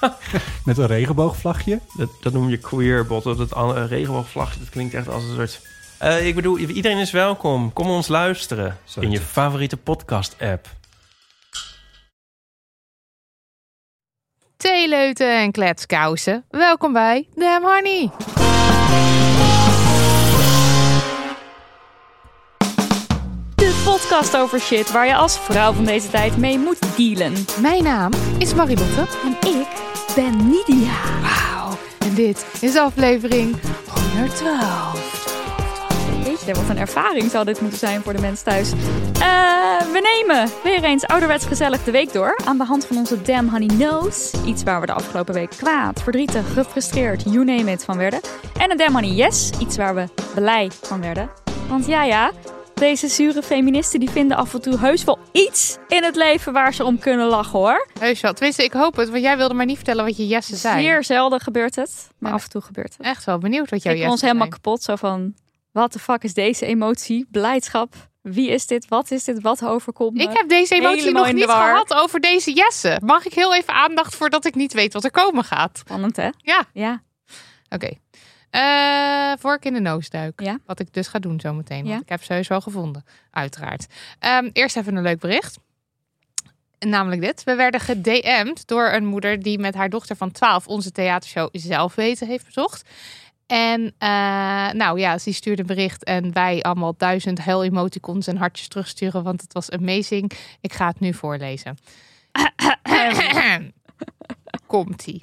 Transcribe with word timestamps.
met 0.64 0.78
een 0.78 0.86
regenboogvlagje. 0.86 1.80
Dat, 1.96 2.08
dat 2.20 2.32
noem 2.32 2.48
je 2.48 2.58
queerbot. 2.58 3.22
Dat 3.22 3.38
het 3.38 3.54
een 3.54 3.86
regenboogvlagje, 3.86 4.58
dat 4.58 4.68
klinkt 4.68 4.94
echt 4.94 5.08
als 5.08 5.22
een 5.22 5.34
soort... 5.34 5.60
Eh, 5.98 6.26
ik 6.26 6.34
bedoel, 6.34 6.58
iedereen 6.58 6.98
is 6.98 7.10
welkom. 7.10 7.72
Kom 7.72 7.90
ons 7.90 8.08
luisteren 8.08 8.78
in 9.00 9.10
je 9.10 9.20
favoriete 9.20 9.76
podcast-app. 9.76 10.68
Theeleuten 14.56 15.38
en 15.38 15.52
kletskousen. 15.52 16.44
Welkom 16.50 16.92
bij 16.92 17.28
Damn 17.34 17.66
Honey. 17.66 18.10
De 23.54 23.82
podcast 23.84 24.36
over 24.36 24.60
shit 24.60 24.92
waar 24.92 25.06
je 25.06 25.14
als 25.14 25.38
vrouw 25.38 25.72
van 25.72 25.84
deze 25.84 26.08
tijd 26.08 26.36
mee 26.36 26.58
moet 26.58 26.96
dealen. 26.96 27.32
Mijn 27.60 27.82
naam 27.82 28.10
is 28.38 28.54
Marilotte. 28.54 29.06
En 29.24 29.48
ik 29.50 29.89
ben 30.14 30.48
Nidia. 30.48 30.92
Wauw. 31.20 31.78
En 31.98 32.14
dit 32.14 32.46
is 32.60 32.76
aflevering 32.76 33.56
112. 34.14 35.18
Weet 36.24 36.40
je, 36.46 36.54
wat 36.54 36.68
een 36.68 36.78
ervaring 36.78 37.30
zou 37.30 37.44
dit 37.44 37.60
moeten 37.60 37.78
zijn 37.78 38.02
voor 38.02 38.12
de 38.12 38.20
mensen 38.20 38.44
thuis. 38.44 38.72
Eh, 38.72 39.80
we 39.92 40.22
nemen 40.24 40.50
weer 40.62 40.84
eens 40.84 41.06
ouderwets 41.06 41.46
gezellig 41.46 41.84
de 41.84 41.90
week 41.90 42.12
door. 42.12 42.38
Aan 42.44 42.58
de 42.58 42.64
hand 42.64 42.86
van 42.86 42.96
onze 42.96 43.22
Damn 43.22 43.48
Honey 43.48 43.76
Nose. 43.76 44.36
Iets 44.46 44.62
waar 44.62 44.80
we 44.80 44.86
de 44.86 44.92
afgelopen 44.92 45.34
week 45.34 45.50
kwaad, 45.50 46.02
verdrietig, 46.02 46.52
gefrustreerd, 46.52 47.22
you 47.22 47.44
name 47.44 47.70
it 47.70 47.84
van 47.84 47.96
werden. 47.96 48.20
En 48.58 48.70
een 48.70 48.76
Damn 48.76 48.92
Honey 48.92 49.10
Yes. 49.10 49.50
Iets 49.58 49.76
waar 49.76 49.94
we 49.94 50.04
blij 50.34 50.70
van 50.82 51.00
werden. 51.00 51.30
Want 51.68 51.86
ja, 51.86 52.04
ja, 52.04 52.30
deze 52.80 53.08
zure 53.08 53.42
feministen 53.42 54.00
die 54.00 54.10
vinden 54.10 54.36
af 54.36 54.54
en 54.54 54.60
toe 54.60 54.78
heus 54.78 55.04
wel 55.04 55.18
iets 55.32 55.76
in 55.88 56.04
het 56.04 56.16
leven 56.16 56.52
waar 56.52 56.74
ze 56.74 56.84
om 56.84 56.98
kunnen 56.98 57.26
lachen 57.26 57.58
hoor. 57.58 57.88
Heus 57.98 58.20
wel. 58.20 58.32
Tenminste, 58.32 58.64
ik 58.64 58.72
hoop 58.72 58.96
het, 58.96 59.08
want 59.10 59.22
jij 59.22 59.36
wilde 59.36 59.54
maar 59.54 59.66
niet 59.66 59.76
vertellen 59.76 60.04
wat 60.04 60.16
je 60.16 60.26
yessen 60.26 60.56
zijn. 60.56 60.82
Zeer 60.82 61.04
zelden 61.04 61.40
gebeurt 61.40 61.76
het, 61.76 62.08
maar 62.18 62.30
Ja. 62.30 62.36
af 62.36 62.44
en 62.44 62.50
toe 62.50 62.60
gebeurt 62.60 62.96
het. 62.96 63.06
Echt 63.06 63.24
wel 63.24 63.38
benieuwd 63.38 63.70
wat 63.70 63.82
jouw 63.82 63.94
Ik 63.94 64.08
ons 64.08 64.20
helemaal 64.20 64.48
kapot. 64.48 64.82
Zo 64.82 64.96
van, 64.96 65.34
wat 65.72 65.92
de 65.92 65.98
fuck 65.98 66.22
is 66.22 66.34
deze 66.34 66.66
emotie? 66.66 67.26
Blijdschap. 67.30 67.94
Wie 68.22 68.50
is 68.50 68.66
dit? 68.66 68.88
Wat 68.88 69.10
is 69.10 69.24
dit? 69.24 69.40
Wat 69.40 69.64
overkomt 69.64 70.16
me? 70.16 70.22
Ik 70.22 70.30
heb 70.32 70.48
deze 70.48 70.74
emotie 70.74 70.98
Helemaal 71.00 71.24
nog 71.24 71.32
niet 71.32 71.44
gehad 71.44 71.94
over 71.94 72.20
deze 72.20 72.52
jessen. 72.52 73.04
Mag 73.04 73.26
ik 73.26 73.32
heel 73.34 73.54
even 73.54 73.74
aandacht 73.74 74.14
voordat 74.14 74.44
ik 74.44 74.54
niet 74.54 74.72
weet 74.72 74.92
wat 74.92 75.04
er 75.04 75.10
komen 75.10 75.44
gaat? 75.44 75.78
Spannend, 75.78 76.16
hè? 76.16 76.28
Ja. 76.36 76.64
Ja. 76.72 77.02
Oké. 77.68 77.90
Voor 79.38 79.54
ik 79.54 79.64
in 79.64 79.72
de 79.72 79.80
noos 79.80 80.10
duik. 80.10 80.40
Ja. 80.40 80.58
Wat 80.66 80.80
ik 80.80 80.92
dus 80.92 81.08
ga 81.08 81.18
doen 81.18 81.40
zometeen. 81.40 81.84
Ja. 81.84 81.90
Want 81.90 82.02
ik 82.02 82.08
heb 82.08 82.22
ze 82.22 82.44
wel 82.48 82.60
gevonden. 82.60 83.04
Uiteraard. 83.30 83.86
Ehm, 84.18 84.50
eerst 84.52 84.76
even 84.76 84.96
een 84.96 85.02
leuk 85.02 85.20
bericht. 85.20 85.58
Namelijk 86.78 87.20
dit. 87.20 87.44
We 87.44 87.54
werden 87.54 87.80
gedM'd 87.80 88.66
door 88.66 88.88
een 88.88 89.06
moeder 89.06 89.42
die 89.42 89.58
met 89.58 89.74
haar 89.74 89.88
dochter 89.88 90.16
van 90.16 90.30
12 90.30 90.66
onze 90.66 90.92
theatershow 90.92 91.48
zelf 91.52 91.94
weten 91.94 92.26
heeft 92.26 92.44
bezocht. 92.44 92.88
En 93.46 93.94
eh, 93.98 94.08
nou 94.70 94.98
ja, 94.98 95.18
ze 95.18 95.32
stuurde 95.32 95.60
een 95.60 95.66
bericht 95.66 96.04
en 96.04 96.32
wij 96.32 96.62
allemaal 96.62 96.94
duizend 96.96 97.38
huil 97.38 97.64
emoticons 97.64 98.26
en 98.26 98.36
hartjes 98.36 98.68
terugsturen, 98.68 99.22
want 99.22 99.40
het 99.40 99.52
was 99.52 99.70
amazing. 99.70 100.32
Ik 100.60 100.72
ga 100.72 100.86
het 100.86 101.00
nu 101.00 101.14
voorlezen. 101.14 101.78
Komt-ie. 104.66 105.22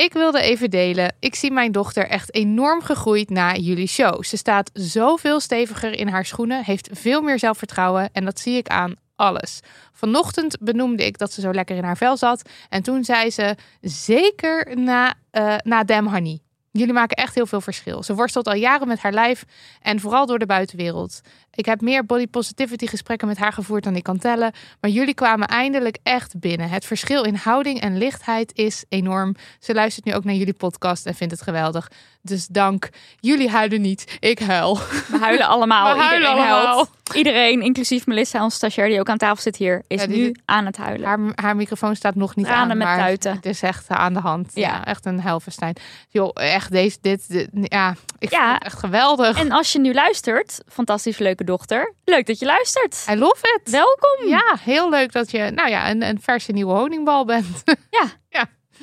Ik 0.00 0.12
wilde 0.12 0.40
even 0.40 0.70
delen. 0.70 1.14
Ik 1.18 1.34
zie 1.34 1.50
mijn 1.50 1.72
dochter 1.72 2.08
echt 2.08 2.34
enorm 2.34 2.82
gegroeid 2.82 3.30
na 3.30 3.54
jullie 3.54 3.86
show. 3.86 4.24
Ze 4.24 4.36
staat 4.36 4.70
zoveel 4.72 5.40
steviger 5.40 5.92
in 5.92 6.08
haar 6.08 6.24
schoenen, 6.24 6.64
heeft 6.64 6.88
veel 6.92 7.20
meer 7.20 7.38
zelfvertrouwen 7.38 8.08
en 8.12 8.24
dat 8.24 8.38
zie 8.38 8.56
ik 8.56 8.68
aan 8.68 8.94
alles. 9.16 9.60
Vanochtend 9.92 10.56
benoemde 10.60 11.06
ik 11.06 11.18
dat 11.18 11.32
ze 11.32 11.40
zo 11.40 11.52
lekker 11.52 11.76
in 11.76 11.84
haar 11.84 11.96
vel 11.96 12.16
zat 12.16 12.48
en 12.68 12.82
toen 12.82 13.04
zei 13.04 13.30
ze 13.30 13.56
zeker 13.80 14.78
na, 14.78 15.14
eh 15.30 15.56
na 15.62 15.84
Honey. 16.02 16.40
Jullie 16.72 16.92
maken 16.94 17.16
echt 17.16 17.34
heel 17.34 17.46
veel 17.46 17.60
verschil. 17.60 18.02
Ze 18.02 18.14
worstelt 18.14 18.46
al 18.46 18.54
jaren 18.54 18.88
met 18.88 19.00
haar 19.00 19.12
lijf 19.12 19.44
en 19.80 20.00
vooral 20.00 20.26
door 20.26 20.38
de 20.38 20.46
buitenwereld. 20.46 21.20
Ik 21.54 21.64
heb 21.66 21.80
meer 21.80 22.06
body 22.06 22.26
positivity 22.26 22.86
gesprekken 22.86 23.28
met 23.28 23.38
haar 23.38 23.52
gevoerd 23.52 23.84
dan 23.84 23.96
ik 23.96 24.02
kan 24.02 24.18
tellen. 24.18 24.52
Maar 24.80 24.90
jullie 24.90 25.14
kwamen 25.14 25.48
eindelijk 25.48 25.98
echt 26.02 26.40
binnen. 26.40 26.68
Het 26.68 26.84
verschil 26.84 27.24
in 27.24 27.34
houding 27.34 27.80
en 27.80 27.98
lichtheid 27.98 28.50
is 28.54 28.84
enorm. 28.88 29.34
Ze 29.58 29.74
luistert 29.74 30.04
nu 30.04 30.14
ook 30.14 30.24
naar 30.24 30.34
jullie 30.34 30.54
podcast 30.54 31.06
en 31.06 31.14
vindt 31.14 31.32
het 31.32 31.42
geweldig. 31.42 31.90
Dus 32.22 32.46
dank. 32.46 32.88
Jullie 33.20 33.48
huilen 33.50 33.80
niet. 33.80 34.16
Ik 34.20 34.38
huil. 34.38 34.76
We 35.08 35.18
huilen 35.20 35.46
allemaal. 35.46 35.94
We 35.96 36.00
huilen 36.02 36.28
Iedereen 36.28 36.50
allemaal. 36.52 36.66
huilt. 36.74 36.90
Iedereen, 37.14 37.62
inclusief 37.62 38.06
Melissa, 38.06 38.42
onze 38.42 38.56
stagiair 38.56 38.88
die 38.88 39.00
ook 39.00 39.08
aan 39.08 39.18
tafel 39.18 39.42
zit 39.42 39.56
hier, 39.56 39.82
is 39.86 40.00
Ja, 40.02 40.06
nu 40.08 40.14
zit- 40.24 40.40
aan 40.44 40.66
het 40.66 40.76
huilen. 40.76 41.06
Haar, 41.08 41.18
haar 41.34 41.56
microfoon 41.56 41.96
staat 41.96 42.14
nog 42.14 42.36
niet 42.36 42.46
Tranen 42.46 42.70
aan. 42.70 42.76
met 42.78 42.86
maar 42.86 42.98
tuiten. 42.98 43.32
Het 43.34 43.46
is 43.46 43.62
echt 43.62 43.88
aan 43.88 44.12
de 44.12 44.20
hand. 44.20 44.50
Ja, 44.54 44.68
Ja. 44.68 44.84
echt 44.84 45.06
een 45.06 45.20
helverstein. 45.20 45.76
Joh, 46.08 46.30
echt 46.34 46.70
deze, 46.70 46.98
dit, 47.00 47.28
dit- 47.28 47.48
ja, 47.52 47.94
ik 48.18 48.30
Ja. 48.30 48.40
vind 48.42 48.52
het 48.54 48.64
echt 48.64 48.78
geweldig. 48.78 49.38
En 49.38 49.50
als 49.52 49.72
je 49.72 49.78
nu 49.80 49.94
luistert, 49.94 50.60
fantastisch 50.68 51.18
leuke 51.18 51.44
dochter, 51.50 51.94
leuk 52.04 52.26
dat 52.26 52.38
je 52.38 52.46
luistert. 52.46 53.06
I 53.10 53.16
love 53.16 53.60
it. 53.62 53.70
Welkom. 53.70 54.28
Ja, 54.28 54.56
heel 54.60 54.90
leuk 54.90 55.12
dat 55.12 55.30
je, 55.30 55.50
nou 55.54 55.68
ja, 55.68 55.90
een, 55.90 56.02
een 56.02 56.20
verse 56.20 56.52
nieuwe 56.52 56.72
honingbal 56.72 57.24
bent. 57.24 57.62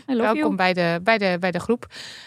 I 0.09 0.13
love 0.16 0.22
Welkom 0.23 0.41
you. 0.41 0.55
bij 0.55 0.73
de, 0.73 1.00
bij, 1.03 1.17
de, 1.17 1.38
bij 1.39 1.51
de 1.51 1.59
groep. 1.59 1.85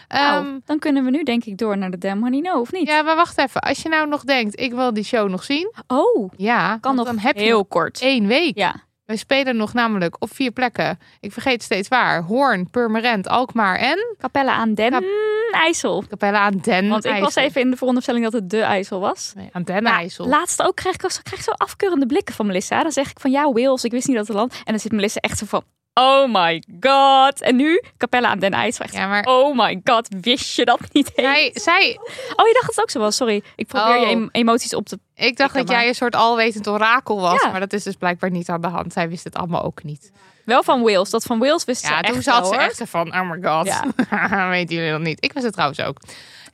Nou, 0.09 0.45
Ehm, 0.47 0.59
dan 0.65 0.79
kunnen 0.79 1.05
we 1.05 1.11
nu 1.11 1.23
denk 1.23 1.45
ik 1.45 1.59
door 1.59 1.79
naar 1.79 1.91
de 1.91 1.99
Damn 1.99 2.23
Honey 2.23 2.41
No, 2.41 2.61
of 2.61 2.73
niet? 2.73 2.89
ja, 2.89 3.03
maar 3.03 3.17
wacht 3.17 3.39
even. 3.39 3.61
Als 3.61 3.83
je 3.83 3.89
nou 3.89 4.09
nog 4.09 4.25
denkt, 4.25 4.61
ik 4.61 4.73
wil 4.73 4.93
die 4.93 5.05
show 5.05 5.29
nog 5.29 5.43
zien. 5.45 5.73
Oh, 5.87 6.31
Ja, 6.37 6.79
kan 6.81 6.95
nog 6.95 7.07
dan 7.07 7.19
heb 7.19 7.37
je 7.37 7.43
heel 7.43 7.65
kort. 7.65 8.01
één 8.01 8.27
week. 8.27 8.57
Ja. 8.59 8.75
We 9.11 9.17
spelen 9.17 9.57
nog 9.57 9.73
namelijk 9.73 10.17
op 10.19 10.35
vier 10.35 10.51
plekken. 10.51 10.99
Ik 11.21 11.33
vergeet 11.33 11.63
steeds 11.63 11.89
waar. 11.89 12.23
Hoorn, 12.23 12.71
Purmerend, 12.71 13.29
Alkmaar 13.29 13.77
en 13.77 14.15
Capelle 14.19 14.51
aan 14.51 14.75
Den 14.75 14.91
Kap- 14.91 15.05
IJssel. 15.53 16.05
Capelle 16.09 16.37
aan 16.39 16.59
Den 16.63 16.89
Want 16.89 17.05
ik 17.05 17.21
was 17.21 17.35
even 17.35 17.61
in 17.61 17.71
de 17.71 17.77
veronderstelling 17.77 18.25
dat 18.25 18.33
het 18.33 18.51
de 18.51 18.61
IJssel 18.61 19.01
was. 19.01 19.33
Nee, 19.37 19.49
aan 19.53 19.63
Den 19.63 19.83
Nou, 19.83 19.97
IJssel. 19.97 20.27
laatst 20.27 20.63
ook 20.63 20.75
krijg 20.77 20.95
ik, 20.95 21.01
krijg 21.01 21.33
ik 21.33 21.41
zo 21.41 21.51
afkeurende 21.51 22.07
blikken 22.07 22.35
van 22.35 22.47
Melissa. 22.47 22.83
Dan 22.83 22.93
zeg 22.93 23.11
ik 23.11 23.21
van 23.21 23.31
ja, 23.31 23.53
Wales, 23.53 23.85
ik 23.85 23.91
wist 23.91 24.07
niet 24.09 24.17
dat 24.17 24.27
het 24.27 24.37
land. 24.37 24.53
En 24.55 24.61
dan 24.65 24.79
zit 24.79 24.93
Melissa 24.93 25.21
echt 25.21 25.39
zo 25.39 25.47
van, 25.49 25.63
oh 26.01 26.33
my 26.33 26.63
god. 26.81 27.41
En 27.41 27.57
nu 27.57 27.83
Capelle 27.97 28.27
aan 28.27 28.39
Den 28.39 28.53
IJssel. 28.53 28.87
Ja, 28.91 29.07
maar 29.07 29.25
oh 29.25 29.57
my 29.57 29.81
god, 29.85 30.09
wist 30.21 30.57
je 30.57 30.65
dat 30.65 30.81
niet 30.93 31.11
eens? 31.15 31.27
zij, 31.27 31.51
zij, 31.55 31.99
Oh, 32.37 32.47
je 32.47 32.53
dacht 32.61 32.67
het 32.67 32.81
ook 32.81 32.91
zo 32.91 32.99
wel. 32.99 33.11
Sorry, 33.11 33.43
ik 33.57 33.67
probeer 33.67 33.95
Oh. 33.97 34.01
je 34.01 34.07
em- 34.07 34.29
emoties 34.33 34.75
op 34.75 34.87
te... 34.87 34.99
ik 35.15 35.37
dacht 35.37 35.57
Ik 35.57 35.67
dat 35.67 35.77
jij 35.77 35.89
een 35.89 35.95
soort 35.95 36.17
alwetend 36.17 36.69
orakel 36.69 37.21
was. 37.21 37.43
Ja. 37.43 37.51
Maar 37.51 37.61
dat 37.61 37.73
is 37.73 37.83
dus 37.83 37.95
blijkbaar 37.95 38.31
niet 38.31 38.49
aan 38.49 38.61
de 38.61 38.69
hand. 38.69 38.93
Zij 38.93 39.09
wist 39.09 39.25
het 39.25 39.37
allemaal 39.37 39.63
ook 39.63 39.83
niet. 39.83 40.13
Wel 40.45 40.63
van 40.63 40.83
Wales. 40.83 41.11
Dat 41.11 41.25
van 41.25 41.39
Wales 41.39 41.65
wist 41.65 41.85
ze 41.85 41.91
Ja, 41.91 42.01
echt 42.01 42.13
toen 42.13 42.23
zat 42.23 42.41
wel, 42.41 42.53
ze 42.53 42.59
echt 42.59 42.83
van, 42.85 43.15
oh 43.15 43.31
my 43.31 43.39
god. 43.43 43.67
Ja. 43.67 43.85
Weten 44.51 44.77
jullie 44.77 44.91
dat 44.91 45.01
niet? 45.01 45.25
Ik 45.25 45.33
was 45.33 45.43
het 45.43 45.53
trouwens 45.53 45.81
ook. 45.81 45.97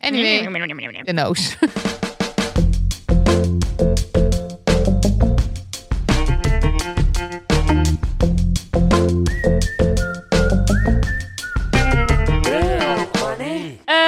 Anyway, 0.01 1.03
de 1.03 1.13
noos. 1.13 1.57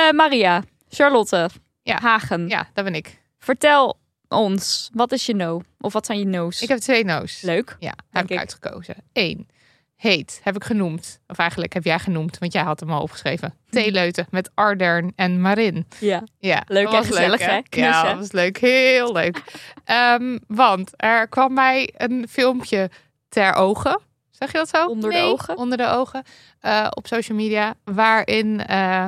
Eh, 0.09 0.15
Maria, 0.15 0.63
Charlotte. 0.89 1.49
Ja. 1.83 1.99
Hagen. 2.01 2.49
Ja, 2.49 2.69
dat 2.75 2.85
ben 2.85 2.95
ik. 2.95 3.19
Vertel 3.39 3.99
ons, 4.29 4.91
wat 4.93 5.13
is 5.13 5.27
je 5.27 5.35
no? 5.35 5.61
Of 5.81 5.93
wat 5.93 6.07
zijn 6.07 6.19
je 6.19 6.25
no's? 6.27 6.63
Ik 6.63 6.69
heb 6.69 6.79
twee 6.79 7.05
no's. 7.05 7.41
Leuk. 7.43 7.77
Ja, 7.79 7.93
heb 8.11 8.25
ik 8.25 8.31
ik. 8.31 8.39
uitgekozen. 8.39 8.95
Eén. 9.13 9.49
Heet, 9.97 10.41
heb 10.43 10.57
ik 10.57 10.65
genoemd. 10.65 11.21
Of 11.27 11.39
eigenlijk 11.39 11.73
heb 11.73 11.85
jij 11.85 11.99
genoemd, 11.99 12.39
want 12.39 12.53
jij 12.53 12.63
had 12.63 12.81
hem 12.81 12.91
al 12.91 13.03
opgeschreven. 13.03 13.55
Theeleuten 13.71 14.27
met 14.31 14.51
Ardern 14.55 15.13
en 15.17 15.41
Marin. 15.41 15.87
Ja. 16.01 16.23
Ja, 16.39 16.63
Leuk 16.67 16.89
en 16.93 17.05
gezellig, 17.05 17.41
leuk, 17.41 17.49
hè? 17.51 17.61
Knus, 17.69 17.85
ja, 17.85 18.03
hè? 18.03 18.09
dat 18.09 18.19
was 18.19 18.33
leuk. 18.33 18.59
Heel 18.59 19.13
leuk. 19.13 19.43
Ehm, 19.85 20.39
want 20.47 20.91
er 20.97 21.29
kwam 21.29 21.53
mij 21.53 21.95
een 21.97 22.27
filmpje 22.31 22.91
ter 23.29 23.55
ogen. 23.55 24.01
Zeg 24.31 24.53
je 24.53 24.59
dat 24.59 24.69
zo? 24.69 24.87
Onder 24.87 25.11
de 25.11 25.19
ogen? 25.19 25.57
Onder 25.57 25.79
de 25.79 25.87
ogen. 25.87 26.23
eh, 26.61 26.87
op 26.91 27.07
social 27.07 27.39
media. 27.39 27.75
Waarin 27.85 28.67
eh, 28.67 29.07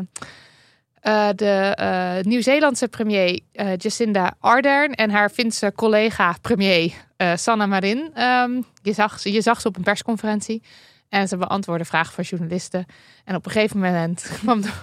eh, 1.01 1.29
de 1.35 1.73
eh, 1.77 2.25
Nieuw-Zeelandse 2.25 2.89
premier 2.89 3.41
eh, 3.53 3.77
Jacinda 3.77 4.35
Ardern 4.41 4.95
en 4.95 5.11
haar 5.11 5.31
Finse 5.31 5.73
collega 5.77 6.37
premier 6.41 6.93
Sanna 7.35 7.67
Marin. 7.67 8.11
ehm, 8.15 8.61
je, 8.83 8.93
zag, 8.93 9.21
ze- 9.21 9.33
je 9.33 9.41
zag 9.41 9.61
ze 9.61 9.69
op 9.69 9.77
een 9.77 9.83
persconferentie. 9.83 10.63
En 11.09 11.29
ze 11.29 11.37
beantwoordden 11.37 11.87
vragen 11.87 12.15
van 12.15 12.25
journalisten. 12.25 12.87
En 13.25 13.35
op 13.35 13.47
een 13.47 13.53
gegeven 13.53 13.79
moment 13.81 14.31
kwam 14.43 14.61
de 14.61 14.71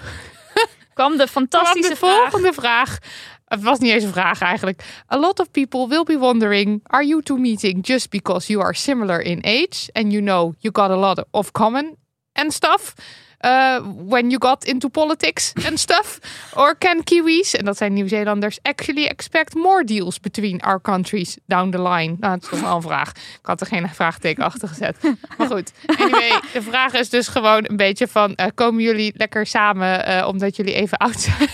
Kwam 0.93 1.17
de 1.17 1.27
fantastische 1.27 1.95
kwam 1.95 2.09
de 2.11 2.15
volgende 2.19 2.53
vraag. 2.53 2.97
Het 3.45 3.61
was 3.63 3.79
niet 3.79 3.91
eens 3.91 4.03
een 4.03 4.11
vraag 4.11 4.41
eigenlijk. 4.41 4.83
A 5.13 5.17
lot 5.17 5.39
of 5.39 5.51
people 5.51 5.87
will 5.87 6.03
be 6.03 6.17
wondering: 6.17 6.79
Are 6.83 7.05
you 7.07 7.21
two 7.21 7.37
meeting 7.37 7.85
just 7.87 8.09
because 8.09 8.51
you 8.51 8.63
are 8.63 8.73
similar 8.73 9.19
in 9.21 9.37
age 9.45 9.89
and 9.93 10.11
you 10.11 10.21
know 10.23 10.53
you 10.57 10.73
got 10.75 10.89
a 10.89 10.95
lot 10.95 11.25
of 11.31 11.51
common 11.51 11.95
and 12.33 12.53
stuff? 12.53 12.93
Uh, 13.41 13.79
when 14.07 14.29
you 14.29 14.39
got 14.39 14.65
into 14.65 14.89
politics 14.89 15.53
and 15.65 15.79
stuff? 15.79 16.19
Or 16.55 16.77
can 16.77 17.03
Kiwis, 17.03 17.55
en 17.55 17.65
dat 17.65 17.77
zijn 17.77 17.93
Nieuw-Zeelanders, 17.93 18.59
actually 18.61 19.05
expect 19.05 19.53
more 19.53 19.83
deals 19.83 20.19
between 20.19 20.61
our 20.61 20.81
countries 20.81 21.37
down 21.45 21.69
the 21.69 21.81
line? 21.81 22.15
Nou, 22.19 22.33
dat 22.33 22.43
is 22.43 22.49
toch 22.49 22.61
wel 22.61 22.75
een 22.75 22.81
vraag. 22.81 23.09
Ik 23.11 23.39
had 23.41 23.61
er 23.61 23.67
geen 23.67 23.89
vraagteken 23.89 24.43
achter 24.43 24.67
gezet. 24.67 24.97
Maar 25.37 25.47
goed, 25.47 25.71
anyway, 25.85 26.39
de 26.53 26.61
vraag 26.61 26.93
is 26.93 27.09
dus 27.09 27.27
gewoon 27.27 27.65
een 27.67 27.77
beetje 27.77 28.07
van, 28.07 28.35
eh, 28.35 28.47
komen 28.53 28.83
jullie 28.83 29.13
lekker 29.15 29.45
samen 29.45 30.05
eh, 30.05 30.27
omdat 30.27 30.55
jullie 30.55 30.73
even 30.73 30.97
oud 30.97 31.19
zijn? 31.19 31.49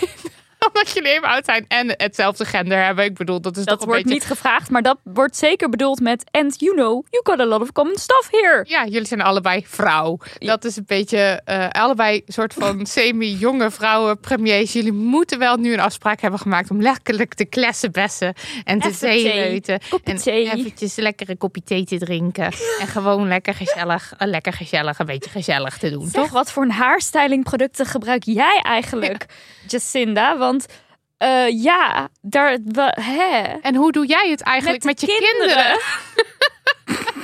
omdat 0.67 0.91
jullie 0.93 1.11
even 1.11 1.27
oud 1.27 1.45
zijn 1.45 1.65
en 1.67 1.93
hetzelfde 1.97 2.45
gender 2.45 2.83
hebben. 2.83 3.05
Ik 3.05 3.13
bedoel, 3.13 3.41
dat 3.41 3.57
is 3.57 3.65
Dat 3.65 3.73
toch 3.73 3.81
een 3.81 3.87
wordt 3.87 4.03
beetje... 4.03 4.19
niet 4.19 4.27
gevraagd, 4.27 4.69
maar 4.69 4.81
dat 4.81 4.97
wordt 5.03 5.35
zeker 5.35 5.69
bedoeld 5.69 5.99
met 5.99 6.23
and 6.31 6.59
you 6.59 6.75
know, 6.75 7.05
you 7.09 7.23
got 7.23 7.39
a 7.39 7.45
lot 7.45 7.61
of 7.61 7.71
common 7.71 7.97
stuff 7.97 8.27
here. 8.31 8.63
Ja, 8.67 8.85
jullie 8.85 9.07
zijn 9.07 9.21
allebei 9.21 9.65
vrouw. 9.67 10.17
Dat 10.37 10.65
is 10.65 10.75
een 10.75 10.83
beetje 10.87 11.41
uh, 11.45 11.69
allebei 11.69 12.21
soort 12.27 12.53
van 12.53 12.85
semi-jonge 12.95 13.71
vrouwen 13.71 14.19
premiers. 14.19 14.73
Jullie 14.73 14.93
moeten 14.93 15.39
wel 15.39 15.57
nu 15.57 15.73
een 15.73 15.79
afspraak 15.79 16.21
hebben 16.21 16.39
gemaakt 16.39 16.69
om 16.69 16.81
lekker 16.81 17.27
te 17.27 17.45
klessen 17.45 17.91
bessen 17.91 18.33
en 18.63 18.79
te 18.79 18.91
zeeleuten. 18.91 19.79
En 20.03 20.17
eventjes 20.17 20.95
lekker 20.95 21.29
een 21.29 21.37
kopje 21.37 21.63
thee 21.63 21.85
te 21.85 21.97
drinken. 21.97 22.43
en 22.81 22.87
gewoon 22.87 23.27
lekker 23.27 23.53
gezellig, 23.53 24.13
uh, 24.19 24.27
lekker 24.27 24.53
gezellig, 24.53 24.99
een 24.99 25.05
beetje 25.05 25.29
gezellig 25.29 25.77
te 25.77 25.89
doen. 25.89 26.07
Zeg, 26.07 26.21
toch? 26.21 26.31
wat 26.31 26.51
voor 26.51 26.63
een 26.63 26.71
haarstylingproducten 26.71 27.85
gebruik 27.85 28.23
jij 28.23 28.59
eigenlijk, 28.63 29.25
Jacinda? 29.67 30.37
Want 30.37 30.52
uh, 30.55 31.63
ja, 31.63 32.09
daar, 32.21 32.57
we, 32.65 32.97
hè. 33.01 33.41
En 33.61 33.75
hoe 33.75 33.91
doe 33.91 34.05
jij 34.05 34.29
het 34.29 34.41
eigenlijk 34.41 34.83
met, 34.83 35.01
met 35.01 35.09
je 35.09 35.17
kinderen? 35.17 35.47
kinderen? 35.47 35.79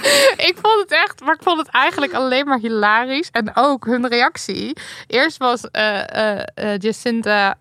ik 0.50 0.56
vond 0.62 0.82
het 0.82 0.92
echt, 0.92 1.22
maar 1.22 1.34
ik 1.34 1.44
vond 1.44 1.58
het 1.58 1.68
eigenlijk 1.68 2.14
alleen 2.14 2.46
maar 2.46 2.60
hilarisch. 2.60 3.30
En 3.32 3.56
ook 3.56 3.86
hun 3.86 4.08
reactie. 4.08 4.78
Eerst 5.08 5.38
was 5.38 5.64
uh, 5.72 6.04
uh, 6.16 6.40
uh, 6.56 6.78
Jacinda 6.78 7.58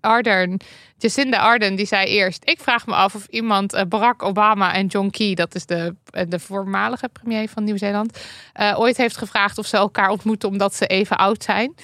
Ardern. 0.00 0.60
Jacinda 0.96 1.38
Ardern 1.38 1.76
die 1.76 1.86
zei 1.86 2.06
eerst: 2.06 2.42
Ik 2.48 2.60
vraag 2.60 2.86
me 2.86 2.94
af 2.94 3.14
of 3.14 3.26
iemand 3.26 3.74
uh, 3.74 3.82
Barack 3.88 4.22
Obama 4.22 4.72
en 4.72 4.86
John 4.86 5.10
Key, 5.10 5.34
dat 5.34 5.54
is 5.54 5.66
de, 5.66 5.96
de 6.28 6.38
voormalige 6.38 7.08
premier 7.08 7.48
van 7.48 7.64
Nieuw-Zeeland, 7.64 8.18
uh, 8.60 8.78
ooit 8.78 8.96
heeft 8.96 9.16
gevraagd 9.16 9.58
of 9.58 9.66
ze 9.66 9.76
elkaar 9.76 10.08
ontmoeten 10.08 10.48
omdat 10.48 10.74
ze 10.74 10.86
even 10.86 11.16
oud 11.16 11.42
zijn. 11.42 11.74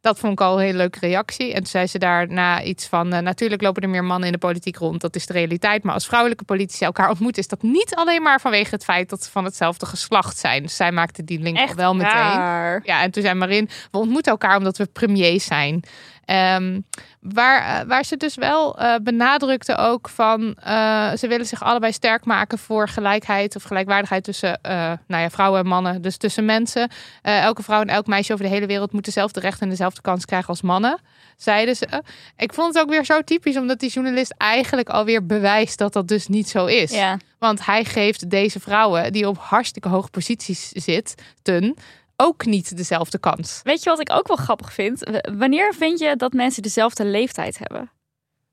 Dat 0.00 0.18
vond 0.18 0.32
ik 0.32 0.40
al 0.40 0.54
een 0.54 0.64
hele 0.64 0.76
leuke 0.76 0.98
reactie. 0.98 1.48
En 1.48 1.56
toen 1.56 1.66
zei 1.66 1.86
ze 1.86 1.98
daarna 1.98 2.62
iets 2.62 2.86
van: 2.86 3.14
uh, 3.14 3.18
Natuurlijk 3.18 3.62
lopen 3.62 3.82
er 3.82 3.88
meer 3.88 4.04
mannen 4.04 4.26
in 4.26 4.32
de 4.32 4.38
politiek 4.38 4.76
rond, 4.76 5.00
dat 5.00 5.16
is 5.16 5.26
de 5.26 5.32
realiteit. 5.32 5.82
Maar 5.82 5.94
als 5.94 6.06
vrouwelijke 6.06 6.44
politici 6.44 6.84
elkaar 6.84 7.08
ontmoeten, 7.08 7.42
is 7.42 7.48
dat 7.48 7.62
niet 7.62 7.94
alleen 7.94 8.22
maar 8.22 8.40
vanwege 8.40 8.74
het 8.74 8.84
feit 8.84 9.08
dat 9.08 9.24
ze 9.24 9.30
van 9.30 9.44
hetzelfde 9.44 9.86
geslacht 9.86 10.38
zijn. 10.38 10.62
Dus 10.62 10.76
zij 10.76 10.92
maakte 10.92 11.24
die 11.24 11.40
link 11.40 11.56
Echt 11.56 11.74
wel 11.74 11.94
meteen. 11.94 12.10
raar. 12.10 12.80
Ja, 12.84 13.02
en 13.02 13.10
toen 13.10 13.22
zei 13.22 13.34
Marin: 13.34 13.68
We 13.90 13.98
ontmoeten 13.98 14.32
elkaar 14.32 14.56
omdat 14.56 14.76
we 14.76 14.86
premiers 14.86 15.44
zijn. 15.44 15.82
Um, 16.30 16.84
waar, 17.20 17.86
waar 17.86 18.04
ze 18.04 18.16
dus 18.16 18.34
wel 18.34 18.82
uh, 18.82 18.94
benadrukte 19.02 19.76
ook 19.76 20.08
van 20.08 20.56
uh, 20.66 21.12
ze 21.12 21.28
willen 21.28 21.46
zich 21.46 21.62
allebei 21.62 21.92
sterk 21.92 22.24
maken 22.24 22.58
voor 22.58 22.88
gelijkheid 22.88 23.56
of 23.56 23.62
gelijkwaardigheid 23.62 24.24
tussen 24.24 24.58
uh, 24.66 24.92
nou 25.06 25.22
ja, 25.22 25.30
vrouwen 25.30 25.60
en 25.60 25.66
mannen. 25.66 26.02
Dus 26.02 26.16
tussen 26.16 26.44
mensen. 26.44 26.90
elke 27.22 27.62
vrouw 27.62 27.80
en 27.80 27.88
elk 27.88 28.06
meisje 28.06 28.32
over 28.32 28.44
de 28.44 28.50
hele 28.50 28.66
wereld 28.66 28.92
moet 28.92 29.04
dezelfde 29.04 29.40
rechten 29.40 29.62
en 29.62 29.68
dezelfde 29.68 30.00
kans 30.00 30.24
krijgen 30.24 30.48
als 30.48 30.62
mannen. 30.62 30.98
Zeiden 31.36 31.76
ze. 31.76 32.02
Ik 32.36 32.52
vond 32.52 32.74
het 32.74 32.82
ook 32.82 32.90
weer 32.90 33.04
zo 33.04 33.20
typisch, 33.20 33.56
omdat 33.56 33.80
die 33.80 33.90
journalist 33.90 34.34
eigenlijk 34.36 34.88
alweer 34.88 35.26
bewijst 35.26 35.78
dat 35.78 35.92
dat 35.92 36.08
dus 36.08 36.26
niet 36.26 36.48
zo 36.48 36.66
is. 36.66 36.90
Ja. 36.90 37.18
Want 37.38 37.66
hij 37.66 37.84
geeft 37.84 38.30
deze 38.30 38.60
vrouwen, 38.60 39.12
die 39.12 39.28
op 39.28 39.38
hartstikke 39.38 39.88
hoge 39.88 40.10
posities 40.10 40.68
zitten, 40.68 41.74
ook 42.20 42.44
niet 42.44 42.76
dezelfde 42.76 43.18
kans. 43.18 43.60
Weet 43.62 43.82
je 43.82 43.90
wat 43.90 44.00
ik 44.00 44.12
ook 44.12 44.26
wel 44.28 44.36
grappig 44.36 44.72
vind? 44.72 45.20
Wanneer 45.38 45.74
vind 45.74 45.98
je 45.98 46.16
dat 46.16 46.32
mensen 46.32 46.62
dezelfde 46.62 47.04
leeftijd 47.04 47.58
hebben? 47.58 47.90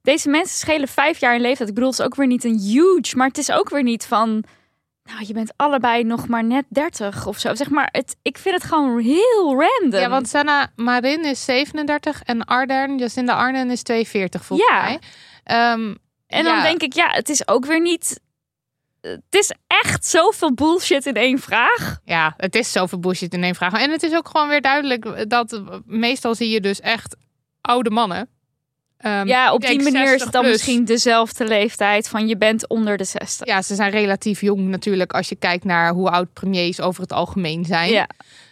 Deze 0.02 0.30
mensen 0.30 0.58
schelen 0.58 0.88
vijf 0.88 1.20
jaar 1.20 1.36
in 1.36 1.42
leeftijd. 1.42 1.70
Ik 1.70 1.76
bedoel, 1.76 1.90
het 1.90 2.00
is 2.00 2.06
ook 2.06 2.16
weer 2.16 2.28
niet 2.28 2.44
een 2.44 2.60
huge, 2.60 3.18
maar 3.18 3.28
het 3.28 3.38
is 3.38 3.52
ook 3.52 3.70
weer 3.70 3.84
niet 3.84 4.06
van. 4.06 4.44
Nou, 5.04 5.24
je 5.28 5.34
bent 5.34 5.54
allebei 5.56 6.04
nog 6.04 6.28
maar 6.28 6.44
net 6.44 6.66
30 6.70 7.28
of 7.28 7.40
zo. 7.40 7.56
Zeg 7.56 7.70
maar, 7.70 7.90
het, 7.92 8.16
ik 8.22 8.38
vind 8.38 8.56
het 8.56 8.64
gewoon 8.64 9.00
heel 9.00 9.50
random. 9.50 10.00
Ja, 10.00 10.10
want 10.10 10.28
Sanna 10.30 10.72
Marin 10.76 11.26
is 11.26 11.46
37 11.46 12.22
en 12.24 12.46
Ardern, 12.46 12.98
Jacinda 12.98 13.34
Ardern 13.34 13.72
is 13.72 13.82
42 13.84 14.46
volgens 14.46 14.70
Ja. 14.70 14.82
mij. 14.82 15.72
Um, 15.74 15.98
en 16.28 16.44
dan 16.44 16.62
denk 16.62 16.82
ik, 16.82 16.94
ja, 16.94 17.10
het 17.10 17.30
is 17.30 17.48
ook 17.48 17.66
weer 17.66 17.82
niet. 17.82 18.20
Het 19.06 19.22
is 19.30 19.52
echt 19.68 20.06
zoveel 20.06 20.54
bullshit 20.54 21.06
in 21.06 21.14
één 21.14 21.40
vraag. 21.40 22.00
Ja, 22.04 22.34
het 22.38 22.56
is 22.56 22.72
zoveel 22.72 23.00
bullshit 23.00 23.34
in 23.34 23.44
één 23.44 23.56
vraag. 23.56 23.82
En 23.82 23.92
het 23.92 24.04
is 24.04 24.14
ook 24.14 24.28
gewoon 24.28 24.48
weer 24.48 24.62
duidelijk 24.62 25.30
dat 25.30 25.62
meestal 25.86 26.36
zie 26.36 26.50
je 26.50 26.62
dus 26.62 26.80
echt 26.80 27.16
oude 27.62 27.90
mannen. 27.90 28.30
Um, 29.06 29.28
ja, 29.28 29.54
op 29.54 29.62
die 29.62 29.82
manier 29.84 30.04
is 30.04 30.10
60 30.10 30.24
het 30.24 30.32
dan 30.32 30.42
plus. 30.42 30.54
misschien 30.54 30.86
dezelfde 30.86 31.48
leeftijd 31.48 32.08
van 32.10 32.28
je 32.28 32.38
bent 32.38 32.68
onder 32.68 32.98
de 32.98 33.04
60. 33.04 33.48
Ja, 33.48 33.62
ze 33.62 33.76
zijn 33.76 33.92
relatief 33.92 34.42
jong 34.42 34.68
natuurlijk 34.68 35.14
als 35.14 35.30
je 35.30 35.36
kijkt 35.36 35.64
naar 35.64 35.94
hoe 35.94 36.10
oud 36.10 36.34
premiers 36.34 36.82
over 36.82 37.02
het 37.02 37.12
algemeen 37.12 37.66
zijn. 37.66 37.92
Ja. 37.92 38.08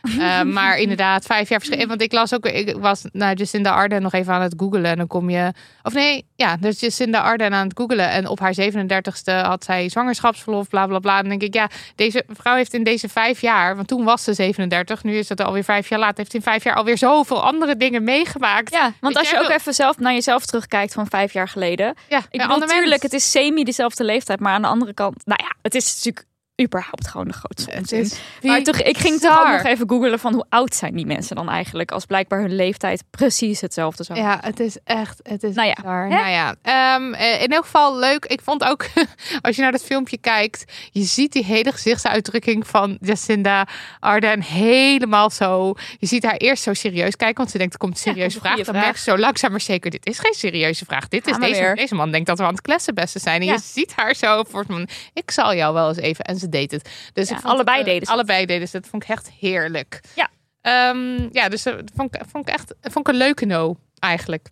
Uh, 0.10 0.42
maar 0.42 0.78
inderdaad, 0.78 1.26
vijf 1.26 1.50
jaar 1.50 1.60
verschil. 1.60 1.88
Want 1.88 2.02
ik 2.02 2.12
las 2.12 2.34
ook, 2.34 2.46
ik 2.46 2.76
was 2.78 3.04
naar 3.12 3.36
Jacinda 3.36 3.72
Ardern 3.72 4.02
nog 4.02 4.14
even 4.14 4.34
aan 4.34 4.42
het 4.42 4.54
googelen. 4.58 4.92
En 4.92 4.98
dan 4.98 5.08
kom 5.08 5.30
je, 5.30 5.52
of 5.84 5.94
nee, 5.94 6.26
ja, 6.36 6.58
dus 6.58 6.80
Jacinda 6.80 7.20
Ardern 7.22 7.54
aan 7.54 7.68
het 7.68 7.78
googelen. 7.78 8.10
En 8.10 8.28
op 8.28 8.40
haar 8.40 8.54
37ste 8.62 9.34
had 9.42 9.64
zij 9.64 9.90
zwangerschapsverlof, 9.90 10.68
bla 10.70 10.88
bla 10.88 11.00
bla. 11.00 11.16
En 11.16 11.20
dan 11.20 11.30
denk 11.30 11.42
ik, 11.42 11.54
ja, 11.54 11.70
deze 11.96 12.24
vrouw 12.28 12.56
heeft 12.56 12.74
in 12.74 12.84
deze 12.84 13.10
vijf 13.10 13.42
jaar, 13.42 13.76
want 13.76 13.88
toen 13.88 14.04
was 14.04 14.24
ze 14.24 14.34
37, 14.34 15.04
nu 15.04 15.16
is 15.18 15.30
het 15.30 15.42
alweer 15.42 15.64
vijf 15.64 15.90
jaar 15.90 16.00
later, 16.00 16.18
heeft 16.18 16.34
in 16.34 16.42
vijf 16.42 16.64
jaar 16.64 16.76
alweer 16.76 16.98
zoveel 16.98 17.44
andere 17.44 17.78
dingen 17.78 18.04
meegemaakt. 18.04 18.72
Ja, 18.74 18.94
want 19.02 19.18
als 19.18 19.30
je 19.30 19.36
ook 19.40 19.48
wil- 19.48 19.56
even 19.56 19.74
zelf 19.74 19.98
naar 20.00 20.14
jezelf 20.14 20.46
terugkijkt 20.46 20.94
van 20.94 21.08
vijf 21.08 21.34
jaar 21.34 21.48
geleden. 21.48 21.96
ja, 22.10 22.18
Ik 22.30 22.40
bedoel, 22.40 22.58
natuurlijk, 22.58 23.02
het 23.02 23.14
is 23.14 23.32
semi 23.32 23.64
dezelfde 23.64 24.04
leeftijd, 24.04 24.40
maar 24.40 24.54
aan 24.54 24.62
de 24.62 24.68
andere 24.68 24.94
kant, 24.94 25.26
nou 25.26 25.40
ja, 25.44 25.56
het 25.62 25.76
is 25.76 25.96
natuurlijk 25.96 26.26
überhaupt 26.62 27.08
gewoon 27.08 27.28
de 27.28 27.34
grootste 27.34 27.70
Het 27.72 27.80
onzin. 27.80 28.00
is 28.00 28.20
Maar 28.42 28.64
toch, 28.64 28.82
ik 28.82 28.98
ging 28.98 29.20
toch 29.20 29.48
nog 29.52 29.64
even 29.64 29.90
googelen 29.90 30.20
van 30.20 30.34
hoe 30.34 30.46
oud 30.50 30.76
zijn 30.76 30.96
die 30.96 31.06
mensen 31.06 31.36
dan 31.36 31.50
eigenlijk, 31.50 31.92
als 31.92 32.06
blijkbaar 32.06 32.40
hun 32.40 32.56
leeftijd 32.56 33.04
precies 33.12 33.62
hetzelfde 33.62 34.04
zou 34.04 34.20
Ja, 34.20 34.40
het 34.42 34.60
is 34.60 34.78
echt. 34.84 35.20
Het 35.24 35.44
is 35.44 35.56
Nou 35.56 35.68
ja, 35.68 35.74
bizar. 35.74 36.08
Nou 36.08 36.30
ja, 36.30 36.56
ehm, 36.62 37.14
eh, 37.14 37.42
in 37.42 37.48
elk 37.52 37.64
geval 37.64 38.00
leuk. 38.00 38.26
Ik 38.26 38.42
vond 38.42 38.64
ook, 38.64 38.86
als 39.42 39.56
je 39.56 39.62
naar 39.62 39.72
dat 39.72 39.84
filmpje 39.84 40.18
kijkt, 40.18 40.72
je 40.92 41.04
ziet 41.04 41.32
die 41.32 41.44
hele 41.46 41.72
gezichtsuitdrukking 41.72 42.68
van 42.68 42.98
Jacinda 43.02 43.68
Ardern 44.00 44.42
helemaal 44.42 45.30
zo. 45.30 45.74
Je 46.00 46.08
ziet 46.08 46.24
haar 46.24 46.38
eerst 46.38 46.64
zo 46.64 46.74
serieus 46.74 47.16
kijken, 47.16 47.38
want 47.38 47.52
ze 47.52 47.58
denkt, 47.58 47.74
er 47.74 47.80
komt 47.80 47.94
een 47.94 48.00
serieuze 48.00 48.36
een 48.36 48.42
vraag. 48.42 48.56
Dan 48.56 48.66
vraag. 48.66 48.84
merk 48.84 48.96
je 48.96 49.02
zo 49.02 49.18
langzaam 49.18 49.52
maar 49.52 49.62
zeker, 49.62 49.92
dit 49.92 50.06
is 50.06 50.20
geen 50.20 50.34
serieuze 50.34 50.86
vraag. 50.86 51.08
Dit 51.08 51.28
is 51.28 51.38
deze, 51.38 51.62
weer. 51.62 51.76
deze 51.76 51.96
man 51.96 52.12
denkt 52.12 52.28
dat 52.28 52.38
we 52.38 52.44
aan 52.44 52.54
het 52.54 52.62
klessenbesten 52.62 53.22
zijn. 53.22 53.42
En 53.42 53.48
Ja. 53.48 53.54
je 53.54 53.60
ziet 53.64 53.94
haar 53.96 54.16
zo 54.16 54.44
voor 54.50 54.66
ik 55.14 55.32
zal 55.32 55.56
jou 55.56 55.74
wel 55.74 55.88
eens 55.88 55.98
even. 55.98 56.26
En 56.26 56.38
ze 56.44 56.50
deed 56.50 56.72
het. 56.72 56.90
Dus 57.14 57.30
Ja, 57.30 57.36
vond 57.36 57.54
allebei 57.54 57.78
het, 57.78 57.86
eh, 57.88 57.94
deden 57.94 58.08
ze 58.08 58.12
het. 58.14 58.20
Allebei 58.22 58.46
deden 58.46 58.68
ze 58.68 58.74
het. 58.76 58.82
Dat 58.84 58.92
vond 58.92 59.04
ik 59.04 59.10
echt 59.10 59.32
heerlijk. 59.40 60.00
Ja. 60.16 60.30
Ehm, 60.62 61.28
ja, 61.32 61.50
dus 61.50 61.64
dat 61.64 61.82
vond 61.96 62.16
ik, 62.16 62.22
vond 62.32 62.48
ik 62.48 62.54
echt 62.54 62.74
vond 62.82 63.08
ik 63.08 63.14
een 63.14 63.20
leuke 63.20 63.46
no 63.46 63.78
eigenlijk. 64.00 64.50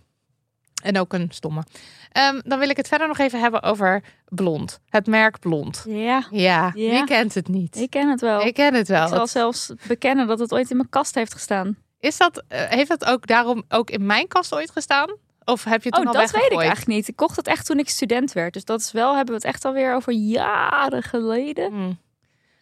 En 0.83 0.99
ook 0.99 1.13
een 1.13 1.27
stomme. 1.31 1.63
Ehm, 2.11 2.39
dan 2.43 2.59
wil 2.59 2.69
ik 2.69 2.77
het 2.77 2.87
verder 2.87 3.07
nog 3.07 3.17
even 3.17 3.39
hebben 3.39 3.63
over 3.63 4.03
blond. 4.25 4.79
Het 4.89 5.07
merk 5.07 5.39
blond. 5.39 5.83
Ja, 5.87 6.23
Ja, 6.31 6.71
Ja. 6.75 6.89
wie 6.91 7.03
kent 7.03 7.33
het 7.33 7.47
niet? 7.47 7.75
ik 7.75 7.89
ken 7.89 8.09
het 8.09 8.21
wel. 8.21 8.41
Ik 8.45 8.53
ken 8.53 8.73
het 8.73 8.87
wel. 8.87 9.03
Ik 9.03 9.09
zal 9.09 9.19
Het- 9.19 9.29
zelfs 9.29 9.71
bekennen 9.87 10.27
dat 10.27 10.39
het 10.39 10.53
ooit 10.53 10.69
in 10.69 10.77
mijn 10.77 10.89
kast 10.89 11.15
heeft 11.15 11.33
gestaan. 11.33 11.77
Is 11.99 12.17
dat, 12.17 12.43
eh, 12.47 12.63
heeft 12.69 12.87
dat 12.89 13.05
ook 13.05 13.27
daarom 13.27 13.63
ook 13.69 13.89
in 13.89 14.05
mijn 14.05 14.27
kast 14.27 14.53
ooit 14.55 14.71
gestaan? 14.71 15.15
Of 15.45 15.63
heb 15.63 15.83
je 15.83 15.89
het 15.89 15.97
toen 15.97 16.07
Oh, 16.07 16.13
al 16.15 16.21
dat 16.21 16.31
weet 16.31 16.51
ik 16.51 16.57
eigenlijk 16.57 16.87
niet. 16.87 17.07
Ik 17.07 17.15
kocht 17.15 17.35
het 17.35 17.47
echt 17.47 17.65
toen 17.65 17.79
ik 17.79 17.89
student 17.89 18.33
werd. 18.33 18.53
Dus 18.53 18.65
dat 18.65 18.79
is 18.79 18.91
wel, 18.91 19.15
hebben 19.15 19.33
we 19.35 19.41
het 19.41 19.49
echt 19.53 19.65
alweer 19.65 19.95
over 19.95 20.13
jaren 20.13 21.03
geleden. 21.03 21.71
Hmm. 21.71 21.99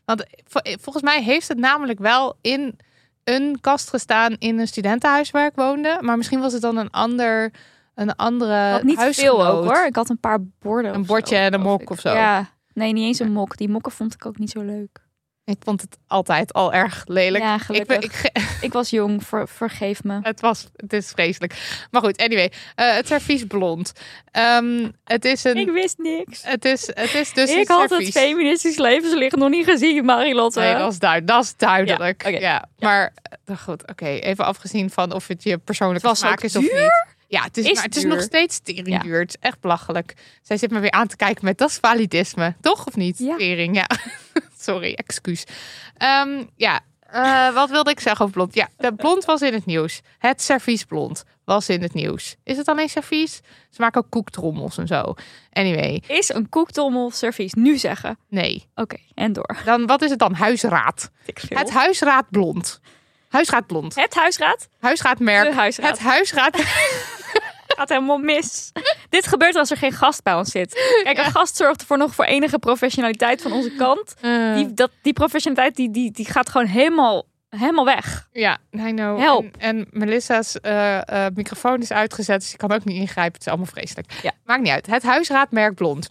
Want 0.06 0.26
vol- 0.48 0.76
volgens 0.82 1.04
mij 1.04 1.24
heeft 1.24 1.48
het 1.48 1.58
namelijk 1.58 2.00
wel 2.00 2.38
in 2.42 2.80
een 3.24 3.58
kast 3.62 3.90
gestaan 3.90 4.36
in 4.40 4.60
een 4.60 4.68
studentenhuis 4.68 5.32
waar 5.32 5.46
ik 5.46 5.56
woonde. 5.56 5.98
Maar 6.02 6.18
misschien 6.18 6.40
was 6.40 6.54
het 6.54 6.62
dan 6.62 6.78
een 6.78 6.90
ander, 6.90 7.52
een 7.96 8.16
andere 8.16 8.72
Wat 8.72 8.84
niet 8.84 8.96
veel 8.96 9.04
huisgenoot. 9.04 9.48
ook 9.48 9.64
hoor. 9.76 9.86
Ik 9.86 9.96
had 9.96 10.10
een 10.10 10.20
paar 10.20 10.40
borden. 10.60 10.94
Een 10.94 11.06
zo, 11.06 11.14
bordje 11.14 11.36
en 11.36 11.54
een 11.54 11.62
mok 11.62 11.82
ik. 11.82 11.90
of 11.90 12.00
zo. 12.00 12.10
Ja, 12.14 12.50
nee, 12.74 12.94
niet 12.94 13.06
eens 13.06 13.20
een 13.20 13.32
mok. 13.32 13.58
Die 13.58 13.70
mokken 13.70 13.92
vond 13.92 14.14
ik 14.14 14.26
ook 14.26 14.38
niet 14.38 14.50
zo 14.50 14.62
leuk. 14.62 15.08
Ik 15.50 15.58
vond 15.64 15.82
het 15.82 15.98
altijd 16.08 16.54
al 16.54 16.74
erg 16.74 17.04
lelijk. 17.08 17.44
Ja, 17.44 17.56
ik, 17.56 17.62
gelukkig. 17.62 18.26
Ik, 18.26 18.32
ik, 18.62 18.74
was 18.74 18.90
jong, 18.90 19.24
ver- 19.24 19.48
vergeef 19.48 20.04
me. 20.04 20.20
het 20.22 20.40
was, 20.42 20.68
het 20.76 20.94
is 20.94 21.10
vreselijk. 21.10 21.54
Maar 21.92 22.02
goed, 22.02 22.18
anyway, 22.18 22.52
eh, 22.76 22.94
het 22.96 23.08
servies 23.08 23.44
blond. 23.48 23.92
Ehm, 24.32 24.90
het 25.04 25.26
is 25.26 25.44
een, 25.44 25.58
Ik 25.58 25.70
wist 25.72 25.98
niks. 25.98 26.44
het 26.44 26.66
is, 26.66 26.88
het 26.94 27.14
is 27.14 27.34
dus 27.34 27.52
ik 27.52 27.68
had 27.68 27.90
het 27.90 28.10
feministisch 28.10 28.78
levenslicht 28.78 29.36
nog 29.36 29.50
niet 29.50 29.66
gezien, 29.66 30.06
Marilotte. 30.06 30.60
Nee, 30.60 30.76
dat 30.76 30.92
is, 30.92 31.00
duid 31.00 31.28
dat 31.28 31.44
is 31.44 31.56
duidelijk. 31.58 32.40
Ja. 32.40 32.70
Maar 32.80 33.14
eh, 33.46 33.58
goed, 33.58 33.88
oké. 33.90 34.06
Even 34.08 34.46
afgezien 34.46 34.90
van 34.90 35.14
of 35.14 35.28
het 35.28 35.44
je 35.44 35.58
persoonlijke 35.58 36.08
Het 36.08 36.18
smaak 36.18 36.42
is 36.42 36.56
of 36.56 36.64
duur? 36.64 36.82
niet. 36.82 37.18
Ja, 37.28 37.44
het 37.44 37.58
is, 37.58 37.66
Is 37.66 37.74
maar 37.74 37.84
het 37.84 37.96
is 37.96 38.04
nog 38.04 38.22
steeds 38.22 38.60
tering 38.60 39.02
duur. 39.02 39.20
Het 39.20 39.30
is 39.30 39.36
echt 39.40 39.60
belachelijk. 39.60 40.14
Zij 40.42 40.58
zit 40.58 40.72
me 40.72 40.80
weer 40.80 40.92
aan 40.92 41.08
te 41.08 41.16
kijken 41.16 41.46
met 41.46 41.58
dat 41.58 41.70
is 41.70 41.78
validisme. 41.82 42.56
Toch 42.62 42.86
of 42.88 42.96
niet? 42.96 43.18
Ja. 43.18 43.36
Tering, 43.38 43.76
ja. 43.76 43.88
Sorry, 44.60 44.94
excuus. 44.94 45.44
Ehm, 45.98 46.44
ja, 46.56 46.80
eh, 47.00 47.54
wat 47.54 47.70
wilde 47.70 47.90
ik 47.92 48.00
zeggen 48.00 48.22
over 48.22 48.36
blond? 48.36 48.54
Ja, 48.54 48.68
de 48.78 48.94
blond 48.96 49.26
was 49.26 49.42
in 49.42 49.54
het 49.54 49.66
nieuws. 49.66 50.02
Het 50.18 50.42
servies 50.42 50.84
blond 50.84 51.24
was 51.46 51.70
in 51.70 51.82
het 51.82 51.94
nieuws. 51.94 52.36
Is 52.44 52.58
het 52.58 52.68
alleen 52.68 52.90
servies? 52.90 53.42
Ze 53.70 53.82
maken 53.82 54.02
ook 54.02 54.10
koektrommels 54.10 54.78
en 54.78 54.88
zo. 54.88 55.14
Anyway, 55.54 56.02
Is 56.08 56.30
een 56.34 56.50
koektommel 56.50 57.12
servies 57.12 57.54
nu 57.54 57.78
zeggen? 57.78 58.18
nee. 58.28 58.70
Oké, 58.76 58.98
en 59.14 59.34
door. 59.34 59.58
Dan, 59.66 59.86
wat 59.86 60.02
is 60.02 60.10
het 60.10 60.20
dan? 60.20 60.34
Huisraad. 60.34 61.10
Het 61.50 61.70
huisraad 61.72 62.30
blond. 62.30 62.80
Huisraad 63.30 63.68
blond. 63.68 63.96
Het 63.96 64.14
huisraad? 64.16 64.70
Huisraadmerk. 64.80 65.50
De 65.50 65.56
huisraad. 65.56 65.90
Het 65.90 66.00
huisraad. 66.00 66.58
gaat 67.80 67.90
helemaal 67.90 68.18
mis. 68.18 68.72
Dit 69.10 69.28
gebeurt 69.28 69.56
als 69.56 69.72
er 69.72 69.78
geen 69.78 69.92
gast 69.92 70.24
bij 70.24 70.34
ons 70.34 70.52
zit. 70.52 71.00
Kijk, 71.04 71.18
een 71.18 71.32
gast 71.32 71.56
zorgt 71.56 71.82
ervoor 71.82 71.98
nog 71.98 72.16
voor 72.16 72.26
enige 72.26 72.60
professionaliteit 72.60 73.42
van 73.42 73.52
onze 73.52 73.76
kant. 73.78 74.14
Eh, 74.22 74.56
Die, 74.56 74.74
dat, 74.74 74.92
die 75.02 75.14
professionaliteit 75.14 75.76
die, 75.76 75.92
die, 75.92 76.12
die 76.12 76.26
gaat 76.26 76.50
gewoon 76.50 76.68
helemaal, 76.68 77.26
helemaal 77.50 77.86
weg. 77.86 78.28
ja, 78.32 78.58
I 78.72 78.92
know. 78.92 79.20
Help. 79.20 79.46
En, 79.58 79.78
en 79.78 79.88
Melissa's 79.92 80.60
eh, 80.60 81.26
eh, 81.26 81.34
microfoon 81.36 81.82
is 81.82 81.92
uitgezet, 81.92 82.40
dus 82.40 82.52
ik 82.52 82.58
kan 82.58 82.72
ook 82.72 82.84
niet 82.84 82.98
ingrijpen. 82.98 83.34
Het 83.34 83.42
is 83.42 83.48
allemaal 83.48 83.66
vreselijk. 83.66 84.12
Ja. 84.22 84.32
Maakt 84.46 84.62
niet 84.62 84.72
uit. 84.72 84.86
Het 84.88 85.04
huisraadmerk 85.04 85.76
Blond. 85.76 86.10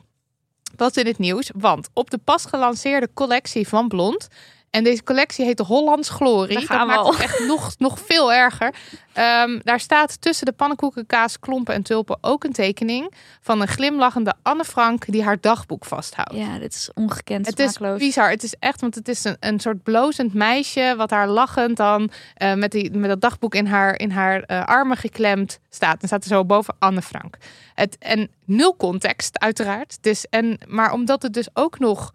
was 0.77 0.93
in 0.93 1.07
het 1.07 1.19
nieuws, 1.19 1.51
want 1.55 1.89
op 1.93 2.11
de 2.11 2.19
pas 2.19 2.45
gelanceerde 2.45 3.09
collectie 3.15 3.69
van 3.69 3.89
Blond... 3.89 4.29
En 4.71 4.85
deze 4.85 5.03
collectie 5.03 5.45
heet 5.45 5.57
de 5.57 5.63
Hollands 5.65 6.09
Glorie. 6.09 6.53
Daar 6.53 6.67
Dat 6.67 6.71
gaan 6.71 6.87
we 6.87 6.93
maakt 6.93 7.07
al. 7.07 7.13
het 7.13 7.21
echt 7.21 7.47
nog, 7.47 7.75
nog 7.79 7.99
veel 8.01 8.33
erger. 8.33 8.75
Ehm, 9.13 9.59
daar 9.63 9.81
staat 9.81 10.21
tussen 10.21 10.47
de 10.47 10.53
pannenkoeken, 10.53 11.07
kaas, 11.07 11.39
klompen 11.41 11.75
en 11.75 11.83
tulpen 11.83 12.19
ook 12.21 12.45
een 12.45 12.53
tekening 12.53 13.13
van 13.41 13.61
een 13.61 13.69
glimlachende 13.69 14.35
Anne 14.43 14.65
Frank 14.65 15.05
die 15.07 15.23
haar 15.23 15.41
dagboek 15.41 15.85
vasthoudt. 15.85 16.35
Ja, 16.35 16.59
dit 16.59 16.75
is 16.75 16.91
ongekend 16.95 17.47
Het 17.47 17.59
is 17.59 17.79
bizar. 17.99 18.31
Het 18.31 18.43
is 18.43 18.55
echt, 18.59 18.81
want 18.81 18.95
het 18.95 19.09
is 19.09 19.25
een, 19.25 19.37
een 19.41 19.61
soort 19.61 19.83
blozend 19.83 20.35
meisje, 20.35 20.95
wat 20.97 21.11
haar 21.11 21.29
lachend 21.29 21.77
dan 21.77 22.11
eh, 22.35 22.55
met, 22.55 22.71
die, 22.71 22.91
met 22.91 23.11
dat 23.11 23.21
dagboek 23.21 23.55
in 23.55 23.67
haar, 23.67 23.99
in 23.99 24.11
haar 24.11 24.43
eh, 24.43 24.65
armen 24.65 24.97
geklemd 24.97 25.59
staat. 25.71 26.03
En 26.03 26.07
staat 26.07 26.23
er 26.23 26.31
zo 26.31 26.45
boven 26.45 26.77
Anne 26.79 27.03
Frank. 27.03 27.37
Het, 27.75 27.97
en 27.99 28.31
nul 28.45 28.77
context, 28.77 29.39
uiteraard. 29.39 29.99
Dus, 30.01 30.27
en, 30.31 30.59
maar 30.67 30.93
omdat 30.93 31.23
het 31.23 31.33
dus 31.33 31.49
ook 31.53 31.79
nog. 31.79 32.13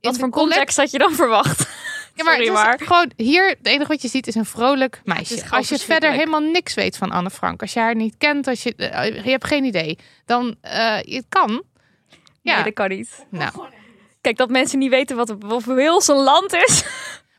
Wat 0.00 0.18
voor 0.18 0.30
context 0.30 0.76
had 0.76 0.90
je 0.90 0.98
dan 0.98 1.14
verwacht? 1.14 1.68
Ja, 2.14 2.24
maar, 2.24 2.44
Sorry, 2.44 2.78
gewoon 2.78 3.10
hier, 3.16 3.48
het 3.48 3.66
enige 3.66 3.88
wat 3.88 4.02
je 4.02 4.08
ziet 4.08 4.26
is 4.26 4.34
een 4.34 4.44
vrolijk 4.44 5.00
meisje. 5.04 5.34
Is 5.34 5.50
Als 5.50 5.68
je 5.68 5.78
verder 5.78 6.10
helemaal 6.12 6.40
niks 6.40 6.74
weet 6.74 6.96
van 6.96 7.10
Anne 7.10 7.30
Frank, 7.30 7.60
als 7.60 7.72
je 7.72 7.80
haar 7.80 7.94
niet 7.94 8.14
kent, 8.18 8.46
als 8.46 8.62
je, 8.62 8.74
eh, 8.74 9.24
je 9.24 9.30
hebt 9.30 9.46
geen 9.46 9.64
idee, 9.64 9.98
dan 10.24 10.56
eh 10.60 10.96
het 10.96 11.24
kan. 11.28 11.62
Ja, 12.42 12.54
Nee, 12.54 12.64
dat 12.64 12.72
kan 12.72 12.88
niet. 12.88 13.26
nou. 13.30 13.52
Kijk, 14.20 14.36
dat 14.36 14.50
mensen 14.50 14.78
niet 14.78 14.90
weten 14.90 15.16
wat 15.16 15.36
of 15.44 15.64
Wils 15.64 16.08
een 16.08 16.16
land 16.16 16.52
is. 16.52 16.84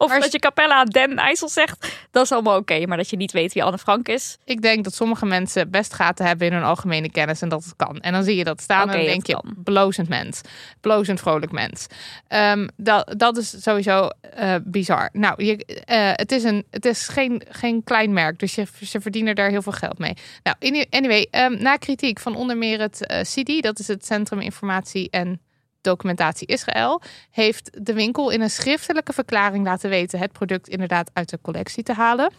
Of 0.01 0.09
Maar- 0.09 0.19
dat 0.19 0.31
je 0.31 0.39
Capella 0.39 0.83
Den 0.83 1.17
IJssel 1.17 1.49
zegt. 1.49 2.05
Dat 2.11 2.23
is 2.23 2.31
allemaal 2.31 2.57
oké. 2.57 2.85
Maar 2.85 2.97
dat 2.97 3.09
je 3.09 3.17
niet 3.17 3.31
weet 3.31 3.53
wie 3.53 3.63
Anne 3.63 3.77
Frank 3.77 4.07
is. 4.07 4.37
Ik 4.45 4.61
denk 4.61 4.83
dat 4.83 4.93
sommige 4.93 5.25
mensen 5.25 5.69
best 5.71 5.93
gaten 5.93 6.25
hebben 6.25 6.47
in 6.47 6.53
hun 6.53 6.63
algemene 6.63 7.11
kennis 7.11 7.41
en 7.41 7.49
dat 7.49 7.63
het 7.63 7.75
kan. 7.75 7.99
En 7.99 8.13
dan 8.13 8.23
zie 8.23 8.35
je 8.35 8.43
dat 8.43 8.61
staan 8.61 8.89
en 8.89 8.97
dan 8.97 9.05
denk 9.05 9.27
je, 9.27 9.33
kan. 9.33 9.53
blozend 9.63 10.09
mens. 10.09 10.41
Blozend 10.81 11.19
vrolijk 11.19 11.51
mens. 11.51 11.87
Ehm, 12.27 12.67
dat, 12.77 13.13
dat 13.17 13.37
is 13.37 13.61
sowieso 13.63 14.09
eh, 14.35 14.55
bizar. 14.63 15.09
Nou, 15.13 15.43
je, 15.45 15.65
eh, 15.65 16.09
het 16.13 16.31
is, 16.31 16.43
een, 16.43 16.65
het 16.69 16.85
is 16.85 17.07
geen, 17.07 17.41
geen 17.49 17.83
klein 17.83 18.13
merk, 18.13 18.39
dus 18.39 18.55
je, 18.55 18.65
ze 18.85 19.01
verdienen 19.01 19.35
daar 19.35 19.49
heel 19.49 19.61
veel 19.61 19.71
geld 19.71 19.97
mee. 19.99 20.13
Nou, 20.43 20.55
any- 20.59 20.87
anyway, 20.89 21.27
ehm, 21.31 21.61
na 21.61 21.75
kritiek 21.75 22.19
van 22.19 22.35
onder 22.35 22.57
meer 22.57 22.79
het 22.79 23.05
eh 23.05 23.23
CIDI, 23.23 23.61
dat 23.61 23.79
is 23.79 23.87
het 23.87 24.05
Centrum 24.05 24.39
Informatie 24.39 25.09
en 25.09 25.41
Documentatie 25.81 26.47
Israël, 26.47 27.01
heeft 27.31 27.85
de 27.85 27.93
winkel 27.93 28.29
in 28.29 28.41
een 28.41 28.49
schriftelijke 28.49 29.13
verklaring 29.13 29.65
laten 29.65 29.89
weten 29.89 30.19
het 30.19 30.31
product 30.31 30.67
inderdaad 30.67 31.09
uit 31.13 31.29
de 31.29 31.39
collectie 31.41 31.83
te 31.83 31.93
halen. 31.93 32.31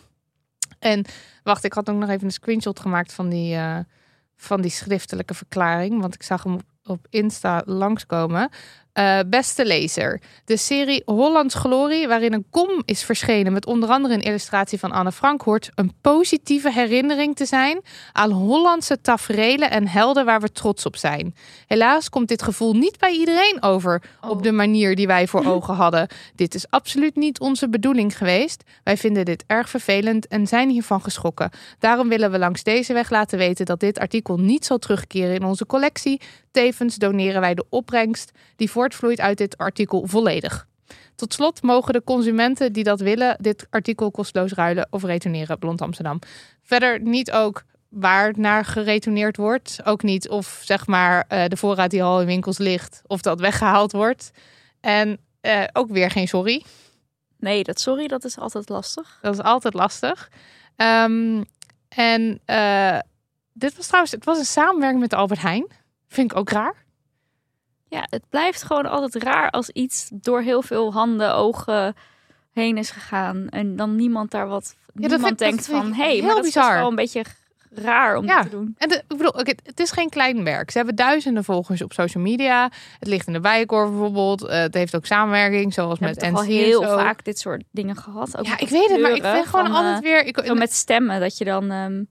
En 0.79 1.05
wacht, 1.43 1.65
ik 1.65 1.73
had 1.73 1.91
ook 1.91 1.97
nog 1.97 2.09
even 2.09 2.25
een 2.25 2.31
screenshot 2.31 2.81
gemaakt 2.81 3.13
van 3.13 3.29
die, 3.29 3.55
eh, 3.55 3.79
van 4.37 4.61
die 4.61 4.71
schriftelijke 4.71 5.35
verklaring, 5.35 6.01
want 6.01 6.15
ik 6.15 6.23
zag 6.23 6.43
hem 6.43 6.55
op, 6.55 6.63
op 6.85 7.07
Insta 7.11 7.63
langskomen. 7.65 8.51
Eh, 8.93 9.19
beste 9.27 9.67
lezer, 9.67 10.21
de 10.45 10.57
serie 10.57 11.03
Hollands 11.05 11.55
Glorie, 11.55 12.09
waarin 12.09 12.33
een 12.33 12.47
kom 12.51 12.83
is 12.85 13.03
verschenen 13.03 13.53
met 13.53 13.67
onder 13.67 13.89
andere 13.89 14.15
een 14.15 14.21
illustratie 14.21 14.79
van 14.79 14.93
Anne 14.93 15.13
Frank, 15.13 15.43
hoort 15.43 15.71
een 15.75 15.93
positieve 16.01 16.73
herinnering 16.73 17.37
te 17.37 17.45
zijn 17.45 17.81
aan 18.13 18.31
Hollandse 18.31 19.01
taferelen 19.01 19.71
en 19.71 19.89
helden 19.89 20.25
waar 20.25 20.41
we 20.41 20.53
trots 20.53 20.87
op 20.87 20.97
zijn. 20.97 21.35
Helaas 21.67 22.09
komt 22.09 22.29
dit 22.29 22.43
gevoel 22.43 22.73
niet 22.75 22.99
bij 22.99 23.13
iedereen 23.13 23.63
over 23.63 24.03
op 24.21 24.43
de 24.43 24.53
manier 24.53 24.95
die 24.95 25.07
wij 25.07 25.27
voor 25.27 25.47
ogen 25.55 25.75
hadden. 25.75 26.09
Dit 26.35 26.55
is 26.55 26.71
absoluut 26.71 27.17
niet 27.17 27.41
onze 27.41 27.69
bedoeling 27.69 28.17
geweest. 28.17 28.63
Wij 28.85 28.97
vinden 28.97 29.25
dit 29.25 29.45
erg 29.47 29.69
vervelend 29.69 30.27
en 30.27 30.47
zijn 30.47 30.71
hiervan 30.71 31.03
geschrokken. 31.03 31.51
Daarom 31.79 32.09
willen 32.09 32.31
we 32.31 32.39
langs 32.39 32.63
deze 32.63 32.93
weg 32.93 33.11
laten 33.11 33.39
weten 33.39 33.67
dat 33.67 33.81
dit 33.81 33.99
artikel 33.99 34.37
niet 34.37 34.65
zal 34.65 34.79
terugkeren 34.79 35.35
in 35.35 35.45
onze 35.45 35.67
collectie. 35.67 36.21
Tevens 36.51 36.97
doneren 36.97 37.41
wij 37.41 37.55
de 37.55 37.65
opbrengst 37.69 38.31
die 38.57 38.71
voortvloeit 38.83 39.21
uit 39.21 39.39
dit 39.39 39.59
artikel 39.59 40.07
volledig. 40.07 40.67
Tot 41.15 41.33
slot 41.33 41.62
mogen 41.62 41.93
de 41.93 42.05
consumenten 42.05 42.73
die 42.73 42.85
dat 42.85 43.01
willen 43.01 43.37
dit 43.41 43.67
artikel 43.71 44.11
kosteloos 44.11 44.53
ruilen 44.53 44.87
of 44.91 45.03
retourneren. 45.03 45.59
Blond 45.59 45.81
Amsterdam. 45.81 46.19
Verder 46.62 47.01
niet 47.01 47.33
ook 47.33 47.65
waar 47.89 48.27
het 48.27 48.37
naar 48.37 48.65
geretourneerd 48.65 49.37
wordt. 49.37 49.79
Ook 49.85 50.03
niet 50.03 50.29
of 50.29 50.61
zeg 50.65 50.87
maar 50.87 51.25
eh, 51.29 51.45
de 51.47 51.57
voorraad 51.57 51.91
die 51.91 52.03
al 52.03 52.21
in 52.21 52.27
winkels 52.27 52.59
ligt, 52.59 53.03
of 53.07 53.21
dat 53.21 53.41
weggehaald 53.41 53.93
wordt. 53.93 54.31
En 54.81 55.19
eh, 55.41 55.65
ook 55.73 55.91
weer 55.91 56.11
geen 56.11 56.29
sorry. 56.29 56.65
Nee, 57.39 57.65
dat 57.65 57.81
sorry, 57.81 58.07
dat 58.07 58.25
is 58.25 58.39
altijd 58.39 58.69
lastig. 58.69 59.19
Dat 59.21 59.35
is 59.35 59.43
altijd 59.43 59.75
lastig. 59.75 60.31
Ehm, 60.77 61.43
en 61.89 62.41
eh, 62.45 62.99
dit 63.53 63.77
was 63.77 63.87
trouwens, 63.87 64.12
het 64.12 64.25
was 64.25 64.39
een 64.39 64.45
samenwerking 64.45 65.01
met 65.01 65.15
Albert 65.15 65.41
Heijn. 65.41 65.67
Vind 66.09 66.31
ik 66.31 66.39
ook 66.39 66.51
raar. 66.51 66.85
Ja, 67.93 68.07
het 68.11 68.23
blijft 68.31 68.63
gewoon 68.63 68.87
altijd 68.87 69.23
raar 69.25 69.51
als 69.51 69.69
iets 69.71 70.09
door 70.13 70.41
heel 70.41 70.63
veel 70.63 70.93
handen, 70.93 71.35
ogen 71.35 71.95
heen 72.53 72.77
is 72.79 72.91
gegaan. 72.91 73.49
En 73.49 73.77
dan 73.77 73.97
niemand 73.97 74.31
daar 74.31 74.49
wat. 74.49 74.75
niemand 74.95 75.21
vind- 75.21 75.39
dat 75.39 75.49
denkt 75.49 75.67
van, 75.67 75.93
hé, 75.93 76.03
hey, 76.03 76.13
heel 76.15 76.23
maar 76.25 76.35
dat 76.35 76.45
is 76.45 76.53
bizar. 76.55 76.75
wel 76.79 76.89
een 76.89 76.95
beetje 76.95 77.25
raar 77.75 78.17
om 78.17 78.25
Ja. 78.25 78.43
te 78.43 78.49
doen. 78.49 78.75
En 78.79 78.89
de, 78.89 78.95
ik 78.95 79.17
bedoel, 79.17 79.33
het 79.63 79.81
is 79.81 79.91
geen 79.91 80.09
klein 80.09 80.43
merk. 80.43 80.71
Ze 80.71 80.77
hebben 80.77 80.97
duizenden 80.97 81.45
volgers 81.45 81.83
op 81.83 81.93
social 81.93 82.23
media. 82.23 82.71
Het 82.99 83.09
ligt 83.09 83.27
in 83.27 83.33
de 83.33 83.41
Bijenkorf 83.41 83.89
bijvoorbeeld. 83.91 84.45
Eh, 84.47 84.59
het 84.59 84.75
heeft 84.75 84.97
ook 84.97 85.07
samenwerking, 85.07 85.75
zoals 85.75 85.99
We 85.99 86.05
met 86.05 86.21
NC 86.21 86.35
al 86.37 86.43
heel 86.43 86.83
vaak 86.83 87.25
dit 87.25 87.39
soort 87.39 87.63
dingen 87.71 87.97
gehad. 87.97 88.39
Ook 88.39 88.47
Ja, 88.47 88.59
ik 88.59 88.69
weet 88.69 88.89
het, 88.91 89.01
maar 89.01 89.11
ik 89.15 89.25
vind 89.25 89.47
gewoon 89.47 89.67
van, 89.67 89.75
altijd 89.75 89.97
eh, 89.97 90.01
weer... 90.03 90.25
Ik, 90.27 90.41
Zo 90.45 90.55
met 90.55 90.73
stemmen, 90.73 91.21
dat 91.21 91.39
je 91.39 91.45
dan 91.45 91.71
ehm, 91.71 92.03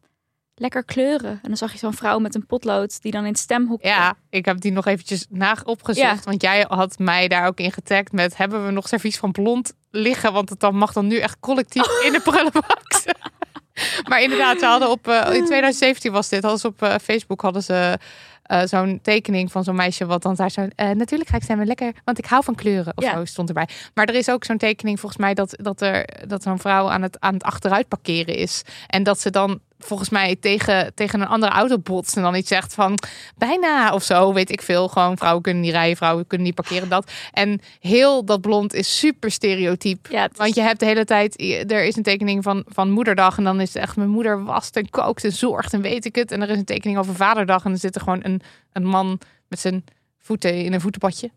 lekker 0.62 0.84
kleuren. 0.84 1.32
En 1.32 1.40
dan 1.48 1.58
zag 1.58 1.72
je 1.72 1.78
zo'n 1.78 1.94
vrouw 1.94 2.20
met 2.20 2.36
een 2.36 2.46
potlood 2.46 3.02
die 3.02 3.12
dan 3.12 3.22
in 3.24 3.30
het 3.32 3.40
stemhoek. 3.40 3.84
Ja, 3.84 4.14
ik 4.30 4.46
heb 4.46 4.62
die 4.62 4.72
nog 4.72 4.86
eventjes 4.86 5.26
na 5.30 5.58
opgezocht. 5.64 6.08
Ja. 6.08 6.20
Want 6.24 6.42
jij 6.42 6.66
had 6.68 6.98
mij 7.00 7.28
daar 7.28 7.48
ook 7.48 7.60
in 7.60 7.72
getagd 7.72 8.12
met... 8.12 8.38
hebben 8.38 8.66
we 8.66 8.72
nog 8.72 8.88
servies 8.88 9.18
van 9.18 9.32
blond 9.32 9.74
liggen? 9.92 10.34
Want 10.34 10.50
het 10.50 10.60
dan 10.60 10.76
mag 10.76 10.94
dan 10.94 11.08
nu 11.08 11.18
echt 11.18 11.38
collectief 11.40 11.86
Oh. 12.00 12.06
in 12.06 12.12
de 12.12 12.22
prullenbak. 12.22 13.04
maar 14.10 14.22
inderdaad, 14.22 14.60
ze 14.60 14.66
hadden 14.66 14.90
op... 14.90 15.08
eh, 15.08 15.16
in 15.36 15.46
2017 15.46 16.12
was 16.12 16.30
dit. 16.30 16.42
Hadden 16.42 16.60
ze 16.60 16.68
op 16.68 16.82
eh, 16.82 16.96
Facebook 17.04 17.42
hadden 17.42 17.64
ze... 17.64 17.98
eh, 18.44 18.62
zo'n 18.66 19.00
tekening 19.02 19.52
van 19.52 19.64
zo'n 19.64 19.76
meisje 19.76 20.06
wat 20.06 20.22
dan 20.22 20.36
daar 20.36 20.50
zo... 20.52 20.68
natuurlijk 20.76 21.30
ga 21.30 21.36
ik 21.36 21.44
stemmen 21.44 21.68
lekker, 21.68 21.94
want 22.06 22.18
ik 22.18 22.26
hou 22.26 22.44
van 22.44 22.56
kleuren. 22.56 22.98
Of 22.98 23.04
Ja. 23.04 23.14
zo 23.14 23.26
stond 23.26 23.48
erbij. 23.48 23.68
Maar 23.94 24.06
er 24.06 24.16
is 24.16 24.30
ook 24.30 24.44
zo'n 24.44 24.58
tekening 24.58 25.00
volgens 25.00 25.22
mij 25.22 25.34
dat, 25.34 25.54
dat 25.62 25.82
er 25.82 26.08
dat 26.28 26.44
zo'n 26.44 26.60
vrouw 26.60 26.90
aan 26.90 27.02
het, 27.02 27.20
aan 27.20 27.34
het 27.34 27.44
achteruit 27.44 27.88
parkeren 27.88 28.36
is. 28.36 28.62
En 28.88 29.04
dat 29.04 29.20
ze 29.20 29.30
dan 29.30 29.60
volgens 29.86 30.10
mij 30.10 30.36
tegen, 30.36 30.94
tegen 30.96 31.22
een 31.22 31.28
andere 31.28 31.52
auto 31.52 31.78
botst 31.78 32.16
en 32.16 32.22
dan 32.22 32.36
iets 32.36 32.48
zegt 32.48 32.74
van 32.74 32.98
bijna 33.38 33.94
of 33.94 34.04
zo, 34.04 34.34
weet 34.34 34.52
ik 34.52 34.62
veel. 34.62 34.88
Gewoon 34.88 35.18
vrouwen 35.18 35.42
kunnen 35.44 35.62
niet 35.62 35.72
rijden, 35.72 35.98
vrouwen 35.98 36.28
kunnen 36.28 36.48
niet 36.48 36.56
parkeren, 36.56 36.90
dat. 36.90 37.12
En 37.32 37.60
heel 37.80 38.26
dat 38.26 38.42
blond 38.42 38.74
is 38.74 38.98
super 39.00 39.32
stereotyp. 39.32 40.08
Ja, 40.10 40.24
is- 40.32 40.38
Want 40.38 40.56
je 40.56 40.62
hebt 40.62 40.80
de 40.80 40.86
hele 40.86 41.06
tijd, 41.06 41.42
er 41.72 41.84
is 41.84 41.96
een 41.96 42.04
tekening 42.04 42.44
van, 42.44 42.64
van 42.68 42.90
moederdag 42.92 43.38
en 43.38 43.44
dan 43.44 43.62
is 43.62 43.74
het 43.74 43.84
echt 43.84 43.96
mijn 43.96 44.10
moeder 44.10 44.44
wast 44.44 44.76
en 44.76 44.90
kookt 44.90 45.24
en 45.24 45.32
zorgt 45.32 45.74
en 45.74 45.82
weet 45.82 46.06
ik 46.06 46.16
het. 46.16 46.32
En 46.32 46.42
er 46.42 46.50
is 46.50 46.58
een 46.58 46.66
tekening 46.66 46.98
over 47.00 47.16
vaderdag 47.16 47.64
en 47.64 47.70
dan 47.70 47.80
zit 47.80 47.96
er 47.96 48.02
gewoon 48.02 48.20
een, 48.24 48.42
een 48.74 48.86
man 48.86 49.20
met 49.48 49.60
zijn 49.60 49.84
voeten 50.20 50.54
in 50.64 50.74
een 50.74 50.82
voetenbadje. 50.82 51.30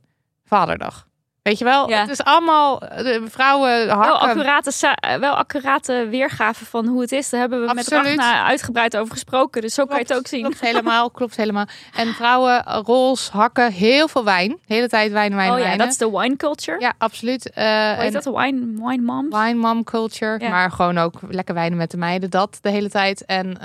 Vaderdag. 0.44 1.06
Weet 1.44 1.58
je 1.58 1.64
wel? 1.64 1.88
Ja. 1.88 2.00
Het 2.00 2.10
is 2.10 2.22
allemaal 2.24 2.80
eh, 2.82 3.04
de 3.04 3.22
vrouwen 3.28 3.86
wel 3.86 3.96
hakken. 3.96 4.18
accurate, 4.20 4.70
sa- 4.70 4.94
eh, 4.94 5.16
wel 5.18 5.34
accurate 5.34 6.06
weergave 6.10 6.64
van 6.64 6.86
hoe 6.86 7.00
het 7.00 7.12
is. 7.12 7.30
Daar 7.30 7.40
hebben 7.40 7.60
we 7.60 7.66
met 7.66 7.76
Absoluut. 7.78 8.04
Ragna 8.04 8.44
uitgebreid 8.44 8.96
over 8.96 9.12
gesproken. 9.12 9.60
Dus 9.62 9.74
zo 9.74 9.84
kan 9.84 9.96
je 9.96 10.02
het 10.02 10.14
ook 10.14 10.26
zien. 10.26 10.40
Klopt 10.42 10.60
helemaal, 10.70 11.10
klopt 11.10 11.36
helemaal. 11.36 11.64
En 11.94 12.14
vrouwen, 12.14 12.64
eh, 12.64 12.80
roze, 12.84 13.30
hakken, 13.32 13.72
heel 13.72 14.08
veel 14.08 14.24
wijn. 14.24 14.48
De 14.66 14.74
hele 14.74 14.88
tijd 14.88 15.12
wijn, 15.12 15.34
wijn, 15.34 15.50
oh 15.52 15.58
ja, 15.58 15.64
wijn. 15.64 15.78
dat 15.78 15.88
is 15.88 15.98
de 15.98 16.10
wine 16.10 16.36
culture. 16.36 16.80
Ja, 16.80 16.92
absoluut. 16.98 17.50
Eh, 17.50 17.64
Hoe 17.64 18.02
heet 18.02 18.12
dat? 18.12 18.24
Wine, 18.24 18.60
wine 18.88 19.02
moms? 19.02 19.36
wine 19.38 19.54
mom 19.54 19.84
culture. 19.84 20.38
Ja. 20.40 20.48
Maar 20.48 20.70
gewoon 20.70 20.98
ook 20.98 21.14
lekker 21.28 21.54
wijnen 21.54 21.78
met 21.78 21.90
de 21.90 21.96
meiden. 21.96 22.30
Dat 22.30 22.58
de 22.60 22.70
hele 22.70 22.88
tijd. 22.90 23.24
En, 23.24 23.58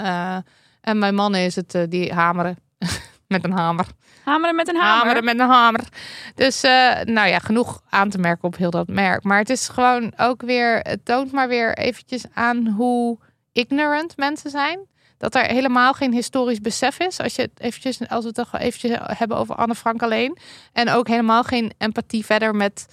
en 0.81 0.97
mijn 0.99 1.15
mannen 1.15 1.41
is 1.41 1.55
het, 1.55 1.77
die 1.89 2.13
hameren. 2.13 2.57
met 3.27 3.43
een 3.43 3.51
hamer. 3.51 3.85
Hameren 4.29 4.55
met 4.55 4.67
een 4.67 4.75
hamer. 4.75 4.97
Hameren 4.97 5.23
met 5.23 5.39
een 5.39 5.49
hamer. 5.49 5.83
Dus 6.35 6.63
eh, 6.63 7.01
nou 7.03 7.27
ja, 7.27 7.39
genoeg 7.39 7.81
aan 7.89 8.09
te 8.09 8.17
merken 8.17 8.47
op 8.47 8.57
heel 8.57 8.69
dat 8.69 8.87
merk. 8.87 9.23
Maar 9.23 9.37
het 9.37 9.49
is 9.49 9.67
gewoon 9.67 10.13
ook 10.17 10.41
weer, 10.41 10.79
het 10.79 11.05
toont 11.05 11.31
maar 11.31 11.47
weer 11.47 11.77
eventjes 11.77 12.23
aan 12.33 12.67
hoe 12.67 13.17
ignorant 13.53 14.17
mensen 14.17 14.49
zijn. 14.49 14.79
Dat 15.17 15.35
er 15.35 15.45
helemaal 15.45 15.93
geen 15.93 16.13
historisch 16.13 16.61
besef 16.61 16.99
is. 16.99 17.19
Als, 17.19 17.35
je 17.35 17.49
eventjes, 17.57 18.07
als 18.07 18.21
we 18.21 18.27
het 18.27 18.35
toch 18.35 18.59
eventjes 18.59 18.97
hebben 19.01 19.37
over 19.37 19.55
Anne 19.55 19.75
Frank 19.75 20.03
alleen. 20.03 20.37
En 20.73 20.89
ook 20.89 21.07
helemaal 21.07 21.43
geen 21.43 21.71
empathie 21.77 22.25
verder 22.25 22.55
met 22.55 22.87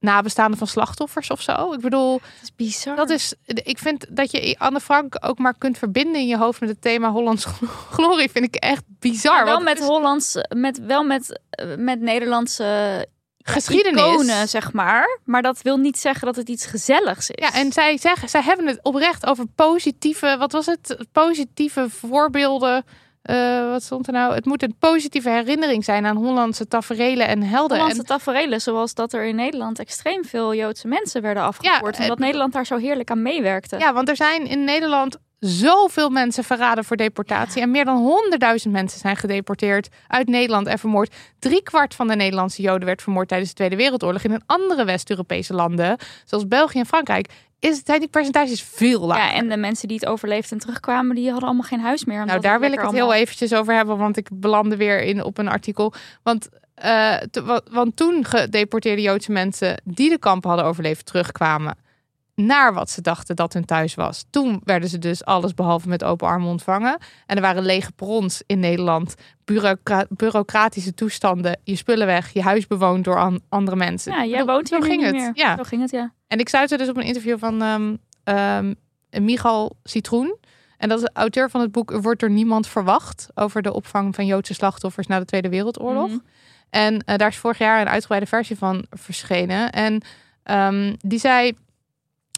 nabestaanden 0.00 0.58
van 0.58 0.66
slachtoffers 0.66 1.30
of 1.30 1.40
zo. 1.42 1.72
Ik 1.72 1.80
bedoel, 1.80 2.12
Dat 2.18 2.42
is 2.42 2.54
bizar. 2.56 2.96
dat 2.96 3.10
is, 3.10 3.34
ik 3.44 3.78
vind 3.78 4.06
dat 4.16 4.30
je 4.30 4.54
Anne 4.58 4.80
Frank 4.80 5.16
ook 5.20 5.38
maar 5.38 5.54
kunt 5.58 5.78
verbinden 5.78 6.20
in 6.20 6.26
je 6.26 6.36
hoofd 6.38 6.60
met 6.60 6.68
het 6.68 6.80
thema 6.80 7.10
Hollands 7.10 7.44
glorie. 7.90 8.30
Vind 8.30 8.44
ik 8.44 8.54
echt 8.54 8.82
bizar. 8.86 9.34
Maar 9.34 9.44
wel 9.44 9.60
met 9.60 9.78
is- 9.78 9.86
Hollands, 9.86 10.36
met, 10.56 10.78
wel 10.86 11.04
met, 11.04 11.40
met 11.78 12.00
Nederlandse 12.00 13.06
Geschiedenis. 13.38 14.00
iconen, 14.02 14.48
zeg 14.48 14.72
maar. 14.72 15.18
Maar 15.24 15.42
dat 15.42 15.62
wil 15.62 15.76
niet 15.76 15.98
zeggen 15.98 16.26
dat 16.26 16.36
het 16.36 16.48
iets 16.48 16.66
gezelligs 16.66 17.30
is. 17.30 17.48
Ja, 17.48 17.52
en 17.60 17.72
zij 17.72 17.98
zeggen, 17.98 18.28
zij 18.28 18.42
hebben 18.42 18.66
het 18.66 18.78
oprecht 18.82 19.26
over 19.26 19.46
positieve, 19.54 20.36
wat 20.38 20.52
was 20.52 20.66
het? 20.66 20.96
Positieve 21.12 21.90
voorbeelden. 21.90 22.84
Eh, 23.26 23.70
wat 23.70 23.82
stond 23.82 24.06
er 24.06 24.12
nou? 24.12 24.34
Het 24.34 24.44
moet 24.44 24.62
een 24.62 24.76
positieve 24.78 25.30
herinnering 25.30 25.84
zijn 25.84 26.06
aan 26.06 26.16
Hollandse 26.16 26.68
taferelen 26.68 27.26
en 27.26 27.42
helden. 27.42 27.76
Hollandse 27.76 28.00
En, 28.00 28.06
taferelen, 28.06 28.60
zoals 28.60 28.94
dat 28.94 29.12
er 29.12 29.24
in 29.24 29.36
Nederland 29.36 29.78
extreem 29.78 30.24
veel 30.24 30.54
Joodse 30.54 30.88
mensen 30.88 31.22
werden 31.22 31.42
afgevoerd. 31.42 31.96
Ja, 31.96 32.02
omdat 32.02 32.18
Nederland 32.18 32.52
daar 32.52 32.66
zo 32.66 32.76
heerlijk 32.76 33.10
aan 33.10 33.22
meewerkte. 33.22 33.78
ja, 33.78 33.92
want 33.92 34.08
er 34.08 34.16
zijn 34.16 34.46
in 34.46 34.64
Nederland 34.64 35.16
zoveel 35.38 36.10
mensen 36.10 36.44
verraden 36.44 36.84
voor 36.84 36.96
deportatie. 36.96 37.62
En 37.62 37.70
meer 37.70 37.84
dan 37.84 37.96
honderdduizend 37.96 38.72
mensen 38.72 38.98
zijn 38.98 39.16
gedeporteerd 39.16 39.88
uit 40.08 40.28
Nederland 40.28 40.66
en 40.66 40.78
vermoord. 40.78 41.14
Driekwart 41.38 41.94
van 41.94 42.08
de 42.08 42.16
Nederlandse 42.16 42.62
Joden 42.62 42.86
werd 42.86 43.02
vermoord 43.02 43.28
tijdens 43.28 43.50
de 43.50 43.56
Tweede 43.56 43.76
Wereldoorlog. 43.76 44.22
In 44.22 44.42
andere 44.46 44.84
West-Europese 44.84 45.54
landen, 45.54 45.96
zoals 46.24 46.48
België 46.48 46.78
en 46.78 46.86
Frankrijk, 46.86 47.28
is, 47.58 47.80
zijn 47.84 48.00
die 48.00 48.08
percentages 48.08 48.62
veel 48.62 49.06
lager. 49.06 49.24
Ja, 49.24 49.32
en 49.32 49.48
de 49.48 49.56
mensen 49.56 49.88
die 49.88 49.96
het 50.00 50.08
overleefden 50.08 50.52
en 50.52 50.58
terugkwamen, 50.58 51.14
die 51.14 51.30
hadden 51.30 51.48
allemaal 51.48 51.66
geen 51.66 51.80
huis 51.80 52.04
meer. 52.04 52.26
Nou, 52.26 52.40
daar 52.40 52.60
wil 52.60 52.72
ik 52.72 52.80
het 52.80 52.92
heel 52.92 53.14
eventjes 53.14 53.54
over 53.54 53.74
hebben, 53.74 53.98
want 53.98 54.16
ik 54.16 54.28
belandde 54.32 54.76
weer 54.76 55.02
in 55.02 55.24
op 55.24 55.38
een 55.38 55.48
artikel. 55.48 55.92
Want, 56.22 56.48
eh, 56.74 57.16
want 57.70 57.96
toen 57.96 58.24
gedeporteerde 58.24 59.02
Joodse 59.02 59.32
mensen 59.32 59.80
die 59.84 60.10
de 60.10 60.18
kampen 60.18 60.48
hadden 60.48 60.68
overleefd 60.68 61.06
terugkwamen 61.06 61.76
naar 62.36 62.74
wat 62.74 62.90
ze 62.90 63.00
dachten 63.00 63.36
dat 63.36 63.52
hun 63.52 63.64
thuis 63.64 63.94
was. 63.94 64.24
Toen 64.30 64.60
werden 64.64 64.88
ze 64.88 64.98
dus 64.98 65.24
alles 65.24 65.54
behalve 65.54 65.88
met 65.88 66.04
open 66.04 66.28
armen 66.28 66.48
ontvangen. 66.48 66.98
En 67.26 67.36
er 67.36 67.42
waren 67.42 67.62
lege 67.64 67.92
perrons 67.92 68.42
in 68.46 68.58
Nederland, 68.60 69.14
bureaucra- 69.44 70.06
bureaucratische 70.08 70.94
toestanden, 70.94 71.60
je 71.64 71.76
spullen 71.76 72.06
weg, 72.06 72.32
je 72.32 72.42
huis 72.42 72.66
bewoond 72.66 73.04
door 73.04 73.18
an- 73.18 73.40
andere 73.48 73.76
mensen. 73.76 74.12
Ja, 74.12 74.24
jij 74.24 74.44
woont 74.44 74.70
hier 74.70 74.82
ging 74.82 75.02
het. 75.02 75.14
meer. 75.14 75.30
Ja. 75.34 75.56
Zo 75.56 75.62
ging 75.62 75.80
het, 75.82 75.90
ja. 75.90 76.12
En 76.28 76.38
ik 76.38 76.48
stuitte 76.48 76.76
dus 76.76 76.88
op 76.88 76.96
een 76.96 77.02
interview 77.02 77.38
van 77.38 77.62
ehm, 78.24 78.74
Michal 79.10 79.76
Citroen. 79.84 80.36
En 80.78 80.88
dat 80.88 80.98
is 80.98 81.04
de 81.04 81.10
auteur 81.12 81.50
van 81.50 81.60
het 81.60 81.72
boek 81.72 81.90
Er 81.92 82.02
wordt 82.02 82.20
door 82.20 82.30
niemand 82.30 82.66
verwacht. 82.66 83.26
Over 83.34 83.62
de 83.62 83.72
opvang 83.72 84.14
van 84.14 84.26
Joodse 84.26 84.54
slachtoffers 84.54 85.06
na 85.06 85.18
de 85.18 85.24
Tweede 85.24 85.48
Wereldoorlog. 85.48 86.08
Mhm. 86.08 86.18
En 86.70 86.98
eh, 87.04 87.16
daar 87.16 87.28
is 87.28 87.36
vorig 87.36 87.58
jaar 87.58 87.80
een 87.80 87.88
uitgebreide 87.88 88.26
versie 88.26 88.56
van 88.58 88.86
verschenen. 88.90 89.72
En 89.72 90.02
ehm, 90.42 90.94
die 90.98 91.18
zei. 91.18 91.52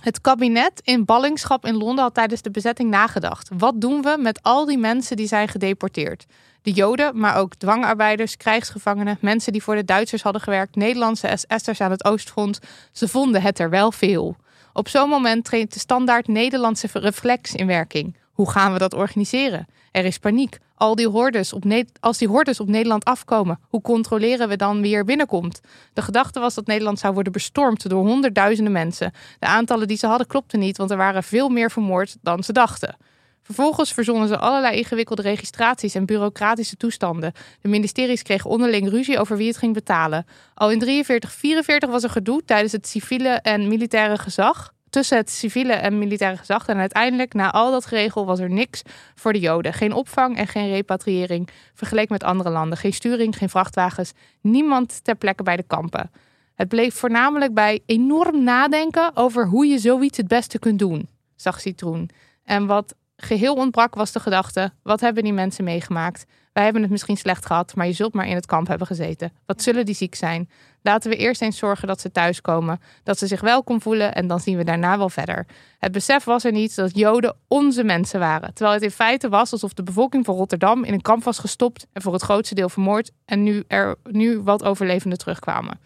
Het 0.03 0.21
kabinet 0.21 0.81
in 0.85 1.05
ballingschap 1.05 1.65
in 1.67 1.77
Londen 1.77 2.05
had 2.05 2.15
tijdens 2.15 2.43
de 2.43 2.51
bezetting 2.51 2.91
nagedacht. 2.91 3.49
Wat 3.59 3.81
doen 3.81 4.03
we 4.03 4.17
met 4.19 4.43
al 4.43 4.65
die 4.65 4.79
mensen 4.79 5.17
die 5.17 5.27
zijn 5.27 5.49
gedeporteerd? 5.49 6.27
De 6.63 6.73
Joden, 6.73 7.19
maar 7.19 7.37
ook 7.37 7.55
dwangarbeiders, 7.55 8.37
krijgsgevangenen, 8.37 9.19
mensen 9.21 9.53
die 9.53 9.63
voor 9.63 9.75
de 9.75 9.85
Duitsers 9.85 10.23
hadden 10.23 10.43
gewerkt, 10.43 10.77
Nederlandse 10.77 11.31
SS'ers 11.35 11.81
aan 11.81 11.91
het 11.91 12.05
Oostfront. 12.05 12.61
Ze 12.93 13.09
vonden 13.09 13.43
het 13.43 13.59
er 13.59 13.71
wel 13.71 13.93
veel. 13.93 14.37
Op 14.73 14.89
zo'n 14.89 15.09
moment 15.09 15.45
treedt 15.45 15.73
de 15.73 15.79
standaard 15.79 16.29
Nederlandse 16.29 16.89
reflex 16.93 17.55
in 17.55 17.67
werking. 17.67 18.17
Hoe 18.39 18.51
gaan 18.51 18.73
we 18.73 18.79
dat 18.79 18.95
organiseren? 18.95 19.67
Er 19.91 20.05
is 20.05 20.19
paniek. 20.19 20.59
Al 20.75 20.95
die 20.95 21.09
hordes 21.09 21.53
op 21.53 21.65
als 22.01 22.19
die 22.19 22.29
hordes 22.29 22.61
op 22.61 22.69
Nederland 22.69 23.05
afkomen, 23.05 23.61
hoe 23.69 23.81
controleren 23.81 24.49
we 24.49 24.57
dan 24.57 24.81
wie 24.81 24.95
er 24.95 25.05
binnenkomt? 25.05 25.61
De 25.93 26.03
gedachte 26.03 26.41
was 26.41 26.55
dat 26.55 26.67
Nederland 26.67 26.99
zou 26.99 27.15
worden 27.15 27.33
bestormd 27.33 27.89
door 27.89 28.07
honderdduizenden 28.07 28.73
mensen. 28.73 29.13
De 29.39 29.47
aantallen 29.47 29.89
die 29.89 29.97
ze 29.97 30.07
hadden 30.07 30.27
klopten 30.27 30.59
niet, 30.59 30.77
want 30.77 30.91
er 30.91 30.97
waren 30.97 31.23
veel 31.23 31.49
meer 31.49 31.71
vermoord 31.71 32.17
dan 32.23 32.43
ze 32.43 32.53
dachten. 32.53 32.97
Vervolgens 33.43 33.93
verzonnen 33.93 34.29
ze 34.29 34.39
allerlei 34.39 34.77
ingewikkelde 34.77 35.23
registraties 35.23 35.95
en 35.95 36.07
bureaucratische 36.07 36.77
toestanden. 36.77 37.33
De 37.61 37.69
ministeries 37.69 38.23
kregen 38.23 38.51
onderling 38.51 38.89
ruzie 38.89 39.19
over 39.19 39.37
wie 39.37 39.49
het 39.49 39.57
ging 39.57 39.75
betalen. 39.75 40.27
Al 40.55 40.71
in 40.71 40.79
43, 40.79 41.33
44 41.33 41.91
was 41.91 42.03
er 42.03 42.11
gedoe 42.11 42.45
tijdens 42.45 42.73
het 42.73 42.89
civiele 42.89 43.29
en 43.29 43.69
militaire 43.69 44.19
gezag. 44.19 44.73
Tussen 44.91 45.17
het 45.17 45.31
civiele 45.31 45.73
en 45.73 45.99
militaire 45.99 46.39
gezag. 46.39 46.69
En 46.69 46.77
uiteindelijk, 46.77 47.35
na 47.35 47.51
al 47.51 47.71
dat 47.71 47.87
geregel, 47.87 48.27
was 48.27 48.39
er 48.39 48.51
niks 48.51 48.83
voor 49.15 49.33
de 49.33 49.39
Joden. 49.39 49.73
Geen 49.73 49.93
opvang 49.93 50.37
en 50.37 50.47
geen 50.47 50.71
repatriëring. 50.71 51.49
Vergeleken 51.75 52.13
met 52.13 52.25
andere 52.25 52.51
landen. 52.51 52.79
Geen 52.79 52.93
sturing, 52.93 53.37
geen 53.37 53.49
vrachtwagens. 53.49 54.13
Niemand 54.41 55.05
ter 55.05 55.15
plekke 55.15 55.43
bij 55.43 55.57
de 55.57 55.63
kampen. 55.67 56.11
Het 56.55 56.69
bleef 56.69 56.95
voornamelijk 56.95 57.55
bij 57.55 57.81
enorm 57.87 58.43
nadenken 58.45 59.17
over 59.17 59.47
hoe 59.47 59.67
je 59.67 59.79
zoiets 59.79 60.17
het 60.17 60.29
beste 60.29 60.59
kunt 60.59 60.79
doen, 60.79 61.09
zag 61.37 61.61
Citroen. 61.61 62.11
En 62.45 62.67
wat 62.67 62.95
geheel 63.21 63.55
ontbrak 63.55 63.95
was 63.95 64.13
de 64.13 64.21
gedachte: 64.21 64.73
wat 64.83 65.01
hebben 65.01 65.23
die 65.23 65.33
mensen 65.33 65.65
meegemaakt? 65.65 66.25
Wij 66.53 66.65
hebben 66.65 66.83
het 66.83 66.91
misschien 66.91 67.17
slecht 67.17 67.47
gehad, 67.47 67.75
maar 67.75 67.87
je 67.87 67.93
zult 67.93 68.15
maar 68.15 68.27
in 68.27 68.35
het 68.35 68.47
kamp 68.47 68.69
hebben 68.69 68.87
gezeten. 68.87 69.33
Wat 69.47 69.63
zullen 69.63 69.87
die 69.87 69.95
ziek 69.95 70.15
zijn? 70.15 70.51
Laten 70.83 71.11
we 71.11 71.17
eerst 71.17 71.43
eens 71.43 71.59
zorgen 71.59 71.89
dat 71.89 72.01
ze 72.01 72.11
thuiskomen, 72.11 72.81
dat 73.03 73.19
ze 73.19 73.27
zich 73.27 73.41
welkom 73.41 73.81
voelen 73.81 74.15
en 74.15 74.27
dan 74.27 74.41
zien 74.41 74.57
we 74.57 74.65
daarna 74.65 74.99
wel 74.99 75.09
verder. 75.09 75.47
Het 75.79 75.93
besef 75.93 76.25
was 76.25 76.45
er 76.45 76.53
niet 76.53 76.77
dat 76.77 76.97
Joden 76.97 77.37
onze 77.49 77.85
mensen 77.85 78.21
waren, 78.21 78.55
terwijl 78.55 78.75
het 78.75 78.85
in 78.85 78.91
feite 78.91 79.29
was 79.29 79.53
alsof 79.53 79.73
de 79.73 79.83
bevolking 79.83 80.25
van 80.25 80.35
Rotterdam 80.35 80.85
in 80.85 80.93
een 80.93 81.03
kamp 81.03 81.25
was 81.25 81.39
gestopt 81.39 81.87
en 81.93 82.03
voor 82.03 82.13
het 82.13 82.23
grootste 82.23 82.55
deel 82.55 82.69
vermoord 82.69 83.11
en 83.25 83.43
nu 83.43 83.65
er 83.67 83.97
nu 84.03 84.41
wat 84.41 84.65
overlevenden 84.65 85.19
terugkwamen. 85.19 85.81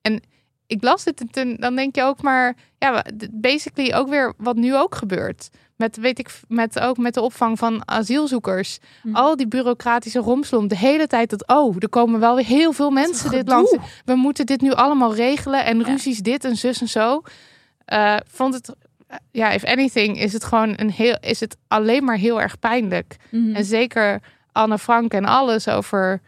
En 0.00 0.22
ik 0.66 0.82
las 0.82 1.04
dit 1.04 1.36
en 1.36 1.56
dan 1.56 1.76
denk 1.76 1.94
je 1.94 2.02
ook 2.02 2.22
maar, 2.22 2.56
ja, 2.78 3.04
basically 3.30 3.94
ook 3.94 4.08
weer 4.08 4.34
wat 4.36 4.56
nu 4.56 4.76
ook 4.76 4.94
gebeurt. 4.94 5.50
Met, 5.80 5.96
weet 5.96 6.18
ik, 6.18 6.30
met 6.48 6.80
ook 6.80 6.96
met 6.96 7.14
de 7.14 7.20
opvang 7.20 7.58
van 7.58 7.82
asielzoekers. 7.88 8.78
Mhm. 9.02 9.14
Al 9.16 9.36
die 9.36 9.48
bureaucratische 9.48 10.18
romslomp. 10.18 10.68
De 10.68 10.76
hele 10.76 11.06
tijd 11.06 11.30
dat, 11.30 11.46
oh, 11.48 11.76
er 11.78 11.88
komen 11.88 12.20
wel 12.20 12.34
weer 12.36 12.44
heel 12.44 12.72
veel 12.72 12.90
mensen 12.90 13.30
dit 13.30 13.48
land. 13.48 13.76
We 14.04 14.14
moeten 14.14 14.46
dit 14.46 14.60
nu 14.60 14.72
allemaal 14.72 15.14
regelen. 15.14 15.64
En 15.64 15.78
Ja. 15.78 15.84
ruzies 15.84 16.18
dit 16.18 16.44
en 16.44 16.56
zus 16.56 16.80
en 16.80 16.88
zo. 16.88 17.22
Eh, 17.84 18.16
vond 18.26 18.54
het, 18.54 18.74
ja, 19.30 19.50
if 19.50 19.64
anything, 19.64 20.18
is 20.20 20.32
het 20.32 20.44
gewoon 20.44 20.72
een 20.76 20.90
heel, 20.90 21.16
is 21.20 21.40
het 21.40 21.56
alleen 21.68 22.04
maar 22.04 22.16
heel 22.16 22.40
erg 22.40 22.58
pijnlijk. 22.58 23.16
Mhm. 23.30 23.54
En 23.54 23.64
zeker 23.64 24.20
Anne 24.52 24.78
Frank 24.78 25.12
en 25.12 25.24
alles 25.24 25.68
over, 25.68 26.20